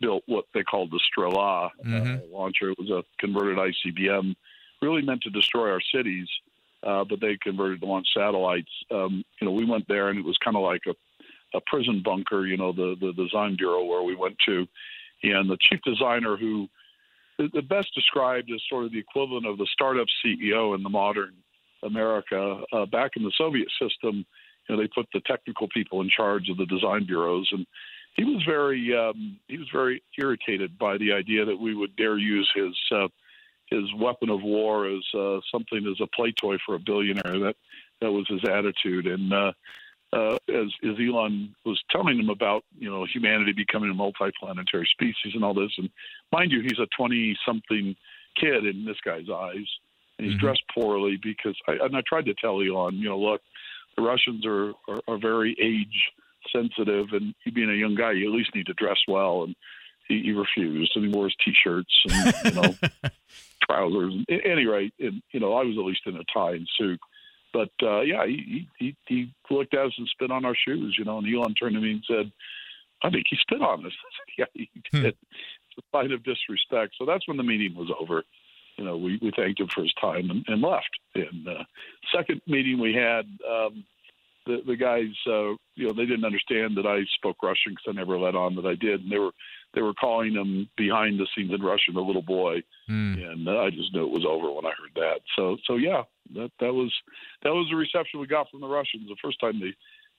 built 0.00 0.22
what 0.26 0.44
they 0.54 0.62
called 0.62 0.90
the 0.90 1.00
Strela 1.10 1.70
Mhm. 1.84 2.18
uh, 2.22 2.36
launcher, 2.36 2.70
it 2.70 2.78
was 2.78 2.90
a 2.90 3.02
converted 3.18 3.58
ICBM, 3.58 4.36
really 4.82 5.02
meant 5.02 5.22
to 5.22 5.30
destroy 5.30 5.70
our 5.70 5.80
cities, 5.80 6.28
uh, 6.82 7.04
but 7.04 7.20
they 7.20 7.36
converted 7.38 7.80
to 7.80 7.86
launch 7.86 8.06
satellites. 8.14 8.70
Um, 8.90 9.24
you 9.40 9.46
know, 9.46 9.52
we 9.52 9.64
went 9.64 9.88
there, 9.88 10.08
and 10.08 10.18
it 10.18 10.24
was 10.24 10.36
kind 10.38 10.56
of 10.56 10.62
like 10.62 10.82
a, 10.86 10.94
a 11.56 11.60
prison 11.66 12.02
bunker. 12.04 12.46
You 12.46 12.58
know, 12.58 12.72
the 12.72 12.94
the 13.00 13.12
design 13.14 13.56
bureau 13.56 13.84
where 13.84 14.02
we 14.02 14.14
went 14.14 14.36
to, 14.46 14.66
and 15.22 15.50
the 15.50 15.58
chief 15.60 15.80
designer 15.82 16.36
who 16.36 16.68
the, 17.38 17.48
the 17.54 17.62
best 17.62 17.94
described 17.94 18.50
as 18.52 18.60
sort 18.68 18.84
of 18.84 18.92
the 18.92 18.98
equivalent 18.98 19.46
of 19.46 19.58
the 19.58 19.66
startup 19.72 20.08
CEO 20.24 20.74
in 20.76 20.82
the 20.82 20.88
modern 20.90 21.34
America. 21.82 22.62
Uh, 22.72 22.84
back 22.86 23.12
in 23.16 23.22
the 23.22 23.32
Soviet 23.38 23.68
system, 23.80 24.26
you 24.68 24.76
know, 24.76 24.82
they 24.82 24.88
put 24.88 25.06
the 25.12 25.20
technical 25.20 25.68
people 25.68 26.00
in 26.00 26.10
charge 26.14 26.48
of 26.48 26.56
the 26.56 26.66
design 26.66 27.06
bureaus, 27.06 27.48
and 27.52 27.66
he 28.14 28.24
was 28.24 28.42
very 28.46 28.94
um, 28.96 29.38
he 29.48 29.58
was 29.58 29.68
very 29.72 30.02
irritated 30.18 30.78
by 30.78 30.98
the 30.98 31.12
idea 31.12 31.44
that 31.44 31.58
we 31.58 31.74
would 31.74 31.94
dare 31.96 32.18
use 32.18 32.50
his 32.54 32.74
uh, 32.92 33.08
his 33.70 33.84
weapon 33.96 34.30
of 34.30 34.42
war 34.42 34.86
as 34.86 35.02
uh, 35.14 35.38
something 35.52 35.86
as 35.86 36.00
a 36.00 36.06
play 36.16 36.32
toy 36.32 36.56
for 36.64 36.74
a 36.74 36.78
billionaire. 36.78 37.38
That 37.38 37.54
that 38.00 38.12
was 38.12 38.26
his 38.28 38.40
attitude. 38.48 39.06
And 39.06 39.32
uh, 39.32 39.52
uh, 40.12 40.36
as 40.48 40.72
as 40.82 40.96
Elon 40.98 41.54
was 41.64 41.80
telling 41.90 42.18
him 42.18 42.30
about 42.30 42.64
you 42.78 42.90
know 42.90 43.06
humanity 43.12 43.52
becoming 43.52 43.90
a 43.90 43.94
multiplanetary 43.94 44.86
species 44.86 45.34
and 45.34 45.44
all 45.44 45.54
this, 45.54 45.72
and 45.78 45.90
mind 46.32 46.50
you, 46.50 46.60
he's 46.62 46.78
a 46.78 46.88
twenty 46.96 47.36
something 47.46 47.94
kid 48.40 48.66
in 48.66 48.84
this 48.84 48.96
guy's 49.04 49.28
eyes, 49.32 49.56
and 50.18 50.26
he's 50.26 50.32
mm-hmm. 50.32 50.46
dressed 50.46 50.62
poorly 50.74 51.18
because 51.22 51.56
I 51.66 51.72
and 51.82 51.96
I 51.96 52.02
tried 52.06 52.26
to 52.26 52.34
tell 52.34 52.62
Elon, 52.62 52.96
you 52.96 53.08
know, 53.08 53.18
look, 53.18 53.42
the 53.98 54.04
Russians 54.04 54.46
are 54.46 54.72
are, 54.88 55.00
are 55.08 55.18
very 55.18 55.56
age 55.60 56.12
sensitive, 56.52 57.08
and 57.12 57.34
you 57.44 57.52
being 57.52 57.70
a 57.70 57.74
young 57.74 57.94
guy, 57.94 58.12
you 58.12 58.30
at 58.30 58.36
least 58.36 58.54
need 58.54 58.66
to 58.66 58.74
dress 58.74 58.98
well. 59.06 59.42
And 59.42 59.54
he, 60.06 60.22
he 60.22 60.32
refused, 60.32 60.92
and 60.94 61.04
he 61.04 61.12
wore 61.12 61.24
his 61.24 61.36
t-shirts 61.44 61.92
and 62.08 62.34
you 62.44 62.62
know 62.62 62.74
trousers. 63.68 64.14
At 64.30 64.46
any 64.46 64.66
rate, 64.66 64.94
and 65.00 65.20
you 65.32 65.40
know, 65.40 65.54
I 65.54 65.64
was 65.64 65.76
at 65.76 65.84
least 65.84 66.06
in 66.06 66.16
a 66.16 66.24
tie 66.32 66.52
and 66.52 66.68
suit. 66.78 67.00
But 67.52 67.70
uh, 67.82 68.00
yeah, 68.00 68.24
he, 68.26 68.68
he 68.78 68.96
he 69.06 69.32
looked 69.50 69.74
at 69.74 69.86
us 69.86 69.94
and 69.98 70.08
spit 70.08 70.30
on 70.30 70.44
our 70.44 70.54
shoes, 70.54 70.96
you 70.98 71.04
know. 71.04 71.18
And 71.18 71.26
Elon 71.34 71.54
turned 71.54 71.74
to 71.74 71.80
me 71.80 71.92
and 71.92 72.04
said, 72.06 72.30
"I 73.02 73.10
think 73.10 73.24
he 73.28 73.36
spit 73.40 73.62
on 73.62 73.84
us." 73.84 73.92
yeah, 74.38 74.46
he 74.54 74.70
hmm. 74.92 75.02
did. 75.02 75.16
It's 75.76 75.86
a 75.92 75.96
sign 75.96 76.12
of 76.12 76.22
disrespect. 76.22 76.94
So 76.98 77.04
that's 77.04 77.26
when 77.26 77.36
the 77.36 77.42
meeting 77.42 77.74
was 77.74 77.90
over. 77.98 78.22
You 78.78 78.84
know, 78.84 78.96
we, 78.96 79.18
we 79.20 79.32
thanked 79.36 79.60
him 79.60 79.68
for 79.68 79.82
his 79.82 79.92
time 80.00 80.30
and, 80.30 80.44
and 80.46 80.62
left. 80.62 80.90
And 81.14 81.48
uh, 81.48 81.64
second 82.14 82.40
meeting 82.46 82.80
we 82.80 82.94
had, 82.94 83.26
um, 83.46 83.84
the 84.48 84.62
the 84.66 84.76
guys, 84.76 85.12
uh, 85.26 85.54
you 85.74 85.86
know, 85.86 85.92
they 85.92 86.06
didn't 86.06 86.24
understand 86.24 86.76
that 86.76 86.86
I 86.86 87.04
spoke 87.16 87.42
Russian 87.42 87.72
because 87.72 87.84
I 87.88 87.92
never 87.92 88.18
let 88.18 88.34
on 88.34 88.56
that 88.56 88.66
I 88.66 88.74
did, 88.74 89.02
and 89.02 89.12
they 89.12 89.18
were 89.18 89.32
they 89.74 89.82
were 89.82 89.94
calling 89.94 90.32
him 90.32 90.68
behind 90.76 91.20
the 91.20 91.26
scenes 91.36 91.52
in 91.52 91.60
Russian 91.60 91.96
a 91.96 92.00
little 92.00 92.22
boy, 92.22 92.62
mm. 92.88 93.30
and 93.30 93.46
uh, 93.46 93.60
I 93.60 93.70
just 93.70 93.92
knew 93.92 94.06
it 94.06 94.12
was 94.12 94.24
over 94.26 94.50
when 94.50 94.64
I 94.64 94.70
heard 94.70 94.94
that. 94.96 95.20
So 95.36 95.58
so 95.66 95.76
yeah, 95.76 96.02
that 96.34 96.50
that 96.60 96.72
was 96.72 96.92
that 97.42 97.52
was 97.52 97.68
the 97.70 97.76
reception 97.76 98.20
we 98.20 98.26
got 98.26 98.50
from 98.50 98.60
the 98.60 98.66
Russians 98.66 99.08
the 99.08 99.16
first 99.22 99.38
time 99.40 99.60
they, 99.60 99.74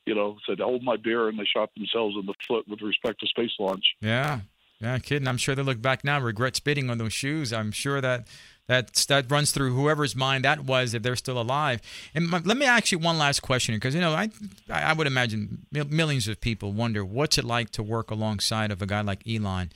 you 0.05 0.15
know, 0.15 0.37
said 0.47 0.59
hold 0.59 0.83
my 0.83 0.95
beer 0.95 1.27
and 1.27 1.37
they 1.37 1.45
shot 1.45 1.71
themselves 1.75 2.15
in 2.19 2.25
the 2.25 2.35
foot 2.47 2.67
with 2.67 2.81
respect 2.81 3.19
to 3.21 3.27
space 3.27 3.51
launch. 3.59 3.85
Yeah. 4.01 4.41
Yeah, 4.81 4.97
kidding. 4.99 5.27
I'm 5.27 5.37
sure 5.37 5.55
they 5.55 5.61
look 5.61 5.81
back 5.81 6.03
now, 6.03 6.19
regret 6.19 6.55
spitting 6.55 6.89
on 6.89 6.97
those 6.97 7.13
shoes. 7.13 7.51
I'm 7.51 7.71
sure 7.71 7.99
that 7.99 8.27
that 8.67 8.93
that 9.09 9.29
runs 9.29 9.51
through 9.51 9.73
whoever's 9.73 10.15
mind 10.15 10.45
that 10.45 10.63
was 10.63 10.93
if 10.93 11.03
they're 11.03 11.15
still 11.15 11.41
alive. 11.41 11.81
And 12.13 12.29
my, 12.29 12.39
let 12.45 12.55
me 12.55 12.65
ask 12.65 12.91
you 12.91 12.99
one 12.99 13.17
last 13.17 13.41
question 13.41 13.75
because 13.75 13.93
you 13.93 13.99
know 13.99 14.13
I 14.13 14.29
I 14.69 14.93
would 14.93 15.07
imagine 15.07 15.65
millions 15.71 16.27
of 16.27 16.39
people 16.39 16.71
wonder 16.71 17.03
what's 17.03 17.37
it 17.37 17.45
like 17.45 17.71
to 17.71 17.83
work 17.83 18.09
alongside 18.11 18.71
of 18.71 18.81
a 18.81 18.85
guy 18.85 19.01
like 19.01 19.27
Elon. 19.27 19.71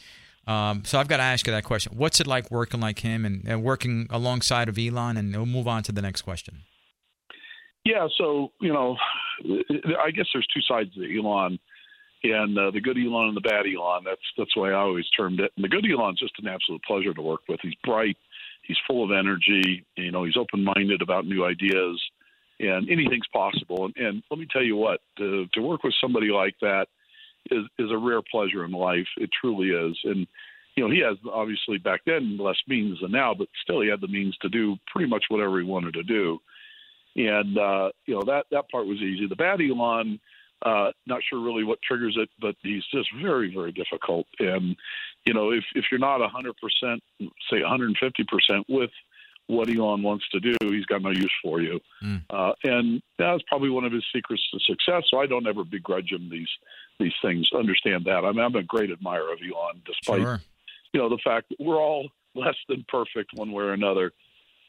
Um, 0.46 0.84
so 0.86 1.00
I've 1.00 1.08
got 1.08 1.18
to 1.18 1.24
ask 1.24 1.48
you 1.48 1.54
that 1.54 1.64
question: 1.64 1.94
What's 1.98 2.20
it 2.20 2.28
like 2.28 2.52
working 2.52 2.80
like 2.80 3.00
him 3.00 3.26
and, 3.26 3.44
and 3.48 3.64
working 3.64 4.08
alongside 4.10 4.70
of 4.70 4.78
Elon? 4.78 5.18
And 5.18 5.36
we'll 5.36 5.46
move 5.46 5.68
on 5.68 5.84
to 5.84 5.92
the 5.92 6.02
next 6.02 6.22
question. 6.22 6.60
Yeah, 7.84 8.08
so 8.18 8.52
you 8.62 8.72
know, 8.72 8.96
I 10.02 10.12
guess 10.12 10.28
there's 10.34 10.48
two 10.54 10.62
sides 10.62 10.94
to 10.96 11.18
Elon, 11.18 11.60
and 12.24 12.58
uh, 12.58 12.72
the 12.72 12.82
good 12.82 12.98
Elon 12.98 13.30
and 13.30 13.38
the 13.38 13.42
bad 13.42 13.66
Elon. 13.66 14.04
That's 14.06 14.22
that's 14.38 14.56
way 14.56 14.70
I 14.70 14.74
always 14.74 15.10
termed 15.10 15.40
it. 15.40 15.52
And 15.56 15.64
the 15.64 15.70
good 15.70 15.86
Elon's 15.90 16.20
just 16.20 16.40
an 16.40 16.48
absolute 16.48 16.82
pleasure 16.84 17.14
to 17.14 17.22
work 17.22 17.42
with. 17.48 17.60
He's 17.62 17.76
bright 17.84 18.18
he's 18.64 18.78
full 18.88 19.04
of 19.04 19.12
energy. 19.12 19.86
You 19.96 20.12
know, 20.12 20.24
he's 20.24 20.38
open 20.38 20.64
minded 20.64 21.02
about 21.02 21.26
new 21.26 21.46
ideas, 21.46 22.02
and 22.60 22.90
anything's 22.90 23.28
possible. 23.32 23.86
And, 23.86 23.96
and 23.98 24.24
let 24.32 24.40
me 24.40 24.48
tell 24.52 24.64
you 24.64 24.76
what, 24.76 25.02
to, 25.18 25.46
to 25.54 25.62
work 25.62 25.84
with 25.84 25.94
somebody 26.02 26.28
like 26.28 26.56
that 26.62 26.88
is 27.52 27.66
is 27.78 27.92
a 27.92 27.98
rare 27.98 28.22
pleasure 28.32 28.66
in 28.66 28.72
life. 28.72 29.08
It 29.18 29.30
truly 29.40 29.70
is. 29.70 29.98
And 30.04 30.26
you 30.76 30.84
know, 30.84 30.90
he 30.90 31.02
has 31.02 31.18
obviously 31.32 31.78
back 31.78 32.02
then 32.06 32.38
less 32.38 32.58
means 32.68 33.00
than 33.02 33.12
now, 33.12 33.34
but 33.38 33.48
still 33.62 33.82
he 33.82 33.90
had 33.90 34.02
the 34.02 34.08
means 34.08 34.36
to 34.42 34.50
do 34.50 34.76
pretty 34.92 35.10
much 35.10 35.26
whatever 35.30 35.60
he 35.60 35.66
wanted 35.66 35.94
to 35.94 36.04
do. 36.04 36.40
And 37.16 37.58
uh, 37.58 37.90
you 38.06 38.16
know 38.16 38.24
that 38.26 38.46
that 38.52 38.70
part 38.72 38.88
was 38.88 38.98
easy. 38.98 39.28
The 39.28 39.36
bad 39.36 39.60
Elon 39.62 40.20
uh, 40.64 40.92
not 41.06 41.22
sure 41.30 41.42
really 41.42 41.64
what 41.64 41.80
triggers 41.82 42.18
it, 42.20 42.30
but 42.40 42.56
he's 42.62 42.84
just 42.94 43.10
very, 43.22 43.54
very 43.54 43.72
difficult. 43.72 44.26
And 44.40 44.76
you 45.26 45.34
know, 45.34 45.52
if 45.52 45.64
if 45.76 45.86
you're 45.92 46.00
not 46.00 46.20
100 46.20 46.56
percent, 46.58 47.04
say 47.50 47.62
150 47.62 48.24
percent 48.24 48.66
with 48.70 48.92
what 49.48 49.70
Elon 49.70 50.04
wants 50.04 50.26
to 50.30 50.40
do, 50.40 50.56
he's 50.62 50.86
got 50.86 51.02
no 51.02 51.10
use 51.10 51.32
for 51.44 51.62
you. 51.62 51.80
Mm. 52.02 52.24
Uh, 52.30 52.54
and 52.64 53.02
that's 53.20 53.44
probably 53.48 53.70
one 53.70 53.84
of 53.84 53.92
his 53.92 54.06
secrets 54.14 54.42
to 54.52 54.60
success. 54.60 55.04
So 55.10 55.20
I 55.20 55.28
don't 55.28 55.48
ever 55.48 55.66
begrudge 55.66 56.12
him 56.12 56.30
these 56.30 56.50
these 57.00 57.14
things. 57.22 57.50
Understand 57.54 58.06
that. 58.06 58.24
I 58.24 58.32
mean, 58.32 58.40
I'm 58.40 58.56
a 58.56 58.64
great 58.64 58.92
admirer 58.92 59.34
of 59.34 59.40
Elon, 59.40 59.82
despite 59.86 60.22
sure. 60.22 60.42
you 60.94 61.02
know 61.02 61.10
the 61.10 61.20
fact 61.24 61.50
that 61.50 61.60
we're 61.60 61.82
all 61.82 62.10
less 62.36 62.56
than 62.70 62.86
perfect 62.88 63.32
one 63.36 63.52
way 63.52 63.64
or 63.64 63.74
another. 63.74 64.12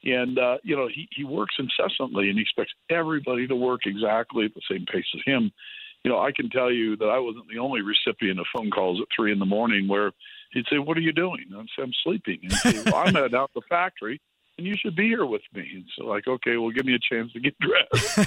And 0.02 0.38
uh, 0.38 0.58
you 0.62 0.76
know, 0.76 0.88
he 0.88 1.08
he 1.14 1.24
works 1.24 1.54
incessantly, 1.58 2.28
and 2.28 2.36
he 2.36 2.42
expects 2.42 2.72
everybody 2.90 3.46
to 3.46 3.56
work 3.56 3.82
exactly 3.86 4.44
at 4.46 4.54
the 4.54 4.60
same 4.68 4.84
pace 4.86 5.06
as 5.14 5.22
him 5.24 5.52
you 6.04 6.10
know, 6.10 6.20
I 6.20 6.32
can 6.32 6.50
tell 6.50 6.70
you 6.70 6.96
that 6.96 7.06
I 7.06 7.18
wasn't 7.18 7.48
the 7.48 7.58
only 7.58 7.80
recipient 7.80 8.38
of 8.38 8.46
phone 8.54 8.70
calls 8.70 9.00
at 9.00 9.08
three 9.16 9.32
in 9.32 9.38
the 9.38 9.46
morning 9.46 9.88
where 9.88 10.12
he'd 10.52 10.66
say, 10.70 10.78
"What 10.78 10.98
are 10.98 11.00
you 11.00 11.12
doing?" 11.12 11.46
I'd 11.56 11.66
say, 11.74 11.82
"I'm 11.82 11.94
sleeping." 12.04 12.40
And 12.42 12.52
say, 12.52 12.82
well, 12.84 12.96
I'm 12.96 13.16
at 13.16 13.32
out 13.32 13.50
the 13.54 13.62
factory, 13.62 14.20
and 14.58 14.66
you 14.66 14.76
should 14.76 14.94
be 14.94 15.08
here 15.08 15.24
with 15.24 15.40
me. 15.54 15.66
And 15.74 15.84
so, 15.96 16.04
like, 16.04 16.28
okay, 16.28 16.58
well, 16.58 16.70
give 16.70 16.84
me 16.84 16.94
a 16.94 16.98
chance 16.98 17.32
to 17.32 17.40
get 17.40 17.54
dressed. 17.58 18.18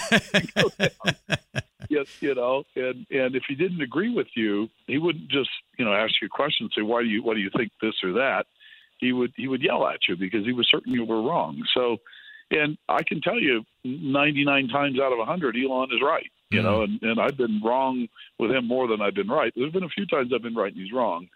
yes, 1.90 2.08
you 2.20 2.34
know, 2.34 2.64
and 2.76 3.06
and 3.12 3.36
if 3.36 3.44
he 3.48 3.54
didn't 3.54 3.82
agree 3.82 4.10
with 4.10 4.28
you, 4.36 4.70
he 4.88 4.98
wouldn't 4.98 5.30
just 5.30 5.52
you 5.78 5.86
know 5.86 5.94
ask 5.94 6.16
you 6.20 6.26
a 6.26 6.30
question 6.30 6.70
say, 6.76 6.82
"Why 6.82 7.04
do 7.04 7.08
you 7.08 7.22
what 7.22 7.36
do 7.36 7.42
you 7.42 7.52
think 7.56 7.72
this 7.80 7.94
or 8.04 8.14
that?" 8.14 8.48
He 8.98 9.14
would 9.14 9.34
he 9.38 9.48
would 9.48 9.62
yell 9.62 9.86
at 9.88 10.00
you 10.10 10.16
because 10.16 10.46
he 10.46 10.54
was 10.54 10.68
certain 10.68 10.94
you 10.94 11.06
were 11.06 11.22
wrong. 11.22 11.62
So, 11.76 11.98
and 12.50 12.76
I 12.90 13.04
can 13.04 13.22
tell 13.22 13.40
you, 13.40 13.64
99 13.84 14.70
times 14.70 15.00
out 15.00 15.12
of 15.12 15.20
100, 15.20 15.56
Elon 15.56 15.90
is 15.92 16.02
right 16.02 16.32
you 16.50 16.62
know, 16.62 16.80
mm-hmm. 16.80 17.04
and, 17.04 17.12
and 17.12 17.20
I've 17.20 17.38
been 17.38 17.62
wrong 17.64 18.08
with 18.40 18.52
him 18.52 18.68
more 18.68 18.88
than 18.88 19.02
I've 19.02 19.16
been 19.16 19.28
right. 19.28 19.54
There's 19.56 19.74
been 19.74 19.84
a 19.84 19.90
few 19.90 20.06
times 20.06 20.32
I've 20.34 20.42
been 20.42 20.56
right 20.56 20.72
and 20.72 20.82
he's 20.82 20.94
wrong. 20.94 21.28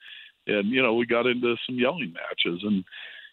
And, 0.48 0.70
you 0.70 0.82
know, 0.82 0.96
we 0.96 1.06
got 1.06 1.28
into 1.28 1.56
some 1.66 1.78
yelling 1.78 2.14
matches 2.14 2.62
and, 2.64 2.84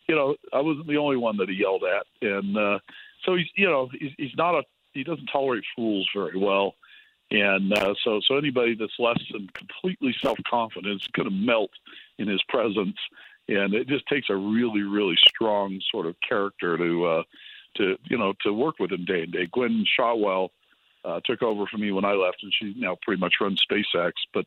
you 0.09 0.15
know, 0.15 0.37
I 0.53 0.61
wasn't 0.61 0.89
the 0.89 0.97
only 0.97 1.17
one 1.17 1.37
that 1.39 1.49
he 1.49 1.57
yelled 1.57 1.85
at. 1.85 2.07
And, 2.23 2.57
uh, 2.57 2.79
so 3.25 3.35
he's, 3.37 3.47
you 3.57 3.69
know, 3.69 3.89
he's, 3.99 4.13
he's 4.17 4.37
not 4.37 4.55
a, 4.55 4.63
he 4.93 5.05
doesn't 5.05 5.29
tolerate 5.33 5.65
fools 5.77 6.09
very 6.15 6.39
well. 6.39 6.75
And, 7.31 7.73
uh, 7.73 7.95
so, 8.03 8.21
so 8.27 8.37
anybody 8.37 8.75
that's 8.75 8.99
less 8.99 9.21
than 9.33 9.49
completely 9.55 10.15
self-confident 10.23 11.03
is 11.03 11.09
going 11.13 11.29
to 11.29 11.35
melt 11.35 11.71
in 12.19 12.27
his 12.27 12.43
presence. 12.49 12.97
And 13.49 13.75
it 13.75 13.87
just 13.87 14.07
takes 14.07 14.29
a 14.31 14.37
really, 14.37 14.83
really 14.83 15.17
strong 15.29 15.81
sort 15.91 16.07
of 16.07 16.17
character 16.27 16.77
to, 16.77 17.07
uh, 17.07 17.23
to, 17.77 17.97
you 18.05 18.19
know, 18.19 18.33
to 18.43 18.53
work 18.53 18.79
with 18.79 18.93
him 18.93 19.05
day 19.05 19.23
and 19.23 19.33
day. 19.33 19.47
Gwynne 19.51 19.87
Shotwell, 19.99 20.51
uh, 21.05 21.21
took 21.25 21.43
over 21.43 21.67
for 21.67 21.79
me 21.79 21.93
when 21.93 22.05
I 22.05 22.13
left, 22.13 22.39
and 22.43 22.53
she 22.53 22.75
now 22.77 22.97
pretty 23.03 23.21
much 23.21 23.35
runs 23.41 23.63
SpaceX. 23.71 24.13
But 24.33 24.47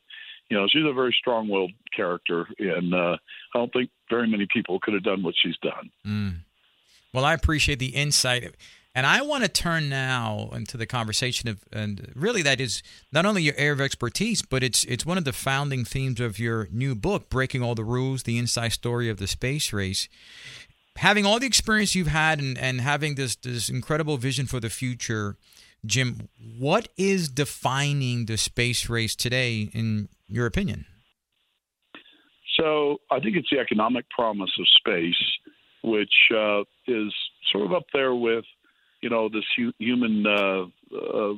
you 0.50 0.58
know, 0.58 0.68
she's 0.68 0.86
a 0.86 0.94
very 0.94 1.16
strong-willed 1.18 1.72
character, 1.96 2.48
and 2.60 2.94
uh, 2.94 3.18
I 3.54 3.58
don't 3.58 3.72
think 3.72 3.90
very 4.10 4.28
many 4.28 4.48
people 4.52 4.80
could 4.80 4.94
have 4.94 5.04
done 5.04 5.24
what 5.24 5.36
she's 5.42 5.58
done. 5.62 5.90
Mm. 6.06 6.36
Well, 7.14 7.26
I 7.26 7.34
appreciate 7.34 7.80
the 7.80 7.88
insight. 7.88 8.56
And 8.94 9.06
I 9.06 9.22
want 9.22 9.44
to 9.44 9.50
turn 9.50 9.88
now 9.88 10.50
into 10.52 10.76
the 10.76 10.86
conversation 10.86 11.48
of, 11.48 11.64
and 11.72 12.12
really 12.14 12.42
that 12.42 12.60
is 12.60 12.84
not 13.14 13.26
only 13.26 13.42
your 13.42 13.54
area 13.56 13.72
of 13.72 13.80
expertise, 13.80 14.42
but 14.42 14.64
it's 14.64 14.84
it's 14.84 15.06
one 15.06 15.18
of 15.18 15.24
the 15.24 15.32
founding 15.32 15.86
themes 15.86 16.20
of 16.20 16.40
your 16.40 16.68
new 16.72 16.94
book, 16.94 17.30
Breaking 17.30 17.64
All 17.64 17.74
the 17.74 17.86
Rules: 17.86 18.24
The 18.24 18.38
Inside 18.38 18.74
Story 18.74 19.10
of 19.10 19.18
the 19.18 19.28
Space 19.28 19.72
Race. 19.72 20.10
Having 20.98 21.26
all 21.26 21.40
the 21.40 21.48
experience 21.48 21.96
you've 21.96 22.08
had 22.08 22.40
and, 22.40 22.58
and 22.58 22.82
having 22.82 23.16
this 23.16 23.38
this 23.38 23.70
incredible 23.70 24.18
vision 24.18 24.46
for 24.46 24.60
the 24.60 24.70
future, 24.70 25.38
Jim, 25.86 26.30
what 26.60 26.90
is 26.98 27.30
defining 27.30 28.26
the 28.26 28.38
space 28.38 28.90
race 28.90 29.16
today, 29.16 29.70
in 29.74 30.10
your 30.28 30.46
opinion? 30.46 30.86
So 32.60 32.98
I 33.10 33.20
think 33.20 33.36
it's 33.36 33.50
the 33.52 33.60
economic 33.60 34.10
promise 34.10 34.52
of 34.60 34.68
space, 34.68 35.22
which 35.84 36.14
uh, 36.36 36.62
is 36.88 37.14
sort 37.52 37.66
of 37.66 37.74
up 37.74 37.86
there 37.94 38.14
with, 38.14 38.46
you 39.02 39.10
know, 39.10 39.30
this 39.30 39.46
hu- 39.58 39.74
human. 39.80 40.26
Uh, 40.28 40.66
uh, 40.96 41.34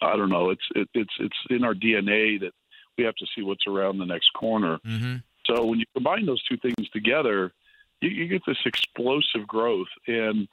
I 0.00 0.16
don't 0.16 0.30
know. 0.30 0.50
It's 0.50 0.62
it, 0.74 0.88
it's 0.94 1.12
it's 1.20 1.36
in 1.50 1.64
our 1.64 1.74
DNA 1.74 2.40
that 2.40 2.52
we 2.96 3.04
have 3.04 3.16
to 3.16 3.26
see 3.34 3.42
what's 3.42 3.66
around 3.66 3.98
the 3.98 4.06
next 4.06 4.30
corner. 4.34 4.78
Mm-hmm. 4.86 5.16
So 5.46 5.64
when 5.64 5.78
you 5.78 5.86
combine 5.94 6.26
those 6.26 6.42
two 6.44 6.56
things 6.56 6.88
together, 6.90 7.52
you, 8.00 8.10
you 8.10 8.28
get 8.28 8.42
this 8.46 8.58
explosive 8.64 9.46
growth 9.46 9.88
and 10.06 10.48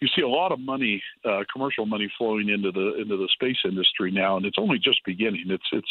you 0.00 0.08
see 0.14 0.22
a 0.22 0.28
lot 0.28 0.52
of 0.52 0.60
money, 0.60 1.02
uh, 1.24 1.42
commercial 1.52 1.86
money 1.86 2.10
flowing 2.16 2.48
into 2.48 2.70
the 2.70 3.00
into 3.00 3.16
the 3.16 3.28
space 3.32 3.58
industry 3.64 4.10
now, 4.10 4.36
and 4.36 4.46
it's 4.46 4.58
only 4.58 4.78
just 4.78 5.04
beginning. 5.04 5.46
It's 5.48 5.64
it's 5.72 5.90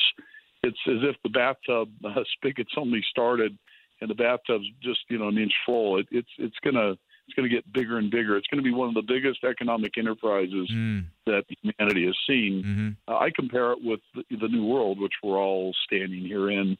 it's 0.64 0.80
as 0.88 1.10
if 1.10 1.16
the 1.24 1.30
bathtub 1.30 1.90
uh, 2.06 2.24
spigot's 2.34 2.74
only 2.78 3.04
started, 3.10 3.58
and 4.02 4.10
the 4.10 4.16
bathtub's 4.16 4.68
just 4.82 5.00
you 5.10 5.20
know 5.20 5.28
an 5.28 5.38
inch 5.38 5.54
full. 5.66 6.00
It, 6.00 6.08
it's 6.12 6.30
it's 6.38 6.56
gonna 6.64 6.92
it's 6.92 7.36
gonna 7.36 7.50
get 7.50 7.72
bigger 7.74 7.98
and 7.98 8.10
bigger. 8.10 8.38
It's 8.38 8.48
gonna 8.48 8.62
be 8.62 8.74
one 8.74 8.88
of 8.88 8.96
the 8.96 9.02
biggest 9.02 9.44
economic 9.44 9.98
enterprises 9.98 10.72
mm. 10.74 11.04
that 11.26 11.44
humanity 11.62 12.06
has 12.06 12.16
seen. 12.28 12.64
Mm-hmm. 12.64 13.14
Uh, 13.14 13.18
I 13.18 13.30
compare 13.36 13.74
it 13.74 13.80
with 13.84 14.00
the, 14.16 14.24
the 14.38 14.48
New 14.48 14.66
World, 14.66 15.02
which 15.02 15.14
we're 15.22 15.38
all 15.38 15.74
standing 15.86 16.26
here 16.26 16.50
in. 16.50 16.78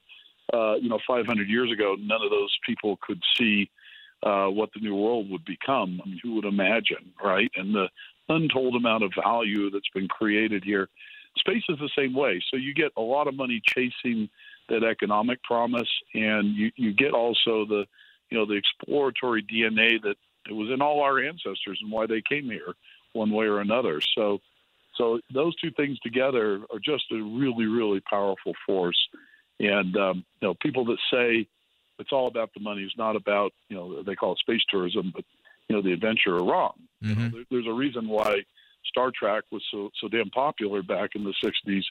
Uh, 0.54 0.76
you 0.76 0.88
know, 0.88 0.98
500 1.06 1.50
years 1.50 1.70
ago, 1.74 1.98
none 2.00 2.22
of 2.24 2.30
those 2.30 2.58
people 2.66 2.98
could 3.06 3.22
see 3.38 3.70
uh, 4.24 4.48
what 4.48 4.70
the 4.74 4.80
new 4.80 4.96
world 4.96 5.30
would 5.30 5.46
become. 5.46 6.02
I 6.04 6.10
mean, 6.10 6.20
who 6.24 6.36
would 6.36 6.46
imagine, 6.46 7.14
right? 7.24 7.52
And 7.56 7.74
the 7.74 7.88
untold 8.30 8.76
amount 8.76 9.04
of 9.04 9.12
value 9.22 9.70
that's 9.70 9.90
been 9.94 10.08
created 10.08 10.64
here. 10.64 10.90
Space 11.38 11.64
is 11.70 11.78
the 11.80 11.90
same 11.96 12.14
way. 12.14 12.42
So 12.50 12.58
you 12.58 12.74
get 12.74 12.92
a 12.98 13.02
lot 13.02 13.28
of 13.28 13.36
money 13.36 13.62
chasing 13.64 14.30
that 14.70 14.84
economic 14.84 15.42
promise, 15.44 15.90
and 16.14 16.56
you, 16.56 16.72
you 16.76 16.94
get 16.94 17.14
also 17.14 17.66
the 17.66 17.86
you 18.30 18.38
know 18.38 18.46
the 18.46 18.56
exploratory 18.56 19.44
DNA 19.44 20.02
that 20.02 20.16
it 20.50 20.54
was 20.54 20.70
in 20.74 20.82
all 20.82 21.02
our 21.02 21.20
ancestors 21.20 21.80
and 21.82 21.92
why 21.92 22.06
they 22.06 22.22
came 22.28 22.46
here 22.46 22.74
one 23.14 23.32
way 23.32 23.46
or 23.46 23.60
another. 23.60 24.02
So 24.16 24.40
so 24.96 25.20
those 25.34 25.56
two 25.58 25.72
things 25.72 26.00
together 26.00 26.62
are 26.72 26.80
just 26.84 27.06
a 27.12 27.22
really 27.22 27.66
really 27.66 28.02
powerful 28.02 28.54
force. 28.66 29.00
And 29.60 29.96
um, 29.96 30.26
you 30.42 30.48
know 30.48 30.56
people 30.62 30.86
that 30.86 30.98
say 31.12 31.48
it's 32.00 32.12
all 32.12 32.28
about 32.28 32.54
the 32.54 32.60
money, 32.60 32.84
it's 32.84 32.98
not 32.98 33.16
about 33.16 33.54
you 33.70 33.76
know 33.76 34.04
they 34.04 34.16
call 34.16 34.34
it 34.34 34.40
space 34.40 34.62
tourism, 34.70 35.12
but 35.14 35.24
you 35.68 35.76
know 35.76 35.82
the 35.82 35.94
adventure 35.94 36.36
are 36.36 36.44
wrong. 36.44 36.74
Mm-hmm. 37.04 37.10
You 37.10 37.16
know, 37.16 37.32
there, 37.32 37.46
there's 37.52 37.68
a 37.68 37.74
reason 37.74 38.08
why 38.08 38.44
Star 38.86 39.12
Trek 39.18 39.44
was 39.52 39.64
so 39.72 39.90
so 40.02 40.08
damn 40.08 40.30
popular 40.30 40.84
back 40.84 41.12
in 41.16 41.24
the 41.24 41.34
'60s. 41.44 41.84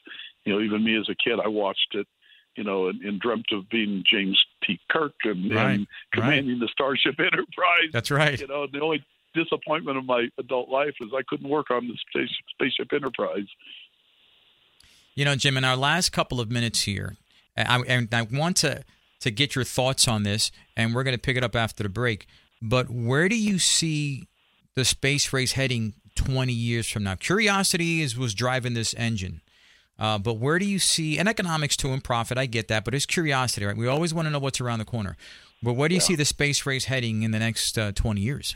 You 0.45 0.53
know, 0.53 0.61
even 0.61 0.83
me 0.83 0.97
as 0.97 1.09
a 1.09 1.15
kid, 1.15 1.39
I 1.43 1.47
watched 1.47 1.93
it. 1.93 2.07
You 2.55 2.63
know, 2.63 2.87
and, 2.87 2.99
and 3.03 3.19
dreamt 3.19 3.45
of 3.51 3.69
being 3.69 4.03
James 4.11 4.39
T. 4.63 4.79
Kirk 4.89 5.13
and, 5.25 5.53
right. 5.53 5.73
and 5.73 5.87
commanding 6.11 6.53
right. 6.53 6.61
the 6.61 6.69
Starship 6.71 7.19
Enterprise. 7.19 7.91
That's 7.93 8.09
right. 8.09 8.39
You 8.41 8.47
know, 8.47 8.65
the 8.65 8.81
only 8.81 9.05
disappointment 9.35 9.97
of 9.97 10.05
my 10.05 10.27
adult 10.39 10.67
life 10.67 10.95
is 10.99 11.09
I 11.15 11.21
couldn't 11.27 11.47
work 11.47 11.69
on 11.69 11.87
the 11.87 11.93
space, 12.09 12.35
Spaceship 12.49 12.91
Enterprise. 12.91 13.45
You 15.15 15.25
know, 15.25 15.35
Jim, 15.35 15.57
in 15.57 15.63
our 15.63 15.75
last 15.75 16.11
couple 16.11 16.39
of 16.39 16.49
minutes 16.49 16.81
here, 16.81 17.17
I, 17.55 17.79
and 17.87 18.13
I 18.13 18.23
want 18.23 18.57
to 18.57 18.83
to 19.19 19.31
get 19.31 19.55
your 19.55 19.63
thoughts 19.63 20.07
on 20.07 20.23
this, 20.23 20.51
and 20.75 20.93
we're 20.93 21.03
going 21.03 21.15
to 21.15 21.21
pick 21.21 21.37
it 21.37 21.43
up 21.43 21.55
after 21.55 21.83
the 21.83 21.89
break. 21.89 22.27
But 22.61 22.89
where 22.89 23.29
do 23.29 23.37
you 23.37 23.59
see 23.59 24.27
the 24.75 24.85
space 24.85 25.31
race 25.33 25.53
heading 25.53 25.93
20 26.15 26.53
years 26.53 26.89
from 26.89 27.03
now? 27.03 27.15
Curiosity 27.15 28.01
is 28.01 28.17
was 28.17 28.33
driving 28.33 28.73
this 28.73 28.93
engine. 28.95 29.41
Uh, 29.99 30.17
but 30.19 30.35
where 30.35 30.59
do 30.59 30.65
you 30.65 30.77
see 30.77 31.17
and 31.17 31.27
economics 31.27 31.75
too 31.75 31.91
and 31.91 32.03
profit? 32.03 32.37
I 32.37 32.45
get 32.45 32.67
that, 32.67 32.85
but 32.85 32.93
it's 32.93 33.05
curiosity, 33.05 33.65
right? 33.65 33.75
We 33.75 33.87
always 33.87 34.13
want 34.13 34.27
to 34.27 34.29
know 34.29 34.39
what's 34.39 34.61
around 34.61 34.79
the 34.79 34.85
corner. 34.85 35.17
But 35.63 35.73
where 35.73 35.89
do 35.89 35.95
you 35.95 36.01
yeah. 36.01 36.07
see 36.07 36.15
the 36.15 36.25
space 36.25 36.65
race 36.65 36.85
heading 36.85 37.23
in 37.23 37.31
the 37.31 37.39
next 37.39 37.77
uh, 37.79 37.91
20 37.93 38.21
years? 38.21 38.55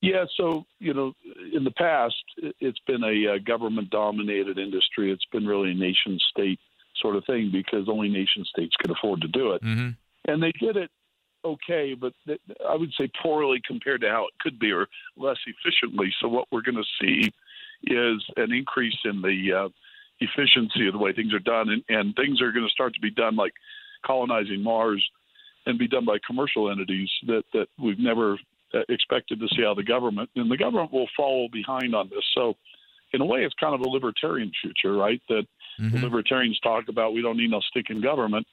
Yeah, 0.00 0.24
so 0.36 0.64
you 0.78 0.94
know, 0.94 1.12
in 1.52 1.64
the 1.64 1.72
past, 1.72 2.14
it's 2.58 2.78
been 2.86 3.04
a 3.04 3.34
uh, 3.34 3.38
government-dominated 3.44 4.58
industry. 4.58 5.12
It's 5.12 5.26
been 5.30 5.46
really 5.46 5.72
a 5.72 5.74
nation-state 5.74 6.58
sort 7.00 7.16
of 7.16 7.24
thing 7.24 7.50
because 7.52 7.88
only 7.88 8.08
nation 8.08 8.44
states 8.44 8.74
can 8.80 8.90
afford 8.90 9.20
to 9.22 9.28
do 9.28 9.52
it, 9.52 9.62
mm-hmm. 9.62 9.90
and 10.30 10.42
they 10.42 10.52
did 10.60 10.76
it 10.76 10.90
okay, 11.44 11.94
but 11.94 12.12
I 12.68 12.76
would 12.76 12.92
say 12.98 13.10
poorly 13.22 13.60
compared 13.66 14.00
to 14.02 14.08
how 14.08 14.26
it 14.26 14.34
could 14.40 14.58
be, 14.58 14.72
or 14.72 14.86
less 15.16 15.38
efficiently. 15.46 16.12
So 16.20 16.28
what 16.28 16.46
we're 16.50 16.62
going 16.62 16.76
to 16.76 16.84
see 17.00 17.30
is 17.84 18.24
an 18.36 18.52
increase 18.52 18.98
in 19.04 19.22
the 19.22 19.64
uh, 19.64 19.68
efficiency 20.20 20.86
of 20.86 20.92
the 20.92 20.98
way 20.98 21.12
things 21.12 21.32
are 21.32 21.38
done, 21.38 21.70
and, 21.70 21.82
and 21.88 22.14
things 22.14 22.40
are 22.40 22.52
going 22.52 22.66
to 22.66 22.72
start 22.72 22.94
to 22.94 23.00
be 23.00 23.10
done 23.10 23.36
like 23.36 23.52
colonizing 24.04 24.62
Mars, 24.62 25.04
and 25.66 25.78
be 25.78 25.88
done 25.88 26.04
by 26.04 26.18
commercial 26.26 26.70
entities 26.70 27.10
that 27.26 27.44
that 27.52 27.66
we've 27.78 27.98
never 27.98 28.38
uh, 28.74 28.80
expected 28.88 29.40
to 29.40 29.48
see 29.54 29.64
out 29.64 29.72
of 29.72 29.76
the 29.76 29.82
government, 29.82 30.30
and 30.36 30.50
the 30.50 30.56
government 30.56 30.92
will 30.92 31.08
follow 31.16 31.48
behind 31.52 31.94
on 31.94 32.08
this. 32.08 32.24
So. 32.34 32.54
In 33.12 33.20
a 33.20 33.24
way, 33.24 33.44
it's 33.44 33.54
kind 33.58 33.74
of 33.74 33.80
a 33.80 33.88
libertarian 33.88 34.52
future, 34.60 34.92
right? 34.92 35.20
That 35.28 35.46
mm-hmm. 35.80 35.96
the 35.96 36.02
libertarians 36.02 36.58
talk 36.60 36.88
about 36.88 37.12
we 37.12 37.22
don't 37.22 37.36
need 37.36 37.50
no 37.50 37.60
stinking 37.60 38.00
government 38.00 38.46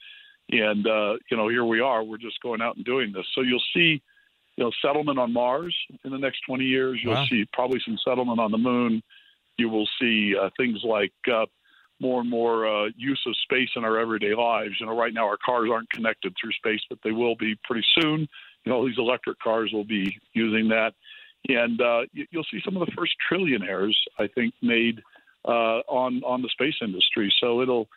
and 0.49 0.87
uh, 0.87 1.13
you 1.29 1.37
know, 1.37 1.49
here 1.49 1.65
we 1.65 1.81
are. 1.81 2.03
We're 2.03 2.17
just 2.17 2.41
going 2.41 2.61
out 2.61 2.77
and 2.77 2.85
doing 2.85 3.11
this. 3.11 3.25
So 3.35 3.41
you'll 3.41 3.63
see, 3.73 4.01
you 4.55 4.63
know, 4.63 4.71
settlement 4.81 5.19
on 5.19 5.33
Mars 5.33 5.75
in 6.03 6.11
the 6.11 6.17
next 6.17 6.41
20 6.47 6.63
years. 6.63 6.99
You'll 7.03 7.13
wow. 7.13 7.25
see 7.29 7.45
probably 7.51 7.81
some 7.85 7.97
settlement 8.05 8.39
on 8.39 8.51
the 8.51 8.57
Moon. 8.57 9.01
You 9.57 9.69
will 9.69 9.87
see 9.99 10.35
uh, 10.39 10.49
things 10.55 10.79
like 10.83 11.11
uh, 11.31 11.45
more 11.99 12.21
and 12.21 12.29
more 12.29 12.67
uh, 12.67 12.89
use 12.95 13.21
of 13.27 13.35
space 13.43 13.69
in 13.75 13.83
our 13.83 13.99
everyday 13.99 14.35
lives. 14.35 14.75
You 14.79 14.85
know, 14.85 14.97
right 14.97 15.13
now 15.13 15.25
our 15.25 15.37
cars 15.43 15.69
aren't 15.71 15.89
connected 15.89 16.33
through 16.39 16.51
space, 16.53 16.81
but 16.89 16.99
they 17.03 17.11
will 17.11 17.35
be 17.35 17.55
pretty 17.63 17.85
soon. 17.99 18.27
You 18.63 18.71
know, 18.71 18.87
these 18.87 18.97
electric 18.97 19.39
cars 19.39 19.71
will 19.73 19.85
be 19.85 20.17
using 20.33 20.69
that, 20.69 20.93
and 21.49 21.81
uh, 21.81 22.01
you'll 22.12 22.45
see 22.51 22.60
some 22.63 22.77
of 22.77 22.86
the 22.86 22.91
first 22.93 23.13
trillionaires, 23.31 23.95
I 24.19 24.27
think, 24.27 24.53
made 24.62 25.01
uh, 25.45 25.81
on 25.88 26.21
on 26.23 26.41
the 26.41 26.49
space 26.49 26.75
industry. 26.81 27.33
So 27.39 27.62
it'll 27.62 27.88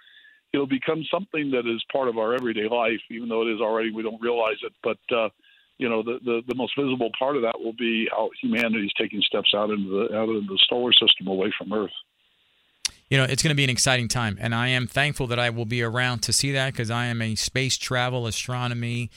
it'll 0.52 0.66
become 0.66 1.04
something 1.12 1.50
that 1.52 1.66
is 1.66 1.82
part 1.92 2.08
of 2.08 2.18
our 2.18 2.34
everyday 2.34 2.68
life, 2.68 3.00
even 3.10 3.28
though 3.28 3.42
it 3.42 3.52
is 3.52 3.60
already. 3.60 3.92
We 3.92 4.02
don't 4.02 4.20
realize 4.20 4.58
it, 4.62 4.72
but 4.82 4.98
uh, 5.16 5.28
you 5.78 5.88
know, 5.88 6.02
the, 6.02 6.18
the, 6.22 6.42
the 6.46 6.54
most 6.54 6.74
visible 6.78 7.10
part 7.18 7.36
of 7.36 7.42
that 7.42 7.58
will 7.58 7.72
be 7.72 8.06
how 8.10 8.28
humanity 8.42 8.84
is 8.84 8.92
taking 8.98 9.22
steps 9.22 9.52
out 9.54 9.70
into 9.70 9.88
the 9.88 10.14
out 10.14 10.28
of 10.28 10.46
the 10.46 10.58
solar 10.68 10.92
system, 10.92 11.26
away 11.26 11.50
from 11.56 11.72
Earth. 11.72 11.90
You 13.08 13.16
know, 13.16 13.24
it's 13.24 13.42
going 13.42 13.50
to 13.50 13.56
be 13.56 13.64
an 13.64 13.70
exciting 13.70 14.06
time, 14.06 14.36
and 14.40 14.54
I 14.54 14.68
am 14.68 14.86
thankful 14.86 15.26
that 15.28 15.38
I 15.38 15.50
will 15.50 15.64
be 15.64 15.82
around 15.82 16.20
to 16.24 16.32
see 16.32 16.52
that 16.52 16.72
because 16.72 16.90
I 16.90 17.06
am 17.06 17.22
a 17.22 17.34
space 17.34 17.76
travel 17.78 18.26
astronomy 18.26 19.10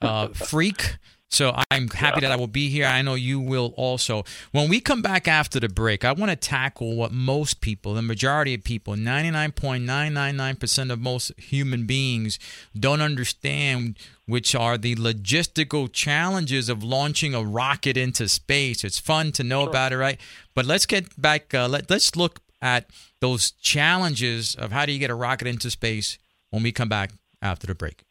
uh, 0.00 0.28
freak. 0.28 0.96
So 1.36 1.54
I'm 1.70 1.88
happy 1.88 2.22
that 2.22 2.32
I 2.32 2.36
will 2.36 2.46
be 2.46 2.70
here. 2.70 2.86
I 2.86 3.02
know 3.02 3.12
you 3.12 3.38
will 3.38 3.74
also. 3.76 4.24
When 4.52 4.70
we 4.70 4.80
come 4.80 5.02
back 5.02 5.28
after 5.28 5.60
the 5.60 5.68
break, 5.68 6.02
I 6.02 6.12
want 6.12 6.30
to 6.30 6.36
tackle 6.36 6.96
what 6.96 7.12
most 7.12 7.60
people, 7.60 7.92
the 7.92 8.00
majority 8.00 8.54
of 8.54 8.64
people, 8.64 8.94
99.999% 8.94 10.90
of 10.90 10.98
most 10.98 11.32
human 11.38 11.84
beings 11.84 12.38
don't 12.74 13.02
understand, 13.02 13.98
which 14.24 14.54
are 14.54 14.78
the 14.78 14.94
logistical 14.94 15.92
challenges 15.92 16.70
of 16.70 16.82
launching 16.82 17.34
a 17.34 17.44
rocket 17.44 17.98
into 17.98 18.30
space. 18.30 18.82
It's 18.82 18.98
fun 18.98 19.30
to 19.32 19.44
know 19.44 19.64
sure. 19.64 19.68
about 19.68 19.92
it, 19.92 19.98
right? 19.98 20.18
But 20.54 20.64
let's 20.64 20.86
get 20.86 21.20
back, 21.20 21.52
uh, 21.52 21.68
let, 21.68 21.90
let's 21.90 22.16
look 22.16 22.40
at 22.62 22.86
those 23.20 23.50
challenges 23.50 24.54
of 24.54 24.72
how 24.72 24.86
do 24.86 24.92
you 24.92 24.98
get 24.98 25.10
a 25.10 25.14
rocket 25.14 25.48
into 25.48 25.70
space 25.70 26.16
when 26.48 26.62
we 26.62 26.72
come 26.72 26.88
back 26.88 27.10
after 27.42 27.66
the 27.66 27.74
break. 27.74 28.05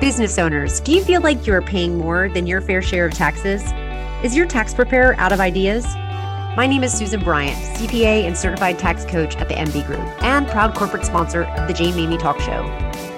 Business 0.00 0.38
owners, 0.38 0.80
do 0.80 0.92
you 0.92 1.04
feel 1.04 1.20
like 1.20 1.46
you 1.46 1.52
are 1.52 1.60
paying 1.60 1.98
more 1.98 2.30
than 2.30 2.46
your 2.46 2.62
fair 2.62 2.80
share 2.80 3.04
of 3.04 3.12
taxes? 3.12 3.62
Is 4.24 4.34
your 4.34 4.46
tax 4.46 4.72
preparer 4.72 5.14
out 5.18 5.30
of 5.30 5.40
ideas? 5.40 5.84
My 6.56 6.66
name 6.66 6.82
is 6.82 6.90
Susan 6.96 7.22
Bryant, 7.22 7.58
CPA 7.76 8.24
and 8.24 8.34
certified 8.34 8.78
tax 8.78 9.04
coach 9.04 9.36
at 9.36 9.50
the 9.50 9.54
MB 9.56 9.86
Group 9.86 10.00
and 10.22 10.48
proud 10.48 10.74
corporate 10.74 11.04
sponsor 11.04 11.42
of 11.42 11.68
the 11.68 11.74
Jay 11.74 11.90
Maymi 11.92 12.18
Talk 12.18 12.40
Show. 12.40 12.62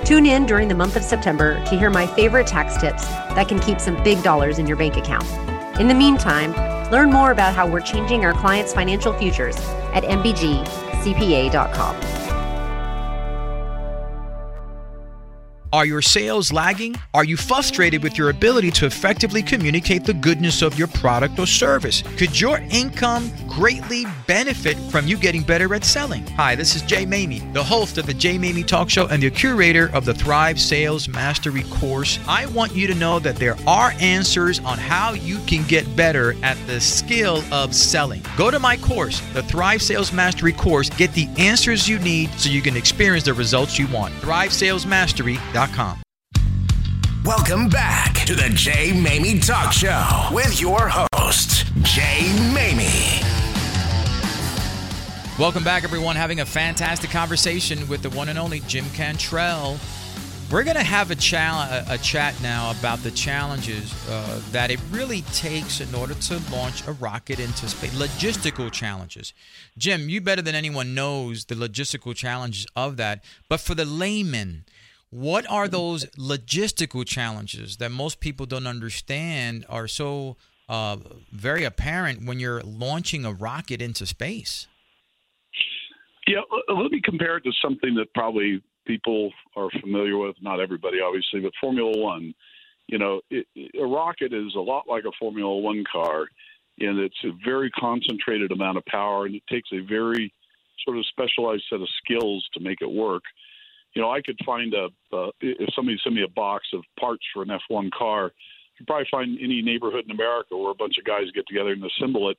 Tune 0.05 0.27
in 0.27 0.45
during 0.45 0.67
the 0.67 0.75
month 0.75 0.97
of 0.97 1.05
September 1.05 1.65
to 1.67 1.79
hear 1.79 1.89
my 1.89 2.05
favorite 2.05 2.49
tax 2.49 2.77
tips 2.77 3.07
that 3.07 3.47
can 3.47 3.61
keep 3.61 3.79
some 3.79 4.03
big 4.03 4.21
dollars 4.25 4.59
in 4.59 4.67
your 4.67 4.77
bank 4.77 4.97
account. 4.97 5.25
In 5.79 5.87
the 5.87 5.95
meantime, 5.95 6.53
learn 6.91 7.13
more 7.13 7.31
about 7.31 7.55
how 7.55 7.65
we're 7.65 7.79
changing 7.81 8.25
our 8.25 8.35
clients' 8.35 8.75
financial 8.75 9.13
futures 9.13 9.57
at 9.95 10.03
mbgcpa.com. 10.03 10.63
Are 15.73 15.87
your 15.87 16.03
sales 16.03 16.53
lagging? 16.53 16.97
Are 17.15 17.25
you 17.25 17.39
frustrated 17.39 18.03
with 18.03 18.19
your 18.19 18.29
ability 18.29 18.71
to 18.73 18.85
effectively 18.85 19.43
communicate 19.43 20.05
the 20.05 20.13
goodness 20.13 20.61
of 20.61 20.79
your 20.79 20.89
product 20.89 21.39
or 21.39 21.47
service? 21.47 22.03
Could 22.19 22.39
your 22.39 22.59
income 22.71 23.33
greatly 23.49 24.05
benefit 24.27 24.77
from 24.91 25.07
you 25.07 25.17
getting 25.17 25.43
better 25.43 25.75
at 25.75 25.83
selling? 25.83 26.27
Hi, 26.33 26.55
this 26.55 26.77
is 26.77 26.83
Jay 26.83 27.07
Maymi, 27.07 27.55
the 27.55 27.65
host 27.65 27.97
of 27.97 28.05
the 28.05 28.13
Jay 28.13 28.37
Maymi 28.37 28.67
Talk 28.67 28.91
Show 28.91 29.07
and 29.07 29.23
the 29.23 29.31
curator 29.31 29.91
of 29.95 30.05
the 30.05 30.13
Thrive 30.13 30.61
Sales 30.61 31.09
Mastery 31.09 31.63
course. 31.71 32.19
I 32.29 32.45
want 32.47 32.77
you 32.77 32.87
to 32.89 32.95
know 32.95 33.19
that 33.21 33.37
there 33.37 33.57
are 33.67 33.95
answers 33.99 34.59
on 34.61 34.77
how 34.77 35.15
you 35.15 35.39
can 35.47 35.67
get 35.69 35.97
better 35.97 36.35
at 36.43 36.59
the 36.67 36.83
skill 36.83 37.43
of 37.51 37.75
selling. 37.75 38.23
Go 38.37 38.51
to 38.51 38.59
my 38.59 38.77
course, 38.77 39.23
the 39.33 39.43
Thrive 39.43 39.81
Sales 39.81 40.13
Mastery 40.13 40.53
course, 40.53 40.91
get 40.91 41.15
the 41.15 41.29
answers 41.39 41.89
you 41.89 41.99
need 42.01 42.31
so 42.33 42.51
you 42.51 42.61
can 42.61 42.77
experience 42.77 43.25
the 43.25 43.33
results 43.33 43.79
you 43.79 43.87
want. 43.87 44.13
ThriveSalesMastery.com 45.63 46.03
Welcome 47.25 47.69
back 47.69 48.15
to 48.27 48.35
the 48.35 48.49
Jay 48.55 48.91
Maymi 48.91 49.45
Talk 49.47 49.73
Show 49.73 50.29
with 50.33 50.61
your 50.61 50.91
host, 50.91 51.67
Jay 51.83 52.27
Maymi. 52.53 53.23
Welcome 55.39 55.63
back, 55.63 55.85
everyone. 55.85 56.17
Having 56.17 56.41
a 56.41 56.47
fantastic 56.47 57.11
conversation 57.11 57.87
with 57.87 58.03
the 58.03 58.11
one 58.11 58.29
and 58.29 58.39
only 58.39 58.61
Jim 58.61 58.85
Cantrell. 58.91 59.79
We're 60.51 60.65
going 60.65 60.77
to 60.77 60.83
have 60.83 61.11
a, 61.11 61.15
a, 61.89 61.97
chat 61.97 62.35
now 62.43 62.73
about 62.73 62.99
the 62.99 63.11
challenges 63.11 63.95
uh, 64.11 64.43
that 64.51 64.71
it 64.71 64.79
really 64.91 65.23
takes 65.33 65.81
in 65.81 65.95
order 65.95 66.13
to 66.13 66.43
launch 66.53 66.87
a 66.87 66.93
rocket 66.93 67.41
into 67.41 67.67
space. 67.69 67.95
Logistical 67.95 68.71
challenges. 68.71 69.33
Jim, 69.79 70.11
you 70.11 70.21
better 70.21 70.43
than 70.43 70.55
anyone 70.55 70.95
knows 70.95 71.47
the 71.47 71.55
logistical 71.55 72.15
challenges 72.15 72.67
of 72.77 72.99
that. 72.99 73.25
But 73.49 73.61
for 73.61 73.75
the 73.75 73.87
layman, 73.87 74.65
what 75.13 75.49
are 75.51 75.69
those 75.69 76.07
logistical 76.19 77.07
challenges 77.07 77.77
that 77.77 77.91
most 77.91 78.19
people 78.19 78.47
don't 78.47 78.67
understand 78.67 79.67
are 79.69 79.87
so 79.87 80.37
uh, 80.69 80.97
very 81.31 81.65
apparent 81.65 82.27
when 82.27 82.41
you're 82.41 82.63
launching 82.63 83.25
a 83.25 83.33
rocket 83.33 83.83
into 83.83 84.07
space? 84.07 84.67
Yeah, 86.27 86.41
let 86.69 86.91
me 86.91 87.01
compare 87.05 87.37
it 87.37 87.45
to 87.45 87.53
something 87.63 87.95
that 87.97 88.13
probably 88.15 88.63
people 88.87 89.33
are 89.55 89.69
familiar 89.81 90.17
with. 90.17 90.37
Not 90.41 90.61
everybody, 90.61 90.99
obviously, 91.01 91.41
but 91.41 91.53
Formula 91.61 91.93
One. 91.97 92.35
You 92.87 92.99
know, 92.99 93.21
it, 93.31 93.47
a 93.79 93.87
rocket 93.87 94.33
is 94.33 94.55
a 94.57 94.61
lot 94.61 94.85
like 94.89 95.05
a 95.05 95.13
Formula 95.21 95.57
One 95.59 95.85
car 95.93 96.27
and 96.79 96.99
it's 96.99 97.23
a 97.25 97.31
very 97.45 97.71
concentrated 97.71 98.51
amount 98.51 98.79
of 98.79 98.85
power, 98.87 99.27
and 99.27 99.35
it 99.35 99.43
takes 99.49 99.69
a 99.73 99.81
very 99.81 100.33
sort 100.85 100.97
of 100.97 101.07
specialized 101.07 101.65
set 101.71 101.81
of 101.81 101.89
skills 102.03 102.47
to 102.55 102.61
make 102.61 102.79
it 102.81 102.91
work. 102.91 103.23
You 103.95 104.03
know, 104.03 104.11
I 104.11 104.23
could 104.23 104.39
find 104.45 104.73
a 104.75 104.87
uh, 105.15 105.31
if 105.41 105.73
somebody 105.75 105.99
sent 106.03 106.15
me 106.15 106.23
a 106.23 106.29
box 106.29 106.67
of 106.73 106.83
parts 106.99 107.25
for 107.33 107.43
an 107.43 107.51
F1 107.71 107.91
car, 107.93 108.33
you 108.79 108.87
probably 108.87 109.07
find 109.11 109.39
any 109.41 109.63
neighborhood 109.63 110.05
in 110.07 110.11
America 110.11 110.57
where 110.57 110.71
a 110.71 110.75
bunch 110.75 110.99
of 110.99 111.05
guys 111.05 111.31
get 111.35 111.47
together 111.47 111.73
and 111.73 111.85
assemble 111.85 112.31
it, 112.31 112.39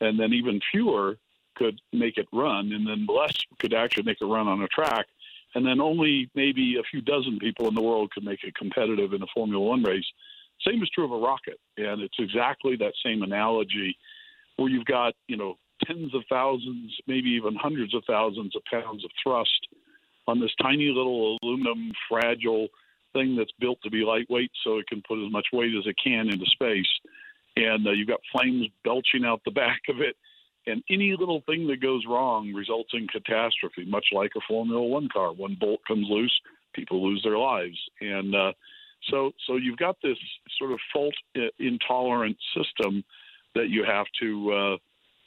and 0.00 0.18
then 0.18 0.32
even 0.32 0.60
fewer 0.70 1.18
could 1.54 1.80
make 1.92 2.16
it 2.16 2.26
run, 2.32 2.72
and 2.72 2.86
then 2.86 3.06
less 3.08 3.36
could 3.58 3.74
actually 3.74 4.04
make 4.04 4.18
it 4.20 4.26
run 4.26 4.48
on 4.48 4.62
a 4.62 4.68
track, 4.68 5.06
and 5.54 5.66
then 5.66 5.80
only 5.80 6.30
maybe 6.34 6.76
a 6.78 6.82
few 6.90 7.00
dozen 7.00 7.38
people 7.38 7.68
in 7.68 7.74
the 7.74 7.82
world 7.82 8.10
could 8.10 8.24
make 8.24 8.42
it 8.42 8.54
competitive 8.54 9.12
in 9.12 9.22
a 9.22 9.26
Formula 9.34 9.62
One 9.62 9.82
race. 9.82 10.04
Same 10.66 10.82
is 10.82 10.90
true 10.90 11.04
of 11.04 11.12
a 11.12 11.18
rocket, 11.18 11.60
and 11.76 12.00
it's 12.00 12.18
exactly 12.18 12.76
that 12.76 12.94
same 13.04 13.22
analogy 13.22 13.96
where 14.56 14.70
you've 14.70 14.86
got 14.86 15.14
you 15.28 15.36
know 15.36 15.58
tens 15.84 16.14
of 16.14 16.22
thousands, 16.30 16.96
maybe 17.06 17.28
even 17.30 17.54
hundreds 17.54 17.94
of 17.94 18.02
thousands 18.06 18.56
of 18.56 18.62
pounds 18.64 19.04
of 19.04 19.10
thrust 19.22 19.68
on 20.26 20.40
this 20.40 20.54
tiny 20.60 20.88
little 20.88 21.38
aluminum 21.42 21.92
fragile 22.08 22.68
thing 23.12 23.36
that's 23.36 23.52
built 23.58 23.78
to 23.82 23.90
be 23.90 24.04
lightweight 24.04 24.50
so 24.64 24.78
it 24.78 24.86
can 24.86 25.02
put 25.06 25.24
as 25.24 25.32
much 25.32 25.46
weight 25.52 25.74
as 25.78 25.86
it 25.86 25.96
can 26.02 26.28
into 26.28 26.46
space. 26.46 26.88
And 27.56 27.86
uh, 27.86 27.92
you've 27.92 28.08
got 28.08 28.20
flames 28.32 28.66
belching 28.84 29.24
out 29.24 29.40
the 29.44 29.50
back 29.52 29.82
of 29.88 30.00
it. 30.00 30.16
And 30.68 30.82
any 30.90 31.14
little 31.16 31.42
thing 31.46 31.68
that 31.68 31.80
goes 31.80 32.04
wrong 32.08 32.52
results 32.52 32.90
in 32.92 33.06
catastrophe, 33.06 33.84
much 33.86 34.06
like 34.12 34.32
a 34.36 34.40
Formula 34.48 34.82
One 34.82 35.08
car. 35.08 35.32
One 35.32 35.56
bolt 35.58 35.80
comes 35.86 36.08
loose, 36.10 36.36
people 36.74 37.08
lose 37.08 37.22
their 37.22 37.38
lives. 37.38 37.78
And 38.00 38.34
uh, 38.34 38.52
so, 39.08 39.30
so 39.46 39.56
you've 39.56 39.78
got 39.78 39.96
this 40.02 40.18
sort 40.58 40.72
of 40.72 40.80
fault 40.92 41.14
uh, 41.36 41.42
intolerant 41.60 42.36
system 42.56 43.04
that 43.54 43.68
you 43.68 43.84
have 43.84 44.06
to 44.20 44.52
uh, 44.52 44.76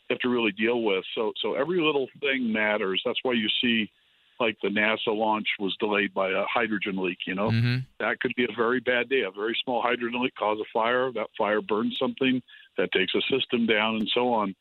have 0.09 0.19
to 0.19 0.29
really 0.29 0.51
deal 0.51 0.81
with. 0.81 1.03
So, 1.15 1.33
so 1.41 1.53
every 1.53 1.81
little 1.81 2.07
thing 2.19 2.51
matters. 2.51 3.01
That's 3.05 3.19
why 3.23 3.33
you 3.33 3.47
see, 3.61 3.91
like 4.39 4.57
the 4.61 4.69
NASA 4.69 5.07
launch 5.15 5.47
was 5.59 5.75
delayed 5.79 6.13
by 6.13 6.29
a 6.29 6.43
hydrogen 6.45 6.97
leak. 6.97 7.19
You 7.27 7.35
know, 7.35 7.49
Mm-hmm. 7.51 7.77
that 7.99 8.19
could 8.19 8.33
be 8.35 8.45
a 8.45 8.55
very 8.55 8.79
bad 8.79 9.09
day. 9.09 9.21
A 9.21 9.31
very 9.31 9.57
small 9.63 9.81
hydrogen 9.81 10.21
leak 10.21 10.35
cause 10.35 10.59
a 10.59 10.65
fire. 10.73 11.11
That 11.11 11.27
fire 11.37 11.61
burns 11.61 11.97
something. 11.99 12.41
That 12.77 12.91
takes 12.91 13.13
a 13.15 13.21
system 13.21 13.65
down, 13.65 13.95
and 13.97 14.09
so 14.13 14.31
on. 14.33 14.55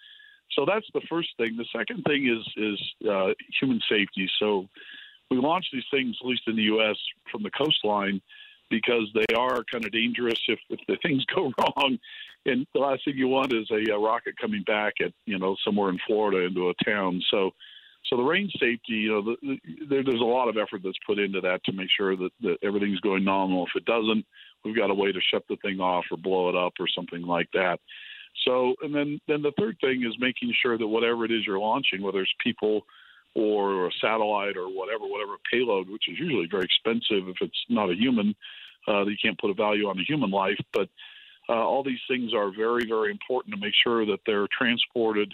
So 0.52 0.64
that's 0.66 0.86
the 0.94 1.02
first 1.08 1.28
thing. 1.36 1.56
The 1.56 1.66
second 1.76 2.02
thing 2.04 2.26
is 2.28 2.44
is 2.56 3.08
uh, 3.08 3.34
human 3.60 3.80
safety. 3.88 4.28
So 4.38 4.68
we 5.30 5.36
launch 5.36 5.66
these 5.72 5.84
things, 5.90 6.16
at 6.20 6.26
least 6.26 6.42
in 6.46 6.56
the 6.56 6.62
U.S., 6.64 6.96
from 7.30 7.42
the 7.42 7.50
coastline 7.50 8.20
because 8.70 9.08
they 9.14 9.34
are 9.34 9.64
kind 9.64 9.84
of 9.84 9.92
dangerous 9.92 10.38
if, 10.48 10.58
if 10.68 10.80
the 10.88 10.96
things 11.02 11.24
go 11.34 11.52
wrong. 11.58 11.98
And 12.46 12.66
the 12.74 12.80
last 12.80 13.04
thing 13.04 13.16
you 13.16 13.28
want 13.28 13.52
is 13.52 13.70
a, 13.70 13.92
a 13.92 13.98
rocket 13.98 14.34
coming 14.38 14.62
back 14.62 14.94
at 15.00 15.12
you 15.26 15.38
know 15.38 15.56
somewhere 15.64 15.90
in 15.90 15.98
Florida 16.06 16.44
into 16.46 16.70
a 16.70 16.74
town. 16.84 17.22
So 17.30 17.52
so 18.04 18.16
the 18.16 18.22
range 18.22 18.52
safety, 18.52 18.94
you 18.94 19.10
know, 19.10 19.22
the, 19.22 19.36
the, 19.42 19.86
there, 19.88 20.04
there's 20.04 20.20
a 20.20 20.24
lot 20.24 20.48
of 20.48 20.56
effort 20.56 20.82
that's 20.82 20.98
put 21.06 21.18
into 21.18 21.40
that 21.42 21.62
to 21.64 21.72
make 21.72 21.88
sure 21.94 22.16
that, 22.16 22.30
that 22.42 22.56
everything's 22.62 23.00
going 23.00 23.24
nominal. 23.24 23.66
If 23.66 23.76
it 23.76 23.84
doesn't, 23.84 24.24
we've 24.64 24.76
got 24.76 24.90
a 24.90 24.94
way 24.94 25.12
to 25.12 25.20
shut 25.32 25.44
the 25.48 25.56
thing 25.56 25.80
off 25.80 26.04
or 26.10 26.16
blow 26.16 26.48
it 26.48 26.56
up 26.56 26.72
or 26.80 26.86
something 26.88 27.22
like 27.22 27.48
that. 27.52 27.80
So, 28.44 28.74
and 28.82 28.94
then 28.94 29.20
then 29.26 29.42
the 29.42 29.52
third 29.58 29.76
thing 29.80 30.04
is 30.04 30.14
making 30.18 30.54
sure 30.62 30.78
that 30.78 30.86
whatever 30.86 31.24
it 31.24 31.32
is 31.32 31.46
you're 31.46 31.58
launching, 31.58 32.02
whether 32.02 32.20
it's 32.20 32.32
people 32.42 32.86
or 33.34 33.88
a 33.88 33.90
satellite 34.00 34.56
or 34.56 34.68
whatever, 34.68 35.04
whatever 35.04 35.36
payload, 35.52 35.88
which 35.90 36.08
is 36.08 36.18
usually 36.18 36.46
very 36.50 36.64
expensive 36.64 37.28
if 37.28 37.36
it's 37.40 37.64
not 37.68 37.90
a 37.90 37.94
human, 37.94 38.34
uh, 38.86 39.04
you 39.04 39.16
can't 39.22 39.38
put 39.38 39.50
a 39.50 39.54
value 39.54 39.88
on 39.88 39.98
a 39.98 40.04
human 40.04 40.30
life. 40.30 40.58
But 40.72 40.88
uh, 41.48 41.54
all 41.54 41.82
these 41.82 42.00
things 42.08 42.32
are 42.32 42.50
very, 42.54 42.86
very 42.88 43.10
important 43.10 43.54
to 43.54 43.60
make 43.60 43.74
sure 43.82 44.06
that 44.06 44.20
they're 44.26 44.48
transported 44.56 45.32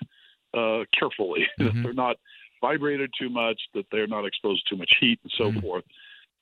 uh, 0.54 0.84
carefully, 0.98 1.46
that 1.58 1.72
Mhm. 1.74 1.82
they're 1.82 1.92
not 1.92 2.16
vibrated 2.66 3.10
too 3.20 3.30
much, 3.42 3.60
that 3.74 3.86
they're 3.90 4.12
not 4.16 4.24
exposed 4.30 4.60
to 4.64 4.74
too 4.74 4.78
much 4.78 4.92
heat, 5.00 5.18
and 5.22 5.32
so 5.36 5.46
Mhm. 5.50 5.60
forth. 5.60 5.84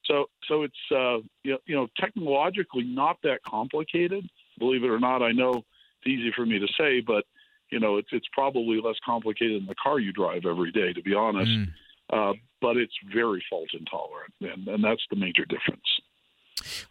So, 0.04 0.16
so 0.48 0.62
it's 0.66 0.84
uh, 0.90 1.18
you 1.44 1.52
know, 1.52 1.60
you 1.66 1.76
know 1.76 1.86
technologically 2.04 2.84
not 2.84 3.16
that 3.22 3.38
complicated. 3.56 4.22
Believe 4.58 4.84
it 4.84 4.90
or 4.90 5.00
not, 5.00 5.22
I 5.22 5.32
know 5.32 5.52
it's 5.96 6.06
easy 6.06 6.32
for 6.36 6.44
me 6.44 6.58
to 6.58 6.68
say, 6.78 7.00
but 7.00 7.24
you 7.70 7.80
know 7.82 7.92
it's 8.00 8.12
it's 8.12 8.28
probably 8.32 8.80
less 8.80 8.98
complicated 9.04 9.60
than 9.60 9.68
the 9.68 9.80
car 9.86 9.98
you 9.98 10.12
drive 10.12 10.44
every 10.44 10.72
day, 10.72 10.92
to 10.92 11.02
be 11.02 11.14
honest. 11.14 11.50
Mm. 11.50 11.68
Uh, 12.12 12.34
but 12.60 12.76
it's 12.76 12.96
very 13.12 13.42
fault 13.48 13.70
intolerant, 13.72 14.34
and, 14.40 14.68
and 14.68 14.84
that's 14.84 15.04
the 15.10 15.16
major 15.16 15.44
difference. 15.44 15.88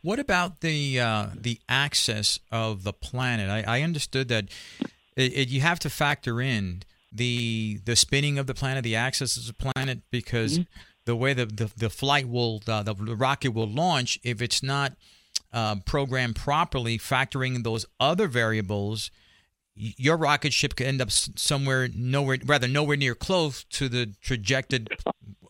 What 0.02 0.20
about 0.20 0.62
the 0.62 1.00
uh, 1.00 1.28
the 1.36 1.60
access 1.70 2.40
of 2.52 2.84
the 2.84 2.94
planet? 2.94 3.50
I, 3.50 3.78
I 3.78 3.82
understood 3.82 4.28
that 4.30 4.46
it, 5.16 5.34
it, 5.34 5.50
you 5.50 5.62
have 5.62 5.80
to 5.80 5.90
factor 5.90 6.42
in 6.42 6.84
the 7.12 7.80
the 7.86 7.96
spinning 7.96 8.40
of 8.40 8.48
the 8.48 8.54
planet, 8.54 8.84
the 8.84 8.96
axis 8.96 9.38
of 9.38 9.46
the 9.46 9.72
planet, 9.74 10.00
because 10.12 10.60
the 11.06 11.16
way 11.16 11.34
the, 11.34 11.46
the 11.46 11.72
the 11.78 11.90
flight 11.90 12.28
will 12.28 12.62
uh, 12.68 12.84
the, 12.84 12.94
the 12.94 13.16
rocket 13.16 13.52
will 13.54 13.70
launch, 13.70 14.20
if 14.24 14.42
it's 14.42 14.64
not 14.64 14.94
uh, 15.54 15.76
programmed 15.86 16.36
properly, 16.36 16.98
factoring 16.98 17.64
those 17.64 17.86
other 18.00 18.28
variables, 18.28 19.12
your 19.76 20.16
rocket 20.18 20.54
ship 20.54 20.76
could 20.76 20.88
end 20.88 21.02
up 21.02 21.12
somewhere 21.12 21.90
nowhere, 21.94 22.38
rather 22.46 22.68
nowhere 22.68 22.98
near 22.98 23.16
close 23.16 23.64
to 23.66 23.90
the 23.90 24.14
trajected 24.22 24.90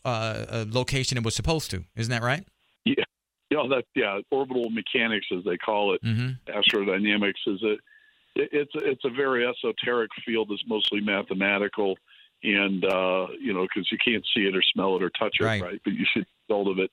uh, 0.04 0.08
uh, 0.08 0.64
location 0.68 1.16
it 1.18 1.24
was 1.24 1.34
supposed 1.34 1.70
to. 1.70 1.84
Isn't 1.96 2.10
that 2.10 2.22
right? 2.22 2.44
Yeah, 2.84 3.04
you 3.50 3.56
know 3.56 3.68
that 3.68 3.84
yeah, 3.94 4.18
orbital 4.30 4.70
mechanics 4.70 5.26
as 5.36 5.44
they 5.44 5.56
call 5.56 5.94
it, 5.94 6.02
Mm-hmm. 6.02 6.50
astrodynamics 6.50 7.46
is 7.46 7.62
a 7.62 7.76
it- 8.34 8.50
it's 8.52 8.72
it's 8.74 9.04
a 9.04 9.10
very 9.10 9.46
esoteric 9.46 10.10
field 10.24 10.48
that's 10.50 10.64
mostly 10.66 11.00
mathematical, 11.00 11.98
and 12.42 12.84
uh, 12.84 13.26
you 13.40 13.52
know 13.52 13.62
because 13.62 13.90
you 13.92 13.98
can't 13.98 14.24
see 14.34 14.46
it 14.46 14.56
or 14.56 14.62
smell 14.62 14.96
it 14.96 15.02
or 15.02 15.10
touch 15.10 15.36
it, 15.40 15.44
Right. 15.44 15.62
right? 15.62 15.80
But 15.84 15.94
you 15.94 16.04
should 16.12 16.26
hold 16.48 16.68
of 16.68 16.78
it. 16.78 16.90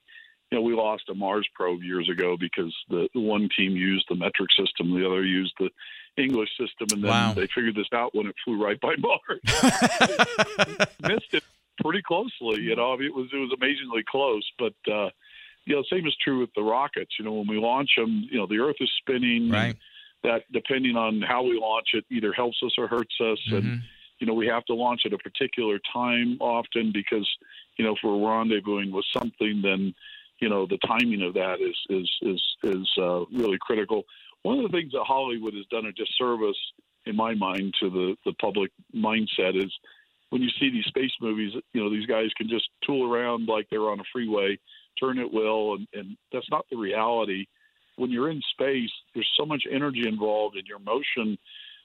You 0.50 0.58
know, 0.58 0.62
we 0.62 0.74
lost 0.74 1.08
a 1.08 1.14
Mars 1.14 1.48
probe 1.54 1.82
years 1.82 2.08
ago 2.08 2.36
because 2.36 2.74
the 2.88 3.08
one 3.14 3.48
team 3.56 3.76
used 3.76 4.06
the 4.08 4.16
metric 4.16 4.50
system, 4.58 4.90
the 4.92 5.06
other 5.06 5.24
used 5.24 5.54
the 5.60 5.70
English 6.16 6.50
system, 6.58 6.88
and 6.92 7.04
then 7.04 7.10
Wow. 7.10 7.32
they 7.34 7.46
figured 7.46 7.76
this 7.76 7.86
out 7.92 8.14
when 8.16 8.26
it 8.26 8.34
flew 8.44 8.60
right 8.60 8.80
by 8.80 8.96
Mars. 8.98 9.40
missed 11.02 11.32
it 11.34 11.44
pretty 11.82 12.02
closely. 12.02 12.62
You 12.62 12.74
know, 12.76 12.92
I 12.92 12.96
mean, 12.96 13.06
it 13.06 13.14
was 13.14 13.28
it 13.32 13.36
was 13.36 13.52
amazingly 13.56 14.02
close. 14.08 14.44
But 14.58 14.74
uh, 14.92 15.10
you 15.66 15.76
know, 15.76 15.82
same 15.90 16.06
is 16.06 16.16
true 16.22 16.40
with 16.40 16.50
the 16.56 16.62
rockets. 16.62 17.12
You 17.18 17.24
know, 17.24 17.32
when 17.34 17.46
we 17.46 17.58
launch 17.58 17.90
them, 17.96 18.26
you 18.30 18.38
know, 18.38 18.46
the 18.46 18.58
Earth 18.58 18.76
is 18.80 18.90
spinning. 18.98 19.50
Right. 19.50 19.76
That 20.22 20.42
depending 20.52 20.96
on 20.96 21.22
how 21.22 21.42
we 21.42 21.58
launch 21.58 21.88
it, 21.94 22.04
either 22.10 22.32
helps 22.32 22.58
us 22.62 22.72
or 22.76 22.86
hurts 22.86 23.18
us. 23.20 23.38
And 23.52 23.64
Mhm. 23.64 23.82
you 24.18 24.26
know, 24.26 24.34
we 24.34 24.46
have 24.46 24.64
to 24.66 24.74
launch 24.74 25.06
at 25.06 25.14
a 25.14 25.18
particular 25.18 25.80
time 25.92 26.36
often 26.40 26.92
because 26.92 27.28
you 27.76 27.84
know, 27.84 27.94
if 27.94 28.02
we're 28.04 28.10
rendezvousing 28.10 28.90
with 28.90 29.06
something, 29.16 29.62
then 29.62 29.94
you 30.40 30.48
know 30.48 30.66
the 30.66 30.78
timing 30.78 31.22
of 31.22 31.34
that 31.34 31.60
is 31.60 31.76
is 31.88 32.10
is 32.22 32.56
is 32.62 32.88
uh, 32.98 33.24
really 33.26 33.58
critical. 33.60 34.04
One 34.42 34.58
of 34.58 34.70
the 34.70 34.76
things 34.76 34.92
that 34.92 35.04
Hollywood 35.04 35.54
has 35.54 35.66
done 35.66 35.86
a 35.86 35.92
disservice, 35.92 36.58
in 37.06 37.16
my 37.16 37.34
mind, 37.34 37.74
to 37.80 37.88
the 37.88 38.16
the 38.26 38.34
public 38.34 38.70
mindset 38.94 39.56
is 39.56 39.72
when 40.30 40.42
you 40.42 40.50
see 40.60 40.70
these 40.70 40.84
space 40.86 41.12
movies, 41.20 41.52
you 41.72 41.82
know, 41.82 41.90
these 41.90 42.06
guys 42.06 42.30
can 42.36 42.48
just 42.48 42.68
tool 42.86 43.10
around 43.12 43.46
like 43.46 43.66
they're 43.70 43.90
on 43.90 44.00
a 44.00 44.04
freeway, 44.12 44.58
turn 44.98 45.18
at 45.18 45.32
will, 45.32 45.74
and, 45.74 45.88
and 45.92 46.16
that's 46.32 46.50
not 46.50 46.64
the 46.70 46.76
reality. 46.76 47.46
When 48.00 48.10
you're 48.10 48.30
in 48.30 48.40
space, 48.52 48.90
there's 49.14 49.30
so 49.36 49.44
much 49.44 49.64
energy 49.70 50.08
involved 50.08 50.56
in 50.56 50.64
your 50.66 50.78
motion 50.78 51.38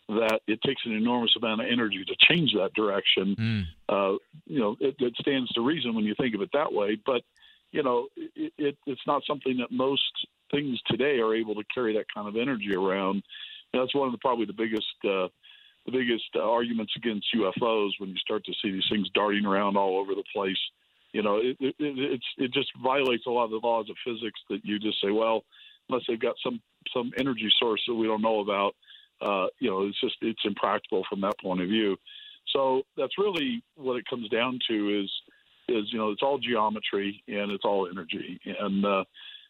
that 0.07 0.39
it 0.47 0.61
takes 0.61 0.82
an 0.86 0.93
enormous 0.93 1.36
amount 1.36 1.61
of 1.61 1.68
energy 1.70 2.05
to 2.05 2.16
change 2.20 2.53
that 2.53 2.74
direction. 2.74 3.36
Mm. 3.36 3.63
Uh, 3.89 4.18
you 4.45 4.59
know, 4.59 4.78
it, 4.80 4.95
it 4.99 5.13
stands 5.20 5.51
to 5.53 5.61
reason 5.61 5.95
when 5.95 6.05
you 6.05 6.13
think 6.16 6.36
of 6.36 6.41
it 6.41 6.49
that 6.53 6.72
way, 6.72 6.97
but 7.05 7.24
you 7.72 7.84
know, 7.84 8.07
it, 8.16 8.53
it, 8.57 8.78
it's 8.86 9.05
not 9.05 9.24
something 9.28 9.57
that 9.57 9.72
most 9.72 10.28
things 10.51 10.80
today 10.88 11.20
are 11.20 11.36
able 11.36 11.55
to 11.55 11.63
carry 11.74 11.93
that 11.95 12.05
kind 12.13 12.28
of 12.28 12.38
energy 12.38 12.74
around. 12.74 13.22
And 13.74 13.82
that's 13.82 13.93
one 13.93 14.07
of 14.07 14.13
the 14.13 14.20
probably 14.20 14.45
the 14.45 14.53
biggest 14.53 14.95
uh, 15.03 15.28
the 15.86 15.91
biggest 15.91 16.30
uh, 16.36 16.39
arguments 16.39 16.93
against 16.95 17.28
UFOs 17.36 17.91
when 17.99 18.09
you 18.09 18.18
start 18.18 18.45
to 18.45 18.53
see 18.61 18.72
these 18.72 18.88
things 18.89 19.09
darting 19.13 19.45
around 19.45 19.76
all 19.76 19.99
over 19.99 20.16
the 20.16 20.24
place. 20.34 20.57
You 21.11 21.24
know, 21.24 21.38
it, 21.38 21.57
it, 21.59 21.76
it's 21.80 22.26
it 22.38 22.53
just 22.53 22.72
violates 22.82 23.26
a 23.26 23.30
lot 23.30 23.45
of 23.45 23.51
the 23.51 23.68
laws 23.68 23.89
of 23.89 23.97
physics 24.05 24.39
that 24.49 24.63
you 24.63 24.80
just 24.80 25.01
say, 25.01 25.11
well, 25.11 25.43
unless 25.90 26.04
they've 26.08 26.20
got 26.20 26.36
some 26.44 26.62
some 26.94 27.12
energy 27.18 27.50
source 27.60 27.82
that 27.88 27.96
we 27.96 28.08
don't 28.08 28.22
know 28.22 28.40
about, 28.40 28.76
uh, 29.22 29.48
you 29.60 29.70
know, 29.70 29.88
it's 29.88 30.00
just 30.00 30.16
it's 30.22 30.42
impractical 30.46 31.04
from 31.10 31.22
that 31.22 31.40
point 31.42 31.62
of 31.62 31.68
view. 31.68 31.98
So 32.54 32.84
that's 32.96 33.18
really 33.18 33.64
what 33.76 33.98
it 33.98 34.06
comes 34.10 34.30
down 34.30 34.60
to 34.70 35.02
is 35.02 35.12
is 35.68 35.92
you 35.92 35.98
know 35.98 36.12
it's 36.12 36.22
all 36.22 36.38
geometry 36.38 37.24
and 37.28 37.52
it's 37.52 37.66
all 37.66 37.90
energy 37.90 38.40
and 38.46 38.86
uh, 38.86 39.04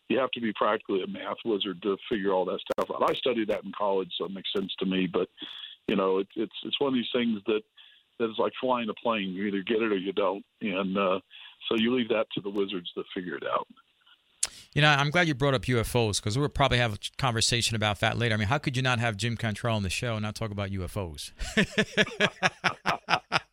you 0.10 0.20
have 0.20 0.32
to 0.32 0.42
be 0.42 0.54
practically 0.54 1.04
a 1.04 1.08
math 1.08 1.38
wizard 1.44 1.82
to 1.82 1.98
figure 2.10 2.32
all 2.32 2.46
that 2.46 2.60
stuff 2.60 2.90
out. 2.92 3.10
I 3.10 3.14
studied 3.16 3.50
that 3.50 3.64
in 3.64 3.72
college, 3.78 4.12
so 4.18 4.26
it 4.26 4.32
makes 4.32 4.52
sense 4.56 4.74
to 4.80 4.86
me. 4.86 5.08
But 5.12 5.28
you 5.88 5.96
know, 5.96 6.20
it, 6.20 6.28
it's 6.36 6.56
it's 6.64 6.80
one 6.80 6.90
of 6.90 6.94
these 6.94 7.10
things 7.14 7.42
that 7.48 7.62
that 8.20 8.30
is 8.30 8.38
like 8.38 8.54
flying 8.62 8.90
a 8.90 8.94
plane. 8.94 9.30
You 9.30 9.46
either 9.46 9.64
get 9.64 9.82
it 9.82 9.92
or 9.92 9.98
you 9.98 10.14
don't, 10.14 10.46
and 10.62 10.98
uh, 10.98 11.20
so 11.68 11.76
you 11.78 11.96
leave 11.96 12.10
that 12.10 12.28
to 12.36 12.42
the 12.42 12.50
wizards 12.50 12.92
to 12.96 13.04
figure 13.14 13.36
it 13.36 13.44
out. 13.52 13.68
You 14.76 14.82
know, 14.82 14.90
I'm 14.90 15.10
glad 15.10 15.26
you 15.30 15.34
brought 15.34 15.54
up 15.54 15.62
UFOs 15.64 16.18
because 16.18 16.38
we'll 16.38 16.50
probably 16.50 16.80
have 16.80 16.96
a 16.96 16.98
conversation 17.18 17.78
about 17.78 18.02
that 18.02 18.18
later. 18.18 18.36
I 18.36 18.38
mean, 18.38 18.50
how 18.50 18.58
could 18.58 18.76
you 18.76 18.84
not 18.84 19.00
have 19.00 19.16
Jim 19.16 19.38
Cantrell 19.38 19.78
on 19.78 19.84
the 19.84 19.90
show 19.90 20.16
and 20.16 20.24
not 20.24 20.36
talk 20.36 20.52
about 20.52 20.70
UFOs? 20.70 21.32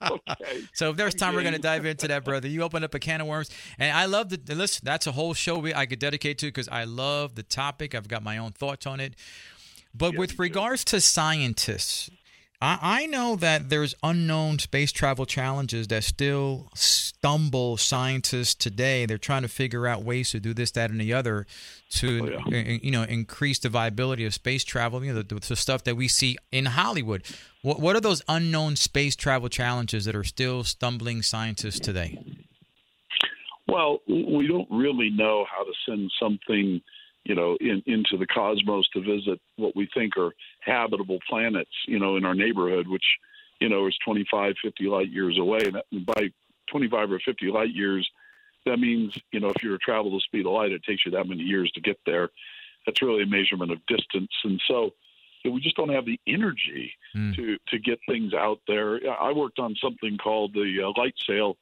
okay. 0.03 0.63
So 0.75 0.91
if 0.91 0.97
there's 0.97 1.15
time, 1.15 1.35
we're 1.35 1.43
going 1.43 1.55
to 1.55 1.61
dive 1.61 1.87
into 1.87 2.09
that, 2.09 2.25
brother. 2.25 2.49
You 2.49 2.63
opened 2.63 2.85
up 2.85 2.95
a 2.95 2.99
can 2.99 3.21
of 3.21 3.27
worms, 3.27 3.51
and 3.79 3.97
I 3.97 4.07
love 4.07 4.29
the 4.31 4.55
listen. 4.55 4.83
That's 4.85 5.07
a 5.07 5.13
whole 5.13 5.33
show 5.33 5.59
we, 5.59 5.73
I 5.73 5.87
could 5.87 5.99
dedicate 5.99 6.39
to 6.39 6.47
because 6.47 6.69
I 6.69 6.85
love 6.85 7.37
the 7.37 7.43
topic. 7.43 7.95
I've 7.95 8.09
got 8.09 8.23
my 8.23 8.37
own 8.39 8.53
thoughts 8.53 8.87
on 8.87 8.99
it. 9.01 9.15
But 9.95 10.15
Yeah, 10.15 10.19
with 10.19 10.39
regards 10.39 10.85
to 10.87 11.01
scientists, 11.01 12.11
I, 12.63 12.79
I 12.81 13.07
know 13.07 13.35
that 13.37 13.69
there's 13.71 13.95
unknown 14.05 14.61
space 14.61 14.93
travel 14.93 15.27
challenges 15.27 15.89
that 15.89 16.05
still 16.05 16.69
stumble 16.75 17.77
scientists 17.77 18.55
today. 18.55 19.05
They're 19.05 19.19
trying 19.19 19.43
to 19.43 19.49
figure 19.49 19.89
out 19.89 20.05
ways 20.05 20.31
to 20.31 20.39
do 20.41 20.55
this, 20.55 20.71
that, 20.73 20.91
and 20.91 21.01
the 21.01 21.13
other 21.13 21.47
to 21.95 22.21
Oh, 22.23 22.51
yeah. 22.51 22.79
you 22.81 22.93
know 22.93 23.03
increase 23.03 23.59
the 23.59 23.69
viability 23.69 24.25
of 24.25 24.33
space 24.33 24.63
travel. 24.63 25.05
You 25.05 25.13
know 25.13 25.23
the, 25.23 25.35
the 25.35 25.57
stuff 25.57 25.83
that 25.85 25.97
we 25.97 26.07
see 26.07 26.39
in 26.53 26.67
Hollywood. 26.67 27.25
What 27.63 27.81
what 27.81 27.97
are 27.97 28.01
those 28.01 28.23
unknown 28.29 28.77
space 28.77 29.17
travel 29.17 29.49
challenges 29.49 30.05
that 30.05 30.15
are 30.15 30.25
still 30.25 30.63
stumbling 30.63 31.23
scientists 31.23 31.81
today? 31.81 32.17
Well, 33.67 34.01
we 34.07 34.47
don't 34.47 34.69
really 34.71 35.11
know 35.11 35.47
how 35.51 35.65
to 35.65 35.73
send 35.89 36.11
something, 36.21 36.81
you 37.25 37.35
know, 37.35 37.57
in, 37.61 37.83
into 37.87 38.17
the 38.19 38.27
cosmos 38.27 38.89
to 38.95 39.01
visit 39.01 39.41
what 39.57 39.77
we 39.77 39.89
think 39.95 40.17
are 40.17 40.33
habitable 40.61 41.19
planets, 41.29 41.71
you 41.87 41.99
know, 41.99 42.17
in 42.17 42.25
our 42.25 42.35
neighborhood, 42.35 42.89
which, 42.89 43.05
you 43.61 43.69
know, 43.69 43.87
is 43.87 43.97
25, 44.05 44.55
50 44.63 44.85
light 44.87 45.11
years 45.11 45.39
away. 45.39 45.61
And 45.93 46.07
by 46.07 46.31
25 46.71 47.13
or 47.13 47.21
50 47.25 47.47
light 47.51 47.73
years, 47.75 48.09
that 48.67 48.79
means, 48.79 49.17
you 49.33 49.41
know, 49.41 49.51
if 49.55 49.63
you're 49.63 49.79
to 49.79 49.85
travel 49.85 50.13
the 50.13 50.21
speed 50.21 50.47
of 50.47 50.53
light, 50.53 50.73
it 50.73 50.83
takes 50.85 51.05
you 51.05 51.13
that 51.13 51.29
many 51.29 51.43
years 51.43 51.71
to 51.73 51.81
get 51.81 51.99
there. 52.07 52.31
That's 52.87 53.03
really 53.03 53.23
a 53.23 53.27
measurement 53.27 53.71
of 53.73 53.85
distance. 53.87 54.31
And 54.45 54.61
so 54.67 54.91
we 55.45 55.61
just 55.61 55.77
don't 55.77 55.89
have 55.93 56.07
the 56.07 56.21
energy 56.27 56.93
Mm. 57.15 57.37
to, 57.37 57.59
to 57.69 57.79
get 57.79 58.01
things 58.09 58.33
out 58.33 58.61
there. 58.67 58.99
I 59.21 59.33
worked 59.33 59.59
on 59.59 59.75
something 59.83 60.17
called 60.17 60.55
the 60.55 60.79
uh, 60.83 60.99
light 60.99 61.15
sail, 61.27 61.59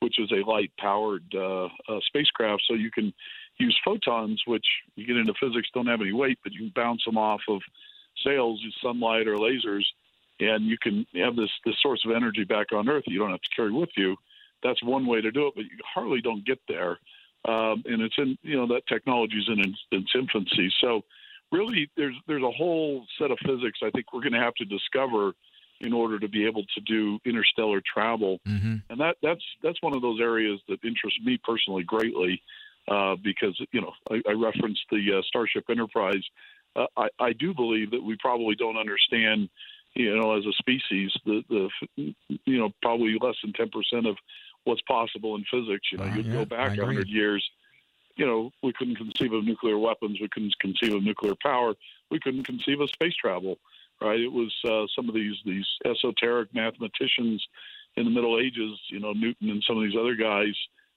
which 0.00 0.18
is 0.18 0.30
a 0.30 0.48
light 0.48 0.72
powered 0.78 1.24
uh, 1.34 1.64
uh, 1.88 2.00
spacecraft. 2.02 2.64
So 2.68 2.74
you 2.74 2.90
can 2.90 3.14
use 3.60 3.78
photons, 3.84 4.42
which 4.46 4.66
you 4.96 5.06
get 5.06 5.16
into 5.16 5.34
physics 5.40 5.68
don't 5.74 5.86
have 5.86 6.00
any 6.00 6.12
weight, 6.12 6.38
but 6.42 6.52
you 6.52 6.60
can 6.60 6.72
bounce 6.74 7.04
them 7.04 7.18
off 7.18 7.40
of 7.48 7.60
sails, 8.24 8.60
use 8.62 8.76
sunlight 8.82 9.26
or 9.28 9.36
lasers, 9.36 9.84
and 10.40 10.66
you 10.66 10.76
can 10.78 11.06
have 11.14 11.36
this 11.36 11.50
this 11.64 11.76
source 11.82 12.02
of 12.04 12.12
energy 12.12 12.44
back 12.44 12.72
on 12.72 12.88
Earth. 12.88 13.04
You 13.06 13.18
don't 13.18 13.30
have 13.30 13.40
to 13.40 13.56
carry 13.56 13.72
with 13.72 13.90
you. 13.96 14.16
That's 14.62 14.82
one 14.82 15.06
way 15.06 15.20
to 15.20 15.30
do 15.30 15.46
it, 15.46 15.54
but 15.54 15.64
you 15.64 15.70
hardly 15.94 16.20
don't 16.20 16.44
get 16.44 16.60
there. 16.68 16.98
Um, 17.48 17.82
and 17.86 18.02
it's 18.02 18.16
in 18.18 18.36
you 18.42 18.56
know 18.56 18.66
that 18.68 18.86
technology 18.86 19.36
is 19.36 19.48
in 19.48 19.60
its, 19.60 19.78
its 19.90 20.10
infancy. 20.14 20.72
So 20.80 21.02
really, 21.52 21.90
there's 21.96 22.16
there's 22.26 22.42
a 22.42 22.50
whole 22.50 23.06
set 23.18 23.30
of 23.30 23.38
physics 23.46 23.80
I 23.82 23.90
think 23.90 24.12
we're 24.12 24.20
going 24.20 24.34
to 24.34 24.40
have 24.40 24.54
to 24.54 24.64
discover 24.64 25.32
in 25.80 25.94
order 25.94 26.18
to 26.18 26.28
be 26.28 26.46
able 26.46 26.62
to 26.74 26.80
do 26.84 27.18
interstellar 27.24 27.80
travel 27.80 28.38
Mm-hmm. 28.46 28.76
and 28.90 29.00
that 29.00 29.16
that's 29.22 29.42
that's 29.62 29.80
one 29.80 29.94
of 29.94 30.02
those 30.02 30.20
areas 30.20 30.60
that 30.68 30.84
interests 30.84 31.18
me 31.24 31.38
personally 31.42 31.82
greatly 31.82 32.42
uh, 32.90 33.14
because 33.22 33.58
you 33.72 33.80
know 33.80 33.92
I, 34.10 34.20
I 34.28 34.32
referenced 34.32 34.82
the 34.90 35.18
uh, 35.18 35.22
Starship 35.26 35.64
Enterprise. 35.70 36.22
Uh, 36.76 36.86
I, 36.96 37.08
I 37.18 37.32
do 37.32 37.54
believe 37.54 37.92
that 37.92 38.02
we 38.02 38.16
probably 38.20 38.54
don't 38.54 38.76
understand, 38.76 39.48
you 39.94 40.16
know, 40.16 40.36
as 40.36 40.44
a 40.44 40.52
species, 40.52 41.12
the 41.24 41.42
the 41.48 41.68
you 41.96 42.58
know 42.58 42.70
probably 42.82 43.16
less 43.20 43.36
than 43.42 43.52
ten 43.52 43.70
percent 43.70 44.06
of 44.06 44.16
what's 44.64 44.82
possible 44.82 45.36
in 45.36 45.44
physics. 45.50 45.88
You 45.92 45.98
know, 45.98 46.04
you'd 46.04 46.26
yeah, 46.26 46.32
go 46.32 46.44
back 46.44 46.76
a 46.76 46.84
hundred 46.84 47.08
years. 47.08 47.48
You 48.16 48.26
know, 48.26 48.50
we 48.62 48.72
couldn't 48.72 48.96
conceive 48.96 49.32
of 49.32 49.44
nuclear 49.44 49.78
weapons. 49.78 50.18
We 50.20 50.28
couldn't 50.28 50.58
conceive 50.58 50.92
of 50.92 51.02
nuclear 51.02 51.34
power. 51.40 51.74
We 52.10 52.18
couldn't 52.18 52.44
conceive 52.44 52.80
of 52.80 52.90
space 52.90 53.14
travel. 53.14 53.56
Right? 54.02 54.18
It 54.18 54.32
was 54.32 54.52
uh, 54.64 54.86
some 54.96 55.08
of 55.08 55.14
these 55.14 55.36
these 55.44 55.66
esoteric 55.84 56.52
mathematicians 56.54 57.46
in 57.96 58.04
the 58.04 58.10
Middle 58.10 58.38
Ages, 58.38 58.78
you 58.88 58.98
know, 58.98 59.12
Newton 59.12 59.50
and 59.50 59.62
some 59.66 59.76
of 59.76 59.82
these 59.82 59.98
other 59.98 60.14
guys 60.14 60.54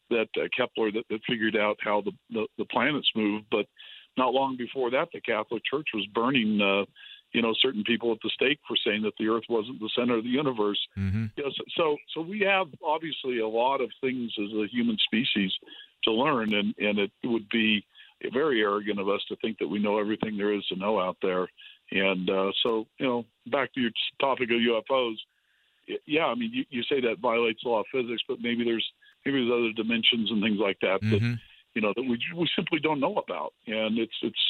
that 0.09 0.27
uh, 0.37 0.47
Kepler 0.55 0.91
that, 0.91 1.03
that 1.09 1.19
figured 1.27 1.55
out 1.55 1.77
how 1.81 2.01
the, 2.01 2.11
the 2.29 2.47
the 2.57 2.65
planets 2.65 3.09
move. 3.15 3.43
But 3.51 3.65
not 4.17 4.33
long 4.33 4.57
before 4.57 4.91
that, 4.91 5.09
the 5.13 5.21
Catholic 5.21 5.63
Church 5.69 5.87
was 5.93 6.05
burning, 6.13 6.61
uh, 6.61 6.85
you 7.31 7.41
know, 7.41 7.53
certain 7.61 7.83
people 7.83 8.11
at 8.11 8.19
the 8.23 8.29
stake 8.33 8.59
for 8.67 8.77
saying 8.85 9.01
that 9.03 9.13
the 9.17 9.27
Earth 9.27 9.45
wasn't 9.49 9.79
the 9.79 9.89
center 9.97 10.17
of 10.17 10.23
the 10.23 10.29
universe. 10.29 10.79
Mm-hmm. 10.97 11.25
You 11.37 11.43
know, 11.43 11.49
so, 11.55 11.63
so 11.75 11.97
so 12.13 12.21
we 12.21 12.41
have 12.41 12.67
obviously 12.85 13.39
a 13.39 13.47
lot 13.47 13.81
of 13.81 13.89
things 14.01 14.31
as 14.37 14.51
a 14.53 14.67
human 14.71 14.97
species 15.05 15.51
to 16.03 16.11
learn, 16.11 16.53
and 16.53 16.73
and 16.77 16.99
it 16.99 17.11
would 17.23 17.49
be 17.49 17.85
very 18.31 18.61
arrogant 18.61 18.99
of 18.99 19.09
us 19.09 19.21
to 19.27 19.35
think 19.37 19.57
that 19.59 19.67
we 19.67 19.79
know 19.79 19.99
everything 19.99 20.37
there 20.37 20.53
is 20.53 20.65
to 20.67 20.75
know 20.75 20.99
out 20.99 21.17
there. 21.21 21.47
And 21.91 22.29
uh, 22.29 22.51
so, 22.63 22.87
you 22.97 23.05
know, 23.05 23.25
back 23.47 23.73
to 23.73 23.81
your 23.81 23.91
topic 24.19 24.49
of 24.49 24.57
UFOs. 24.57 25.15
Yeah, 26.05 26.25
I 26.25 26.35
mean, 26.35 26.51
you, 26.53 26.63
you 26.69 26.83
say 26.83 27.01
that 27.01 27.19
violates 27.21 27.59
the 27.63 27.69
law 27.69 27.81
of 27.81 27.85
physics, 27.91 28.23
but 28.27 28.39
maybe 28.41 28.63
there's 28.63 28.87
maybe 29.25 29.39
there's 29.39 29.51
other 29.51 29.73
dimensions 29.73 30.31
and 30.31 30.41
things 30.41 30.59
like 30.59 30.77
that 30.81 30.99
that 31.01 31.21
Mm-hmm. 31.21 31.33
you 31.75 31.81
know 31.81 31.93
that 31.95 32.03
we 32.03 32.19
we 32.35 32.47
simply 32.55 32.79
don't 32.79 32.99
know 32.99 33.15
about, 33.15 33.53
and 33.67 33.97
it's 33.97 34.13
it's 34.21 34.43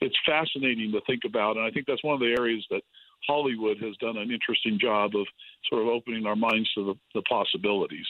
it's 0.00 0.16
fascinating 0.26 0.92
to 0.92 1.00
think 1.06 1.22
about, 1.24 1.56
and 1.56 1.64
I 1.64 1.70
think 1.70 1.86
that's 1.86 2.02
one 2.02 2.14
of 2.14 2.20
the 2.20 2.34
areas 2.38 2.66
that 2.70 2.82
Hollywood 3.26 3.78
has 3.78 3.96
done 3.98 4.16
an 4.16 4.30
interesting 4.30 4.78
job 4.80 5.14
of 5.14 5.26
sort 5.68 5.82
of 5.82 5.88
opening 5.88 6.26
our 6.26 6.36
minds 6.36 6.72
to 6.74 6.84
the, 6.84 6.94
the 7.14 7.22
possibilities. 7.22 8.06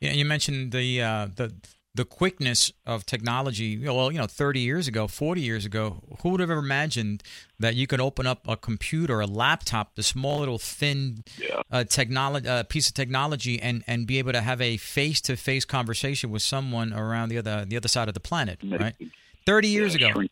Yeah, 0.00 0.12
you 0.12 0.24
mentioned 0.24 0.72
the 0.72 1.02
uh, 1.02 1.28
the 1.34 1.52
the 1.96 2.04
quickness 2.04 2.72
of 2.84 3.06
technology. 3.06 3.78
Well, 3.78 4.10
you 4.10 4.18
know, 4.18 4.26
30 4.26 4.58
years 4.60 4.88
ago, 4.88 5.06
40 5.06 5.40
years 5.40 5.64
ago, 5.64 6.02
who 6.22 6.30
would 6.30 6.40
have 6.40 6.50
ever 6.50 6.58
imagined 6.60 7.22
that 7.60 7.76
you 7.76 7.86
could 7.86 8.00
open 8.00 8.26
up 8.26 8.46
a 8.48 8.56
computer, 8.56 9.20
a 9.20 9.26
laptop, 9.26 9.94
the 9.94 10.02
small 10.02 10.40
little 10.40 10.58
thin 10.58 11.22
Yeah. 11.38 11.62
uh, 11.70 11.84
technology 11.84 12.48
uh, 12.48 12.64
piece 12.64 12.88
of 12.88 12.94
technology, 12.94 13.60
and 13.62 13.84
and 13.86 14.06
be 14.06 14.18
able 14.18 14.32
to 14.32 14.40
have 14.40 14.60
a 14.60 14.76
face 14.76 15.20
to 15.22 15.36
face 15.36 15.64
conversation 15.64 16.30
with 16.30 16.42
someone 16.42 16.92
around 16.92 17.28
the 17.28 17.38
other 17.38 17.64
the 17.64 17.76
other 17.76 17.88
side 17.88 18.08
of 18.08 18.14
the 18.14 18.20
planet, 18.20 18.58
right? 18.64 18.94
30 19.46 19.68
years 19.68 19.94
Yeah, 19.94 20.08
ago, 20.10 20.22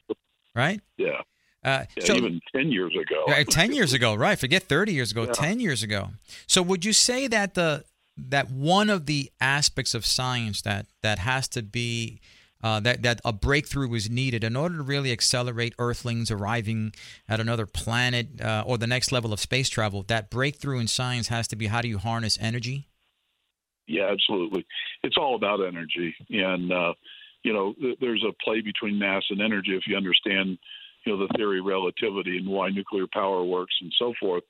right? 0.56 0.80
Yeah, 0.96 1.20
Uh, 1.62 1.84
yeah 1.96 2.04
so- 2.04 2.16
even 2.16 2.40
ten 2.50 2.72
years 2.72 2.92
ago. 3.00 3.44
10 3.50 3.72
years 3.72 3.92
ago, 3.92 4.14
right? 4.16 4.36
Forget 4.38 4.64
30 4.64 4.92
years 4.94 5.12
ago, 5.12 5.22
Yeah. 5.26 5.32
10 5.32 5.60
years 5.60 5.82
ago. 5.84 6.10
So 6.48 6.60
would 6.62 6.84
you 6.84 6.92
say 6.92 7.28
that 7.28 7.54
the 7.54 7.84
that 8.16 8.50
one 8.50 8.90
of 8.90 9.06
the 9.06 9.30
aspects 9.40 9.94
of 9.94 10.04
science 10.04 10.62
that 10.62 10.86
that 11.02 11.18
has 11.18 11.48
to 11.48 11.62
be 11.62 12.20
uh, 12.62 12.78
that 12.80 13.02
that 13.02 13.20
a 13.24 13.32
breakthrough 13.32 13.92
is 13.94 14.08
needed 14.08 14.44
in 14.44 14.54
order 14.54 14.76
to 14.76 14.82
really 14.82 15.10
accelerate 15.10 15.74
Earthlings 15.78 16.30
arriving 16.30 16.92
at 17.28 17.40
another 17.40 17.66
planet 17.66 18.40
uh, 18.40 18.62
or 18.66 18.78
the 18.78 18.86
next 18.86 19.10
level 19.12 19.32
of 19.32 19.40
space 19.40 19.68
travel. 19.68 20.04
That 20.06 20.30
breakthrough 20.30 20.78
in 20.78 20.86
science 20.86 21.28
has 21.28 21.48
to 21.48 21.56
be 21.56 21.66
how 21.66 21.80
do 21.80 21.88
you 21.88 21.98
harness 21.98 22.38
energy? 22.40 22.88
Yeah, 23.88 24.10
absolutely. 24.12 24.64
It's 25.02 25.16
all 25.18 25.34
about 25.34 25.60
energy, 25.60 26.14
and 26.30 26.72
uh, 26.72 26.94
you 27.42 27.52
know, 27.52 27.74
th- 27.80 27.98
there's 28.00 28.24
a 28.26 28.32
play 28.44 28.60
between 28.60 28.98
mass 28.98 29.24
and 29.30 29.40
energy 29.40 29.76
if 29.76 29.82
you 29.86 29.96
understand, 29.96 30.58
you 31.04 31.12
know, 31.12 31.26
the 31.26 31.32
theory 31.36 31.58
of 31.58 31.66
relativity 31.66 32.38
and 32.38 32.48
why 32.48 32.68
nuclear 32.70 33.06
power 33.12 33.42
works 33.42 33.74
and 33.80 33.92
so 33.98 34.14
forth. 34.20 34.44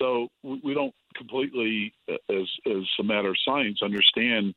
So 0.00 0.28
we, 0.42 0.74
don't 0.74 0.94
completely, 1.14 1.92
as 2.08 2.48
as 2.66 2.84
a 2.98 3.02
matter 3.02 3.28
of 3.28 3.36
science, 3.44 3.80
understand 3.82 4.54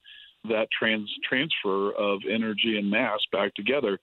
that 0.50 0.68
trans 0.78 1.12
transfer 1.28 1.92
of 1.94 2.22
energy 2.30 2.78
and 2.78 2.90
mass 2.90 3.20
back 3.32 3.54
together. 3.56 4.00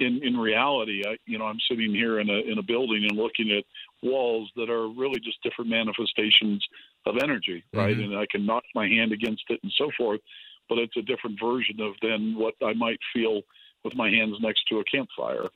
In 0.00 0.20
in 0.22 0.36
reality, 0.36 1.02
I, 1.06 1.16
you 1.26 1.38
know, 1.38 1.44
I'm 1.44 1.60
sitting 1.70 1.94
here 1.94 2.18
in 2.20 2.28
a 2.28 2.40
in 2.50 2.58
a 2.58 2.62
building 2.62 3.06
and 3.08 3.16
looking 3.16 3.52
at 3.52 3.64
walls 4.02 4.50
that 4.56 4.70
are 4.70 4.88
really 4.88 5.20
just 5.20 5.42
different 5.42 5.70
manifestations 5.70 6.64
of 7.06 7.18
energy, 7.22 7.62
right? 7.72 7.96
Mhm. 7.96 8.04
And 8.04 8.18
I 8.18 8.26
can 8.30 8.44
knock 8.44 8.64
my 8.74 8.88
hand 8.88 9.12
against 9.12 9.44
it 9.50 9.60
and 9.62 9.72
so 9.76 9.90
forth, 9.96 10.20
but 10.68 10.78
it's 10.78 10.96
a 10.96 11.02
different 11.02 11.38
version 11.38 11.80
of 11.80 11.94
than 12.02 12.34
what 12.36 12.54
I 12.64 12.72
might 12.72 12.98
feel 13.12 13.42
with 13.84 13.94
my 13.94 14.10
hands 14.10 14.36
next 14.40 14.64
to 14.68 14.78
a 14.80 14.84
campfire. 14.84 15.48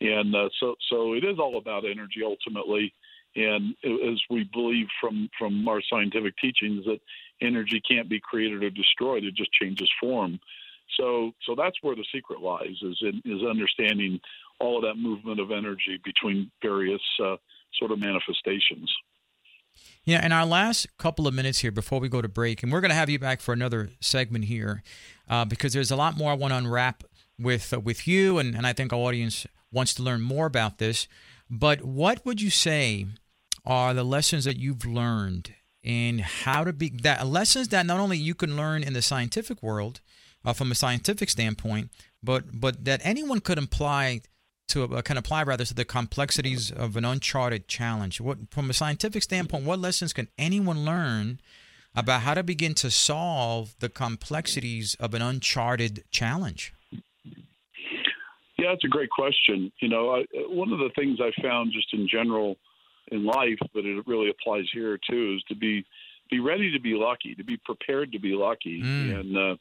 And 0.00 0.34
uh, 0.34 0.48
so, 0.58 0.74
so 0.90 1.14
it 1.14 1.24
is 1.24 1.38
all 1.38 1.56
about 1.56 1.84
energy 1.84 2.22
ultimately. 2.24 2.92
And 3.36 3.74
as 3.84 4.20
we 4.30 4.48
believe 4.52 4.86
from 5.00 5.28
from 5.38 5.66
our 5.68 5.82
scientific 5.90 6.36
teachings 6.38 6.84
that 6.84 7.00
energy 7.40 7.80
can't 7.88 8.08
be 8.08 8.20
created 8.20 8.62
or 8.62 8.70
destroyed; 8.70 9.24
it 9.24 9.34
just 9.34 9.52
changes 9.52 9.90
form. 10.00 10.38
So, 10.98 11.32
so 11.46 11.54
that's 11.56 11.76
where 11.82 11.96
the 11.96 12.04
secret 12.14 12.40
lies 12.40 12.76
is 12.82 13.02
in, 13.02 13.22
is 13.24 13.42
understanding 13.42 14.20
all 14.60 14.76
of 14.76 14.84
that 14.84 15.00
movement 15.00 15.40
of 15.40 15.50
energy 15.50 15.98
between 16.04 16.50
various 16.62 17.00
uh, 17.22 17.36
sort 17.78 17.90
of 17.90 17.98
manifestations. 17.98 18.94
Yeah, 20.04 20.24
in 20.24 20.32
our 20.32 20.46
last 20.46 20.86
couple 20.98 21.26
of 21.26 21.34
minutes 21.34 21.58
here 21.58 21.72
before 21.72 21.98
we 21.98 22.08
go 22.08 22.22
to 22.22 22.28
break, 22.28 22.62
and 22.62 22.70
we're 22.70 22.80
going 22.80 22.90
to 22.90 22.94
have 22.94 23.10
you 23.10 23.18
back 23.18 23.40
for 23.40 23.52
another 23.52 23.90
segment 24.00 24.44
here 24.44 24.82
uh, 25.28 25.44
because 25.44 25.72
there's 25.72 25.90
a 25.90 25.96
lot 25.96 26.16
more 26.16 26.30
I 26.30 26.34
want 26.34 26.52
to 26.52 26.58
unwrap 26.58 27.02
with 27.38 27.72
uh, 27.72 27.80
with 27.80 28.06
you, 28.06 28.38
and, 28.38 28.54
and 28.54 28.66
I 28.66 28.72
think 28.72 28.92
our 28.92 28.98
audience 28.98 29.46
wants 29.72 29.94
to 29.94 30.02
learn 30.02 30.20
more 30.20 30.46
about 30.46 30.78
this. 30.78 31.08
But 31.50 31.82
what 31.82 32.24
would 32.24 32.40
you 32.40 32.50
say 32.50 33.06
are 33.64 33.94
the 33.94 34.04
lessons 34.04 34.44
that 34.44 34.56
you've 34.58 34.84
learned 34.84 35.54
in 35.82 36.18
how 36.20 36.64
to 36.64 36.72
be 36.72 36.90
that 37.02 37.26
lessons 37.26 37.68
that 37.68 37.86
not 37.86 38.00
only 38.00 38.16
you 38.16 38.34
can 38.34 38.56
learn 38.56 38.82
in 38.82 38.94
the 38.94 39.02
scientific 39.02 39.62
world 39.62 40.00
uh, 40.44 40.52
from 40.52 40.70
a 40.72 40.74
scientific 40.74 41.30
standpoint, 41.30 41.90
but 42.22 42.44
but 42.58 42.84
that 42.84 43.00
anyone 43.04 43.40
could 43.40 43.58
apply 43.58 44.22
to 44.68 44.84
uh, 44.84 45.02
can 45.02 45.16
apply 45.16 45.42
rather 45.42 45.64
to 45.64 45.74
the 45.74 45.84
complexities 45.84 46.70
of 46.70 46.96
an 46.96 47.04
uncharted 47.04 47.68
challenge. 47.68 48.20
What 48.20 48.38
from 48.50 48.70
a 48.70 48.74
scientific 48.74 49.22
standpoint, 49.22 49.64
what 49.64 49.78
lessons 49.78 50.12
can 50.12 50.28
anyone 50.38 50.84
learn 50.84 51.40
about 51.94 52.22
how 52.22 52.34
to 52.34 52.42
begin 52.42 52.74
to 52.74 52.90
solve 52.90 53.74
the 53.78 53.88
complexities 53.88 54.96
of 54.98 55.14
an 55.14 55.22
uncharted 55.22 56.04
challenge? 56.10 56.72
Yeah, 58.58 58.70
that's 58.70 58.84
a 58.84 58.88
great 58.88 59.10
question. 59.10 59.70
You 59.80 59.88
know, 59.88 60.10
I, 60.16 60.24
one 60.48 60.72
of 60.72 60.78
the 60.78 60.90
things 60.96 61.18
I 61.20 61.30
found 61.42 61.72
just 61.72 61.92
in 61.92 62.08
general 62.08 62.56
in 63.08 63.24
life, 63.24 63.58
but 63.72 63.84
it 63.84 64.06
really 64.06 64.30
applies 64.30 64.64
here 64.72 64.98
too, 65.08 65.36
is 65.36 65.42
to 65.48 65.54
be 65.54 65.84
be 66.30 66.40
ready 66.40 66.72
to 66.72 66.80
be 66.80 66.94
lucky, 66.94 67.34
to 67.34 67.44
be 67.44 67.58
prepared 67.58 68.10
to 68.12 68.18
be 68.18 68.34
lucky. 68.34 68.82
Mm. 68.82 69.20
And 69.20 69.36
uh, 69.36 69.56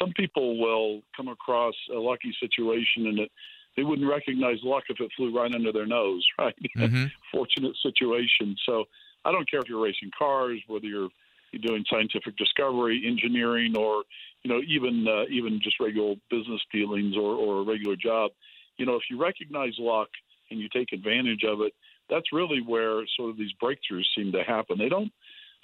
some 0.00 0.12
people 0.12 0.60
will 0.60 1.00
come 1.16 1.28
across 1.28 1.74
a 1.90 1.98
lucky 1.98 2.34
situation 2.40 3.06
and 3.06 3.18
it, 3.20 3.30
they 3.76 3.82
wouldn't 3.82 4.08
recognize 4.08 4.58
luck 4.62 4.84
if 4.88 5.00
it 5.00 5.10
flew 5.16 5.36
right 5.36 5.52
under 5.52 5.72
their 5.72 5.86
nose, 5.86 6.24
right? 6.38 6.54
Mm-hmm. 6.76 7.06
Fortunate 7.32 7.74
situation. 7.82 8.56
So 8.66 8.84
I 9.24 9.32
don't 9.32 9.50
care 9.50 9.60
if 9.60 9.68
you're 9.68 9.82
racing 9.82 10.10
cars, 10.16 10.60
whether 10.66 10.86
you're 10.86 11.08
you're 11.52 11.62
doing 11.62 11.84
scientific 11.88 12.36
discovery, 12.36 13.04
engineering, 13.06 13.76
or 13.76 14.02
you 14.42 14.50
know 14.52 14.60
even 14.66 15.06
uh, 15.08 15.24
even 15.30 15.60
just 15.62 15.78
regular 15.80 16.14
business 16.30 16.60
dealings 16.72 17.16
or, 17.16 17.34
or 17.34 17.60
a 17.60 17.64
regular 17.64 17.96
job. 17.96 18.32
You 18.76 18.86
know, 18.86 18.96
if 18.96 19.02
you 19.08 19.20
recognize 19.20 19.74
luck 19.78 20.08
and 20.50 20.58
you 20.58 20.68
take 20.72 20.92
advantage 20.92 21.44
of 21.44 21.60
it, 21.60 21.72
that's 22.10 22.32
really 22.32 22.60
where 22.60 23.02
sort 23.16 23.30
of 23.30 23.36
these 23.36 23.52
breakthroughs 23.62 24.04
seem 24.16 24.32
to 24.32 24.42
happen. 24.42 24.78
They 24.78 24.88
don't 24.88 25.12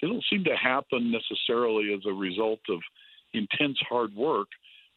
they 0.01 0.07
don't 0.07 0.23
seem 0.29 0.43
to 0.45 0.55
happen 0.55 1.11
necessarily 1.11 1.93
as 1.93 2.01
a 2.07 2.13
result 2.13 2.59
of 2.69 2.79
intense 3.33 3.77
hard 3.87 4.15
work, 4.15 4.47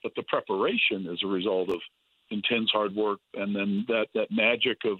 but 0.03 0.13
the 0.17 0.23
preparation 0.25 1.07
is 1.11 1.21
a 1.23 1.27
result 1.27 1.69
of 1.69 1.81
intense 2.31 2.71
hard 2.73 2.95
work, 2.95 3.21
and 3.35 3.55
then 3.55 3.85
that 3.89 4.07
that 4.15 4.29
magic 4.31 4.79
of 4.85 4.99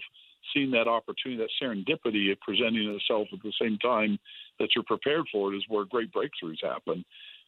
seeing 0.53 0.71
that 0.71 0.87
opportunity, 0.87 1.41
that 1.41 1.49
serendipity 1.61 2.31
of 2.31 2.39
presenting 2.41 2.89
itself 2.89 3.27
at 3.33 3.41
the 3.41 3.53
same 3.59 3.77
time 3.79 4.19
that 4.59 4.69
you're 4.75 4.83
prepared 4.83 5.25
for 5.31 5.51
it 5.51 5.57
is 5.57 5.63
where 5.67 5.85
great 5.85 6.11
breakthroughs 6.13 6.63
happen. 6.63 7.03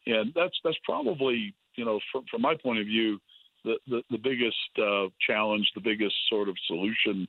And 0.08 0.34
that's 0.36 0.58
that's 0.64 0.78
probably 0.84 1.54
you 1.76 1.86
know 1.86 2.00
from, 2.12 2.26
from 2.30 2.42
my 2.42 2.56
point 2.56 2.80
of 2.80 2.86
view 2.86 3.20
the 3.64 3.78
the, 3.88 4.02
the 4.10 4.18
biggest 4.18 4.58
uh, 4.82 5.08
challenge, 5.26 5.72
the 5.76 5.82
biggest 5.82 6.16
sort 6.30 6.50
of 6.50 6.56
solution 6.66 7.28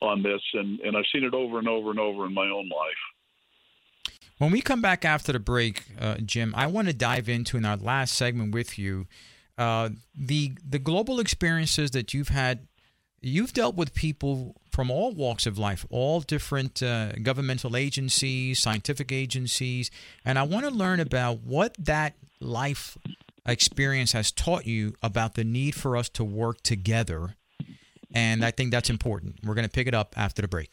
on 0.00 0.22
this, 0.22 0.40
and 0.54 0.80
and 0.80 0.96
I've 0.96 1.04
seen 1.12 1.24
it 1.24 1.34
over 1.34 1.58
and 1.58 1.68
over 1.68 1.90
and 1.90 1.98
over 1.98 2.26
in 2.26 2.34
my 2.34 2.46
own 2.46 2.68
life. 2.68 4.12
When 4.38 4.50
we 4.50 4.62
come 4.62 4.80
back 4.80 5.04
after 5.04 5.32
the 5.32 5.38
break, 5.38 5.84
uh, 6.00 6.16
Jim, 6.24 6.54
I 6.56 6.66
want 6.66 6.88
to 6.88 6.94
dive 6.94 7.28
into 7.28 7.58
in 7.58 7.66
our 7.66 7.76
last 7.76 8.14
segment 8.14 8.54
with 8.54 8.78
you 8.78 9.06
uh, 9.58 9.90
the 10.14 10.52
the 10.66 10.78
global 10.78 11.20
experiences 11.20 11.90
that 11.90 12.14
you've 12.14 12.30
had. 12.30 12.66
You've 13.22 13.52
dealt 13.52 13.76
with 13.76 13.92
people 13.92 14.56
from 14.72 14.90
all 14.90 15.12
walks 15.12 15.44
of 15.44 15.58
life, 15.58 15.84
all 15.90 16.20
different 16.20 16.82
uh, 16.82 17.12
governmental 17.22 17.76
agencies, 17.76 18.58
scientific 18.58 19.12
agencies, 19.12 19.90
and 20.24 20.38
I 20.38 20.44
want 20.44 20.64
to 20.64 20.70
learn 20.70 21.00
about 21.00 21.40
what 21.40 21.76
that 21.78 22.14
life 22.40 22.96
experience 23.44 24.12
has 24.12 24.32
taught 24.32 24.66
you 24.66 24.94
about 25.02 25.34
the 25.34 25.44
need 25.44 25.74
for 25.74 25.98
us 25.98 26.08
to 26.10 26.24
work 26.24 26.62
together. 26.62 27.36
And 28.12 28.44
I 28.44 28.50
think 28.50 28.70
that's 28.70 28.90
important. 28.90 29.36
We're 29.44 29.54
going 29.54 29.66
to 29.66 29.70
pick 29.70 29.86
it 29.86 29.94
up 29.94 30.14
after 30.16 30.42
the 30.42 30.48
break. 30.48 30.70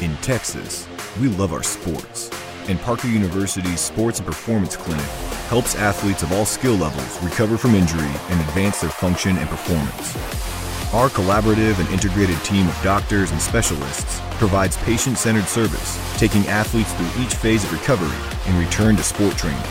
In 0.00 0.16
Texas, 0.18 0.88
we 1.20 1.28
love 1.28 1.52
our 1.52 1.62
sports, 1.62 2.30
and 2.68 2.80
Parker 2.80 3.08
University's 3.08 3.80
Sports 3.80 4.18
and 4.18 4.26
Performance 4.26 4.76
Clinic 4.76 5.04
helps 5.48 5.74
athletes 5.74 6.22
of 6.22 6.32
all 6.32 6.46
skill 6.46 6.74
levels 6.74 7.22
recover 7.22 7.58
from 7.58 7.74
injury 7.74 8.10
and 8.30 8.40
advance 8.40 8.80
their 8.80 8.90
function 8.90 9.36
and 9.36 9.48
performance. 9.48 10.16
Our 10.94 11.08
collaborative 11.08 11.78
and 11.78 11.88
integrated 11.90 12.42
team 12.44 12.66
of 12.66 12.82
doctors 12.82 13.30
and 13.30 13.40
specialists 13.40 14.20
provides 14.38 14.76
patient 14.78 15.18
centered 15.18 15.46
service, 15.46 16.00
taking 16.18 16.46
athletes 16.48 16.92
through 16.94 17.22
each 17.22 17.34
phase 17.34 17.62
of 17.62 17.72
recovery 17.72 18.16
and 18.46 18.58
return 18.58 18.96
to 18.96 19.02
sport 19.02 19.36
training. 19.36 19.62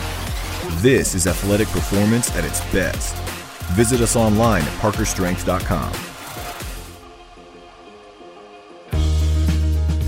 This 0.81 1.15
is 1.15 1.27
athletic 1.27 1.67
performance 1.69 2.33
at 2.35 2.45
its 2.45 2.61
best. 2.71 3.18
Visit 3.73 4.01
us 4.01 4.15
online 4.15 4.63
at 4.63 4.73
parkerstrength.com. 4.79 5.93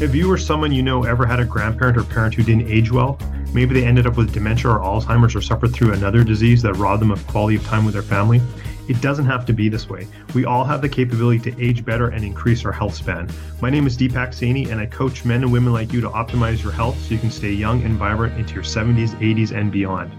Have 0.01 0.15
you 0.15 0.31
or 0.31 0.37
someone 0.37 0.71
you 0.71 0.81
know 0.81 1.03
ever 1.03 1.27
had 1.27 1.39
a 1.39 1.45
grandparent 1.45 1.95
or 1.95 2.03
parent 2.03 2.33
who 2.33 2.41
didn't 2.41 2.67
age 2.67 2.91
well? 2.91 3.19
Maybe 3.53 3.79
they 3.79 3.85
ended 3.85 4.07
up 4.07 4.17
with 4.17 4.33
dementia 4.33 4.71
or 4.71 4.79
Alzheimer's 4.79 5.35
or 5.35 5.41
suffered 5.41 5.73
through 5.73 5.93
another 5.93 6.23
disease 6.23 6.63
that 6.63 6.73
robbed 6.73 7.03
them 7.03 7.11
of 7.11 7.25
quality 7.27 7.55
of 7.57 7.63
time 7.65 7.85
with 7.85 7.93
their 7.93 8.01
family. 8.01 8.41
It 8.89 8.99
doesn't 8.99 9.25
have 9.25 9.45
to 9.45 9.53
be 9.53 9.69
this 9.69 9.87
way. 9.87 10.07
We 10.33 10.45
all 10.45 10.63
have 10.63 10.81
the 10.81 10.89
capability 10.89 11.51
to 11.51 11.63
age 11.63 11.85
better 11.85 12.09
and 12.09 12.25
increase 12.25 12.65
our 12.65 12.71
health 12.71 12.95
span. 12.95 13.29
My 13.61 13.69
name 13.69 13.85
is 13.85 13.95
Deepak 13.95 14.29
Saini, 14.29 14.71
and 14.71 14.81
I 14.81 14.87
coach 14.87 15.23
men 15.23 15.43
and 15.43 15.51
women 15.51 15.71
like 15.71 15.93
you 15.93 16.01
to 16.01 16.09
optimize 16.09 16.63
your 16.63 16.71
health 16.71 16.99
so 16.99 17.13
you 17.13 17.19
can 17.19 17.29
stay 17.29 17.51
young 17.51 17.83
and 17.83 17.95
vibrant 17.95 18.39
into 18.39 18.55
your 18.55 18.63
70s, 18.63 19.09
80s, 19.19 19.55
and 19.55 19.71
beyond. 19.71 20.11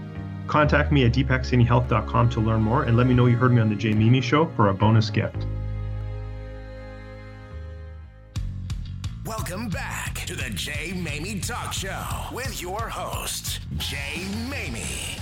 Contact 0.47 0.91
me 0.91 1.05
at 1.05 1.13
deepaksainihealth.com 1.13 2.29
to 2.29 2.39
learn 2.39 2.61
more 2.61 2.83
and 2.83 2.97
let 2.97 3.07
me 3.07 3.13
know 3.13 3.25
you 3.27 3.37
heard 3.37 3.53
me 3.53 3.61
on 3.61 3.69
the 3.69 3.75
Jay 3.75 3.93
Maymi 3.93 4.21
Show 4.21 4.45
for 4.55 4.69
a 4.69 4.73
bonus 4.73 5.09
gift. 5.09 5.45
Welcome 9.25 9.69
back 9.69 10.15
to 10.25 10.35
the 10.35 10.49
Jay 10.49 10.91
Maymi 10.93 11.45
Talk 11.45 11.73
Show 11.73 12.05
with 12.33 12.61
your 12.61 12.89
host, 12.89 13.61
Jay 13.77 14.25
Maymi. 14.49 15.19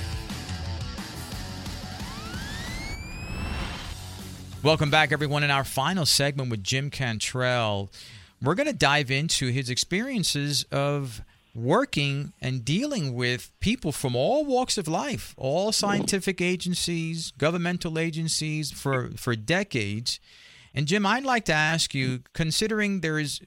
Welcome 4.63 4.91
back, 4.91 5.11
everyone. 5.11 5.43
In 5.43 5.49
our 5.49 5.63
final 5.63 6.05
segment 6.05 6.51
with 6.51 6.63
Jim 6.63 6.91
Cantrell, 6.91 7.91
we're 8.41 8.53
going 8.53 8.67
to 8.67 8.73
dive 8.73 9.09
into 9.09 9.47
his 9.47 9.69
experiences 9.71 10.65
of 10.71 11.23
working 11.53 12.33
and 12.41 12.63
dealing 12.63 13.13
with 13.13 13.51
people 13.59 13.91
from 13.91 14.15
all 14.15 14.45
walks 14.45 14.77
of 14.77 14.87
life, 14.87 15.33
all 15.37 15.71
scientific 15.71 16.41
agencies, 16.41 17.31
governmental 17.37 17.99
agencies 17.99 18.71
for, 18.71 19.11
for 19.17 19.35
decades. 19.35 20.19
And 20.73 20.87
Jim, 20.87 21.05
I'd 21.05 21.25
like 21.25 21.45
to 21.45 21.53
ask 21.53 21.93
you, 21.93 22.21
considering 22.33 23.01
there 23.01 23.19
is 23.19 23.41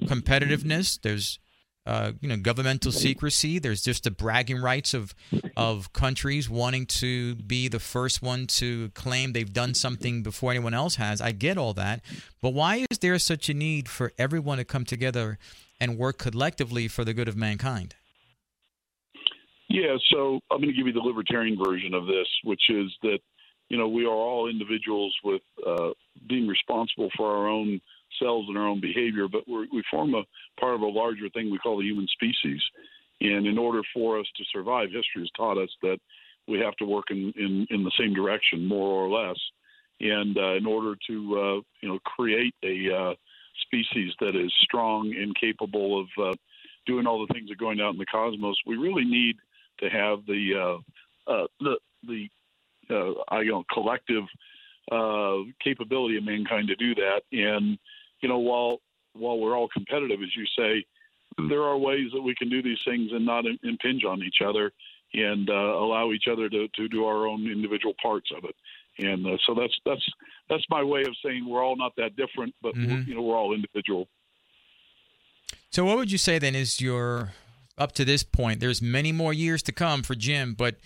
competitiveness, 0.00 1.00
there's 1.00 1.38
uh, 1.84 2.12
you 2.20 2.28
know 2.28 2.36
governmental 2.36 2.92
secrecy. 2.92 3.58
There's 3.58 3.82
just 3.82 4.04
the 4.04 4.10
bragging 4.10 4.62
rights 4.62 4.94
of 4.94 5.14
of 5.56 5.92
countries 5.92 6.48
wanting 6.48 6.86
to 6.86 7.34
be 7.34 7.68
the 7.68 7.80
first 7.80 8.22
one 8.22 8.46
to 8.46 8.90
claim 8.90 9.32
they've 9.32 9.52
done 9.52 9.74
something 9.74 10.22
before 10.22 10.52
anyone 10.52 10.74
else 10.74 10.96
has. 10.96 11.20
I 11.20 11.32
get 11.32 11.58
all 11.58 11.74
that, 11.74 12.00
but 12.40 12.50
why 12.50 12.86
is 12.88 12.98
there 12.98 13.18
such 13.18 13.48
a 13.48 13.54
need 13.54 13.88
for 13.88 14.12
everyone 14.16 14.58
to 14.58 14.64
come 14.64 14.84
together 14.84 15.38
and 15.82 15.98
work 15.98 16.16
collectively 16.16 16.86
for 16.86 17.04
the 17.04 17.12
good 17.12 17.26
of 17.26 17.36
mankind? 17.36 17.96
Yeah, 19.68 19.96
so 20.12 20.38
I'm 20.48 20.58
going 20.58 20.70
to 20.70 20.76
give 20.76 20.86
you 20.86 20.92
the 20.92 21.00
libertarian 21.00 21.58
version 21.58 21.92
of 21.92 22.06
this, 22.06 22.28
which 22.44 22.62
is 22.68 22.86
that 23.02 23.18
you 23.68 23.76
know 23.76 23.88
we 23.88 24.04
are 24.04 24.14
all 24.14 24.48
individuals 24.48 25.12
with 25.24 25.42
uh, 25.66 25.90
being 26.28 26.46
responsible 26.46 27.08
for 27.16 27.34
our 27.36 27.48
own 27.48 27.80
selves 28.20 28.46
and 28.48 28.56
our 28.56 28.68
own 28.68 28.80
behavior, 28.80 29.26
but 29.26 29.42
we 29.48 29.82
form 29.90 30.14
a 30.14 30.22
part 30.60 30.76
of 30.76 30.82
a 30.82 30.86
larger 30.86 31.28
thing 31.30 31.50
we 31.50 31.58
call 31.58 31.78
the 31.78 31.84
human 31.84 32.06
species. 32.06 32.60
And 33.20 33.46
in 33.46 33.58
order 33.58 33.80
for 33.92 34.20
us 34.20 34.26
to 34.36 34.44
survive, 34.52 34.88
history 34.88 35.22
has 35.22 35.30
taught 35.36 35.58
us 35.58 35.70
that 35.82 35.98
we 36.46 36.60
have 36.60 36.76
to 36.76 36.84
work 36.84 37.06
in, 37.10 37.32
in, 37.36 37.66
in 37.70 37.82
the 37.82 37.92
same 37.98 38.14
direction, 38.14 38.66
more 38.66 38.88
or 38.88 39.08
less. 39.08 39.38
And 40.00 40.36
uh, 40.36 40.54
in 40.54 40.66
order 40.66 40.96
to 41.08 41.14
uh, 41.40 41.60
you 41.80 41.88
know 41.88 41.98
create 42.04 42.54
a 42.62 42.94
uh, 42.94 43.14
species 43.60 44.12
that 44.20 44.36
is 44.36 44.52
strong 44.60 45.14
and 45.14 45.34
capable 45.36 46.00
of 46.00 46.06
uh, 46.22 46.34
doing 46.86 47.06
all 47.06 47.24
the 47.26 47.32
things 47.32 47.48
that 47.48 47.54
are 47.54 47.64
going 47.64 47.80
out 47.80 47.92
in 47.92 47.98
the 47.98 48.06
cosmos, 48.06 48.56
we 48.66 48.76
really 48.76 49.04
need 49.04 49.36
to 49.78 49.88
have 49.88 50.24
the 50.26 50.80
uh, 51.28 51.32
uh, 51.32 51.46
the 51.60 51.76
the 52.06 52.28
I 53.28 53.40
you 53.40 53.52
know 53.52 53.64
collective 53.72 54.24
capability 55.62 56.16
of 56.16 56.24
mankind 56.24 56.68
to 56.68 56.76
do 56.76 56.94
that. 56.96 57.22
And 57.32 57.78
you 58.20 58.28
know, 58.28 58.38
while 58.38 58.80
while 59.14 59.38
we're 59.38 59.56
all 59.56 59.68
competitive, 59.68 60.20
as 60.22 60.36
you 60.36 60.46
say, 60.56 60.84
there 61.48 61.62
are 61.62 61.76
ways 61.76 62.10
that 62.12 62.22
we 62.22 62.34
can 62.34 62.48
do 62.48 62.62
these 62.62 62.80
things 62.84 63.10
and 63.12 63.24
not 63.24 63.44
impinge 63.62 64.04
on 64.04 64.22
each 64.22 64.38
other 64.44 64.72
and 65.14 65.50
uh, 65.50 65.52
allow 65.52 66.12
each 66.12 66.24
other 66.30 66.48
to, 66.48 66.68
to 66.74 66.88
do 66.88 67.04
our 67.04 67.26
own 67.26 67.46
individual 67.50 67.94
parts 68.02 68.30
of 68.36 68.44
it. 68.44 68.54
And 68.98 69.26
uh, 69.26 69.38
so 69.46 69.54
that's 69.54 69.74
that's 69.84 70.04
that's 70.48 70.64
my 70.70 70.82
way 70.82 71.00
of 71.02 71.14
saying 71.24 71.48
we're 71.48 71.64
all 71.64 71.76
not 71.76 71.92
that 71.96 72.14
different, 72.16 72.54
but 72.62 72.74
mm-hmm. 72.74 73.08
you 73.08 73.14
know 73.14 73.22
we're 73.22 73.36
all 73.36 73.54
individual. 73.54 74.08
So 75.70 75.84
what 75.84 75.96
would 75.96 76.12
you 76.12 76.18
say 76.18 76.38
then 76.38 76.54
is 76.54 76.80
your 76.80 77.32
up 77.78 77.92
to 77.92 78.04
this 78.04 78.22
point? 78.22 78.60
There's 78.60 78.82
many 78.82 79.12
more 79.12 79.32
years 79.32 79.62
to 79.64 79.72
come 79.72 80.02
for 80.02 80.14
Jim, 80.14 80.54
but 80.54 80.76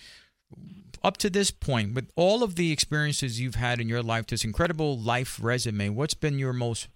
up 1.03 1.17
to 1.17 1.29
this 1.29 1.51
point, 1.51 1.93
with 1.93 2.09
all 2.15 2.43
of 2.43 2.55
the 2.55 2.71
experiences 2.71 3.39
you've 3.39 3.55
had 3.55 3.79
in 3.79 3.89
your 3.89 4.01
life, 4.01 4.27
this 4.27 4.43
incredible 4.43 4.97
life 4.97 5.39
resume, 5.41 5.89
what's 5.89 6.13
been 6.13 6.39
your 6.39 6.53
most 6.53 6.87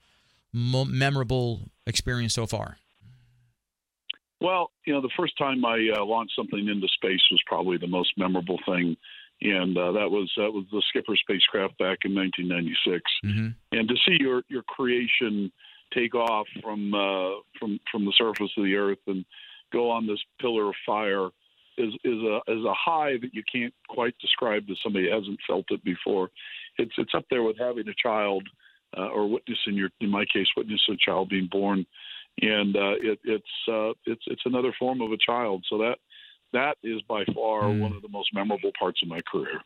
memorable 0.53 1.62
experience 1.86 2.34
so 2.34 2.45
far? 2.45 2.78
Well, 4.39 4.72
you 4.86 4.93
know, 4.93 5.01
the 5.01 5.12
first 5.16 5.38
time 5.38 5.64
I 5.64 5.89
uh, 5.95 6.03
launched 6.03 6.34
something 6.36 6.68
into 6.68 6.88
space 6.88 7.22
was 7.30 7.39
probably 7.45 7.78
the 7.78 7.88
most 7.88 8.12
memorable 8.18 8.59
thing. 8.66 8.97
And 9.41 9.77
uh, 9.77 9.91
that 9.93 10.09
was 10.09 10.31
that 10.37 10.51
was 10.51 10.65
the 10.71 10.83
Skipper 10.89 11.15
spacecraft 11.15 11.77
back 11.77 11.99
in 12.05 12.13
1996. 12.15 13.01
Mm-hmm. 13.25 13.77
And 13.77 13.87
to 13.87 13.95
see 14.05 14.17
your 14.19 14.43
your 14.49 14.63
creation 14.63 15.51
take 15.93 16.15
off 16.15 16.47
from 16.61 16.93
uh, 16.93 17.41
from 17.59 17.79
from 17.91 18.05
the 18.05 18.13
surface 18.17 18.51
of 18.57 18.63
the 18.63 18.75
Earth 18.75 18.99
and 19.07 19.25
go 19.71 19.89
on 19.89 20.05
this 20.05 20.19
pillar 20.39 20.69
of 20.69 20.75
fire 20.85 21.29
is 21.77 21.93
is 22.03 22.21
a 22.21 22.39
is 22.47 22.63
a 22.65 22.73
high 22.73 23.17
that 23.21 23.33
you 23.33 23.43
can't 23.51 23.73
quite 23.89 24.15
describe 24.19 24.67
to 24.67 24.75
somebody 24.83 25.09
who 25.09 25.15
hasn't 25.15 25.39
felt 25.47 25.65
it 25.69 25.83
before. 25.83 26.29
It's 26.77 26.93
it's 26.97 27.15
up 27.15 27.25
there 27.29 27.43
with 27.43 27.57
having 27.57 27.87
a 27.87 27.93
child 28.01 28.47
uh, 28.97 29.07
or 29.07 29.27
witnessing 29.27 29.73
your 29.73 29.89
in 29.99 30.09
my 30.09 30.25
case 30.31 30.47
witnessing 30.55 30.95
a 30.95 30.97
child 30.97 31.29
being 31.29 31.49
born, 31.51 31.85
and 32.41 32.75
uh, 32.75 32.95
it, 33.01 33.19
it's 33.23 33.45
uh, 33.67 33.91
it's 34.05 34.23
it's 34.27 34.45
another 34.45 34.73
form 34.77 35.01
of 35.01 35.11
a 35.11 35.17
child. 35.17 35.65
So 35.69 35.77
that 35.79 35.97
that 36.53 36.77
is 36.83 37.01
by 37.03 37.23
far 37.33 37.63
Mm. 37.63 37.79
one 37.79 37.93
of 37.93 38.01
the 38.01 38.09
most 38.09 38.33
memorable 38.33 38.71
parts 38.77 39.01
of 39.01 39.07
my 39.09 39.21
career. 39.21 39.61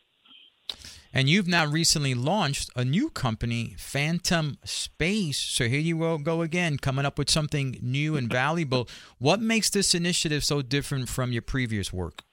And 1.14 1.30
you've 1.30 1.48
now 1.48 1.66
recently 1.66 2.14
launched 2.14 2.70
a 2.76 2.84
new 2.84 3.10
company, 3.10 3.76
Phantom 3.78 4.58
Space. 4.66 5.38
So 5.38 5.70
here 5.70 5.80
you 5.80 5.98
go, 6.00 6.18
go 6.18 6.42
again, 6.42 6.78
coming 6.78 7.06
up 7.06 7.18
with 7.18 7.30
something 7.30 7.78
new 7.82 8.18
and 8.18 8.30
valuable. 8.44 8.90
What 9.18 9.40
makes 9.40 9.70
this 9.70 9.96
initiative 9.96 10.44
so 10.44 10.62
different 10.62 11.08
from 11.08 11.32
your 11.32 11.42
previous 11.42 11.94
work? 11.94 12.24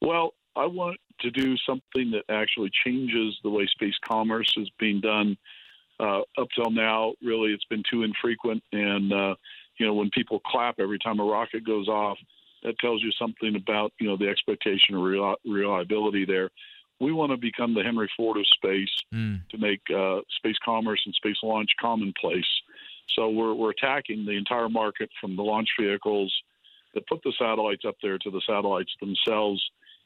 Well, 0.00 0.32
I 0.56 0.66
want 0.66 0.98
to 1.20 1.30
do 1.30 1.56
something 1.58 2.12
that 2.12 2.24
actually 2.30 2.70
changes 2.84 3.38
the 3.42 3.50
way 3.50 3.66
space 3.66 3.98
commerce 4.08 4.50
is 4.56 4.70
being 4.78 5.00
done. 5.00 5.36
Uh, 5.98 6.20
up 6.38 6.48
till 6.54 6.70
now, 6.70 7.12
really, 7.22 7.52
it's 7.52 7.66
been 7.66 7.82
too 7.90 8.04
infrequent. 8.04 8.62
And, 8.72 9.12
uh, 9.12 9.34
you 9.78 9.86
know, 9.86 9.92
when 9.92 10.08
people 10.10 10.40
clap 10.40 10.76
every 10.80 10.98
time 10.98 11.20
a 11.20 11.24
rocket 11.24 11.64
goes 11.66 11.88
off, 11.88 12.16
that 12.62 12.78
tells 12.78 13.02
you 13.02 13.10
something 13.12 13.56
about, 13.56 13.92
you 13.98 14.06
know, 14.08 14.16
the 14.16 14.28
expectation 14.28 14.94
of 14.94 15.00
reli- 15.02 15.36
reliability 15.44 16.24
there. 16.24 16.50
We 17.00 17.12
want 17.12 17.32
to 17.32 17.38
become 17.38 17.74
the 17.74 17.82
Henry 17.82 18.10
Ford 18.16 18.36
of 18.36 18.46
space 18.46 18.90
Mm. 19.14 19.48
to 19.48 19.58
make 19.58 19.80
uh, 19.94 20.20
space 20.36 20.56
commerce 20.64 21.00
and 21.04 21.14
space 21.14 21.38
launch 21.42 21.70
commonplace. 21.80 22.46
So 23.16 23.28
we're, 23.30 23.54
we're 23.54 23.70
attacking 23.70 24.24
the 24.24 24.36
entire 24.36 24.68
market 24.68 25.10
from 25.20 25.34
the 25.34 25.42
launch 25.42 25.68
vehicles 25.80 26.32
that 26.94 27.06
put 27.08 27.22
the 27.24 27.32
satellites 27.38 27.84
up 27.86 27.96
there 28.02 28.18
to 28.18 28.30
the 28.30 28.40
satellites 28.46 28.92
themselves. 29.00 29.60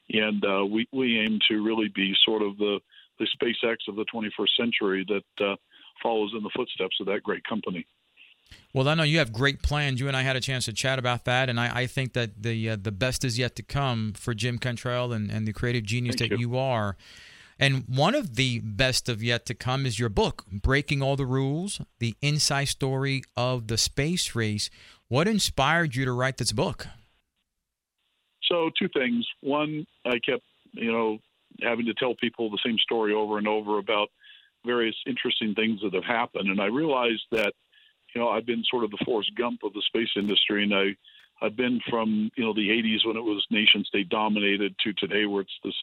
And 0.09 0.43
uh, 0.45 0.65
we, 0.65 0.87
we 0.91 1.19
aim 1.19 1.39
to 1.49 1.63
really 1.63 1.89
be 1.89 2.15
sort 2.23 2.41
of 2.41 2.57
the, 2.57 2.79
the 3.19 3.27
SpaceX 3.37 3.77
of 3.87 3.95
the 3.95 4.05
21st 4.13 4.55
century 4.59 5.05
that 5.07 5.45
uh, 5.45 5.55
follows 6.01 6.31
in 6.35 6.43
the 6.43 6.49
footsteps 6.55 6.97
of 6.99 7.07
that 7.07 7.23
great 7.23 7.43
company. 7.43 7.85
Well, 8.73 8.89
I 8.89 8.93
know 8.93 9.03
you 9.03 9.19
have 9.19 9.31
great 9.31 9.61
plans. 9.61 10.01
You 10.01 10.07
and 10.07 10.17
I 10.17 10.21
had 10.21 10.35
a 10.35 10.41
chance 10.41 10.65
to 10.65 10.73
chat 10.73 10.99
about 10.99 11.23
that, 11.25 11.49
and 11.49 11.59
I, 11.59 11.81
I 11.81 11.87
think 11.87 12.13
that 12.13 12.43
the 12.43 12.71
uh, 12.71 12.77
the 12.81 12.91
best 12.91 13.23
is 13.23 13.39
yet 13.39 13.55
to 13.55 13.63
come 13.63 14.13
for 14.13 14.33
Jim 14.33 14.57
Cantrell 14.57 15.13
and, 15.13 15.31
and 15.31 15.47
the 15.47 15.53
creative 15.53 15.83
genius 15.83 16.17
Thank 16.17 16.31
that 16.31 16.39
you. 16.39 16.49
you 16.49 16.57
are. 16.57 16.97
And 17.57 17.85
one 17.87 18.15
of 18.15 18.35
the 18.35 18.59
best 18.59 19.07
of 19.07 19.23
yet 19.23 19.45
to 19.45 19.53
come 19.53 19.85
is 19.85 19.97
your 19.97 20.09
book, 20.09 20.45
Breaking 20.51 21.01
All 21.01 21.15
the 21.15 21.25
Rules: 21.25 21.79
The 21.99 22.15
Inside 22.21 22.65
Story 22.65 23.23
of 23.37 23.67
the 23.67 23.77
Space 23.77 24.35
Race. 24.35 24.69
What 25.07 25.27
inspired 25.27 25.95
you 25.95 26.03
to 26.03 26.11
write 26.11 26.37
this 26.37 26.51
book? 26.51 26.87
So 28.43 28.69
two 28.77 28.89
things. 28.89 29.25
One, 29.41 29.87
I 30.05 30.19
kept, 30.19 30.43
you 30.73 30.91
know, 30.91 31.19
having 31.61 31.85
to 31.85 31.93
tell 31.93 32.13
people 32.15 32.49
the 32.49 32.59
same 32.65 32.77
story 32.79 33.13
over 33.13 33.37
and 33.37 33.47
over 33.47 33.77
about 33.77 34.09
various 34.65 34.95
interesting 35.07 35.55
things 35.55 35.79
that 35.81 35.93
have 35.93 36.03
happened, 36.03 36.49
and 36.49 36.59
I 36.59 36.65
realized 36.65 37.23
that, 37.31 37.53
you 38.15 38.21
know, 38.21 38.29
I've 38.29 38.45
been 38.45 38.63
sort 38.71 38.85
of 38.85 38.91
the 38.91 39.03
Forrest 39.05 39.31
Gump 39.37 39.59
of 39.63 39.73
the 39.73 39.83
space 39.85 40.09
industry, 40.15 40.63
and 40.63 40.73
I, 40.73 41.45
I've 41.45 41.57
been 41.57 41.81
from 41.89 42.31
you 42.37 42.45
know 42.45 42.53
the 42.53 42.69
'80s 42.69 43.05
when 43.05 43.17
it 43.17 43.23
was 43.23 43.45
nation 43.51 43.83
state 43.85 44.09
dominated 44.09 44.73
to 44.83 44.93
today 44.93 45.25
where 45.25 45.41
it's 45.41 45.59
this 45.63 45.75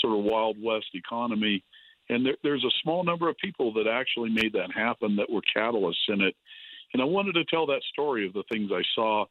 sort 0.00 0.18
of 0.18 0.24
wild 0.24 0.56
west 0.60 0.86
economy, 0.94 1.62
and 2.08 2.24
there, 2.24 2.36
there's 2.42 2.64
a 2.64 2.80
small 2.82 3.04
number 3.04 3.28
of 3.28 3.36
people 3.36 3.72
that 3.74 3.86
actually 3.86 4.30
made 4.30 4.54
that 4.54 4.72
happen 4.74 5.14
that 5.16 5.30
were 5.30 5.42
catalysts 5.54 6.08
in 6.08 6.22
it, 6.22 6.34
and 6.94 7.02
I 7.02 7.04
wanted 7.04 7.34
to 7.34 7.44
tell 7.44 7.66
that 7.66 7.82
story 7.92 8.26
of 8.26 8.32
the 8.32 8.44
things 8.50 8.70
I 8.72 8.82
saw. 8.94 9.26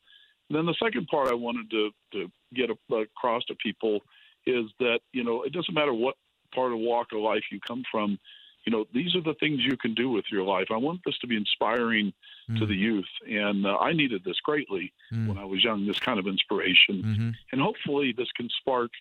And 0.49 0.57
then 0.57 0.65
the 0.65 0.75
second 0.83 1.07
part 1.07 1.31
I 1.31 1.35
wanted 1.35 1.71
to, 1.71 1.89
to 2.11 2.31
get 2.53 2.69
across 2.69 3.43
to 3.45 3.55
people 3.55 4.01
is 4.45 4.65
that 4.79 4.99
you 5.11 5.23
know 5.23 5.41
it 5.41 5.53
doesn't 5.53 5.73
matter 5.73 5.93
what 5.93 6.15
part 6.53 6.71
of 6.71 6.77
walk 6.77 7.07
of 7.13 7.19
life 7.19 7.43
you 7.51 7.59
come 7.65 7.81
from. 7.91 8.19
You 8.65 8.71
know 8.71 8.85
these 8.93 9.13
are 9.15 9.21
the 9.21 9.33
things 9.39 9.59
you 9.63 9.75
can 9.77 9.93
do 9.93 10.09
with 10.09 10.25
your 10.31 10.43
life. 10.43 10.67
I 10.71 10.77
want 10.77 11.01
this 11.05 11.17
to 11.19 11.27
be 11.27 11.35
inspiring 11.35 12.13
to 12.59 12.65
the 12.65 12.75
youth, 12.75 13.07
and 13.29 13.65
uh, 13.65 13.77
I 13.77 13.93
needed 13.93 14.23
this 14.23 14.39
greatly 14.43 14.91
Mm. 15.11 15.27
when 15.27 15.37
I 15.37 15.45
was 15.45 15.63
young. 15.63 15.85
This 15.85 15.99
kind 15.99 16.19
of 16.19 16.27
inspiration, 16.27 17.03
Mm-hmm. 17.03 17.29
and 17.51 17.61
hopefully 17.61 18.13
this 18.17 18.31
can 18.35 18.49
spark 18.59 18.91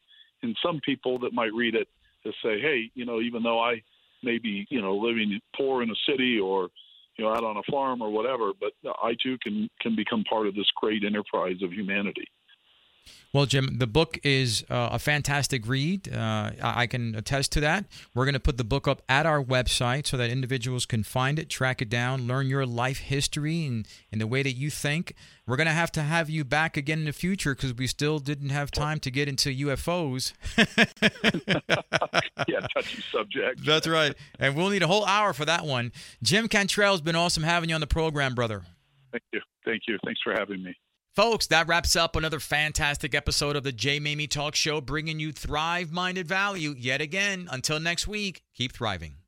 in 0.43 0.55
some 0.65 0.81
people 0.85 1.19
that 1.21 1.33
might 1.33 1.53
read 1.55 1.75
it 1.75 1.89
to 2.25 2.33
say, 2.43 2.61
hey, 2.61 2.91
you 2.95 3.05
know, 3.05 3.21
even 3.21 3.43
though 3.43 3.61
I 3.61 3.83
may 4.23 4.39
be 4.39 4.67
you 4.71 4.81
know 4.83 4.95
living 4.97 5.41
poor 5.57 5.83
in 5.83 5.91
a 5.91 5.95
city 6.09 6.39
or 6.39 6.69
you 7.17 7.25
know 7.25 7.33
out 7.33 7.45
on 7.45 7.57
a 7.57 7.63
farm 7.71 8.01
or 8.03 8.11
whatever, 8.11 8.53
but 8.61 8.73
I 9.03 9.17
too 9.23 9.39
can 9.43 9.69
can 9.81 9.95
become 9.97 10.23
part 10.25 10.47
of 10.47 10.55
this 10.55 10.71
great 10.77 11.03
enterprise 11.05 11.63
of 11.63 11.73
humanity. 11.73 12.27
Well, 13.33 13.47
Jim, 13.47 13.79
the 13.79 13.87
book 13.87 14.19
is 14.23 14.63
uh, 14.69 14.91
a 14.93 14.99
fantastic 14.99 15.67
read. 15.67 16.13
Uh, 16.13 16.51
I 16.63 16.87
can 16.87 17.15
attest 17.15 17.51
to 17.53 17.61
that. 17.61 17.87
We're 18.15 18.27
going 18.27 18.35
to 18.35 18.41
put 18.41 18.59
the 18.59 18.65
book 18.65 18.87
up 18.87 19.01
at 19.09 19.25
our 19.25 19.43
website 19.43 20.07
so 20.07 20.19
that 20.19 20.29
individuals 20.29 20.85
can 20.85 21.03
find 21.03 21.39
it, 21.39 21.49
track 21.49 21.81
it 21.81 21.89
down, 21.89 22.27
learn 22.27 22.47
your 22.47 22.67
life 22.67 22.99
history 22.99 23.65
and, 23.65 23.89
and 24.11 24.21
the 24.21 24.27
way 24.27 24.43
that 24.43 24.53
you 24.53 24.69
think. 24.69 25.15
We're 25.47 25.57
going 25.57 25.67
to 25.67 25.73
have 25.73 25.91
to 25.93 26.03
have 26.03 26.29
you 26.29 26.45
back 26.45 26.77
again 26.77 27.01
in 27.01 27.05
the 27.07 27.13
future 27.13 27.55
because 27.55 27.73
we 27.73 27.87
still 27.87 28.19
didn't 28.19 28.51
have 28.51 28.71
time 28.71 29.01
to 29.01 29.11
get 29.11 29.29
into 29.29 29.49
UFOs. 29.49 30.35
yeah, 32.49 32.61
touchy 32.75 33.03
subject. 33.11 33.65
That's 33.65 33.89
right. 33.89 34.15
And 34.39 34.55
we'll 34.55 34.69
need 34.69 34.83
a 34.83 34.87
whole 34.87 35.07
hour 35.07 35.33
for 35.33 35.47
that 35.47 35.65
one. 35.65 35.93
Jim 36.23 36.49
Cantrell's 36.49 37.01
been 37.01 37.17
awesome 37.17 37.45
having 37.45 37.71
you 37.71 37.75
on 37.75 37.81
the 37.81 37.87
program, 37.87 38.35
brother. 38.35 38.63
Thank 39.11 39.25
you. 39.33 39.41
Thank 39.65 39.83
you. 39.89 39.99
Thanks 40.05 40.21
for 40.23 40.35
having 40.35 40.63
me. 40.63 40.77
Folks, 41.15 41.47
that 41.49 41.69
wraps 41.69 41.95
up 41.95 42.17
another 42.17 42.41
fantastic 42.41 43.15
episode 43.15 43.55
of 43.55 43.65
the 43.65 43.73
J. 43.73 44.01
Maymi 44.01 44.31
Talk 44.31 44.55
Show, 44.55 44.81
bringing 44.81 45.21
you 45.21 45.31
thrive 45.31 45.93
minded 45.93 46.27
value 46.27 46.75
yet 46.79 47.03
again. 47.03 47.49
Until 47.51 47.79
next 47.79 48.09
week, 48.09 48.43
keep 48.55 48.73
thriving. 48.73 49.22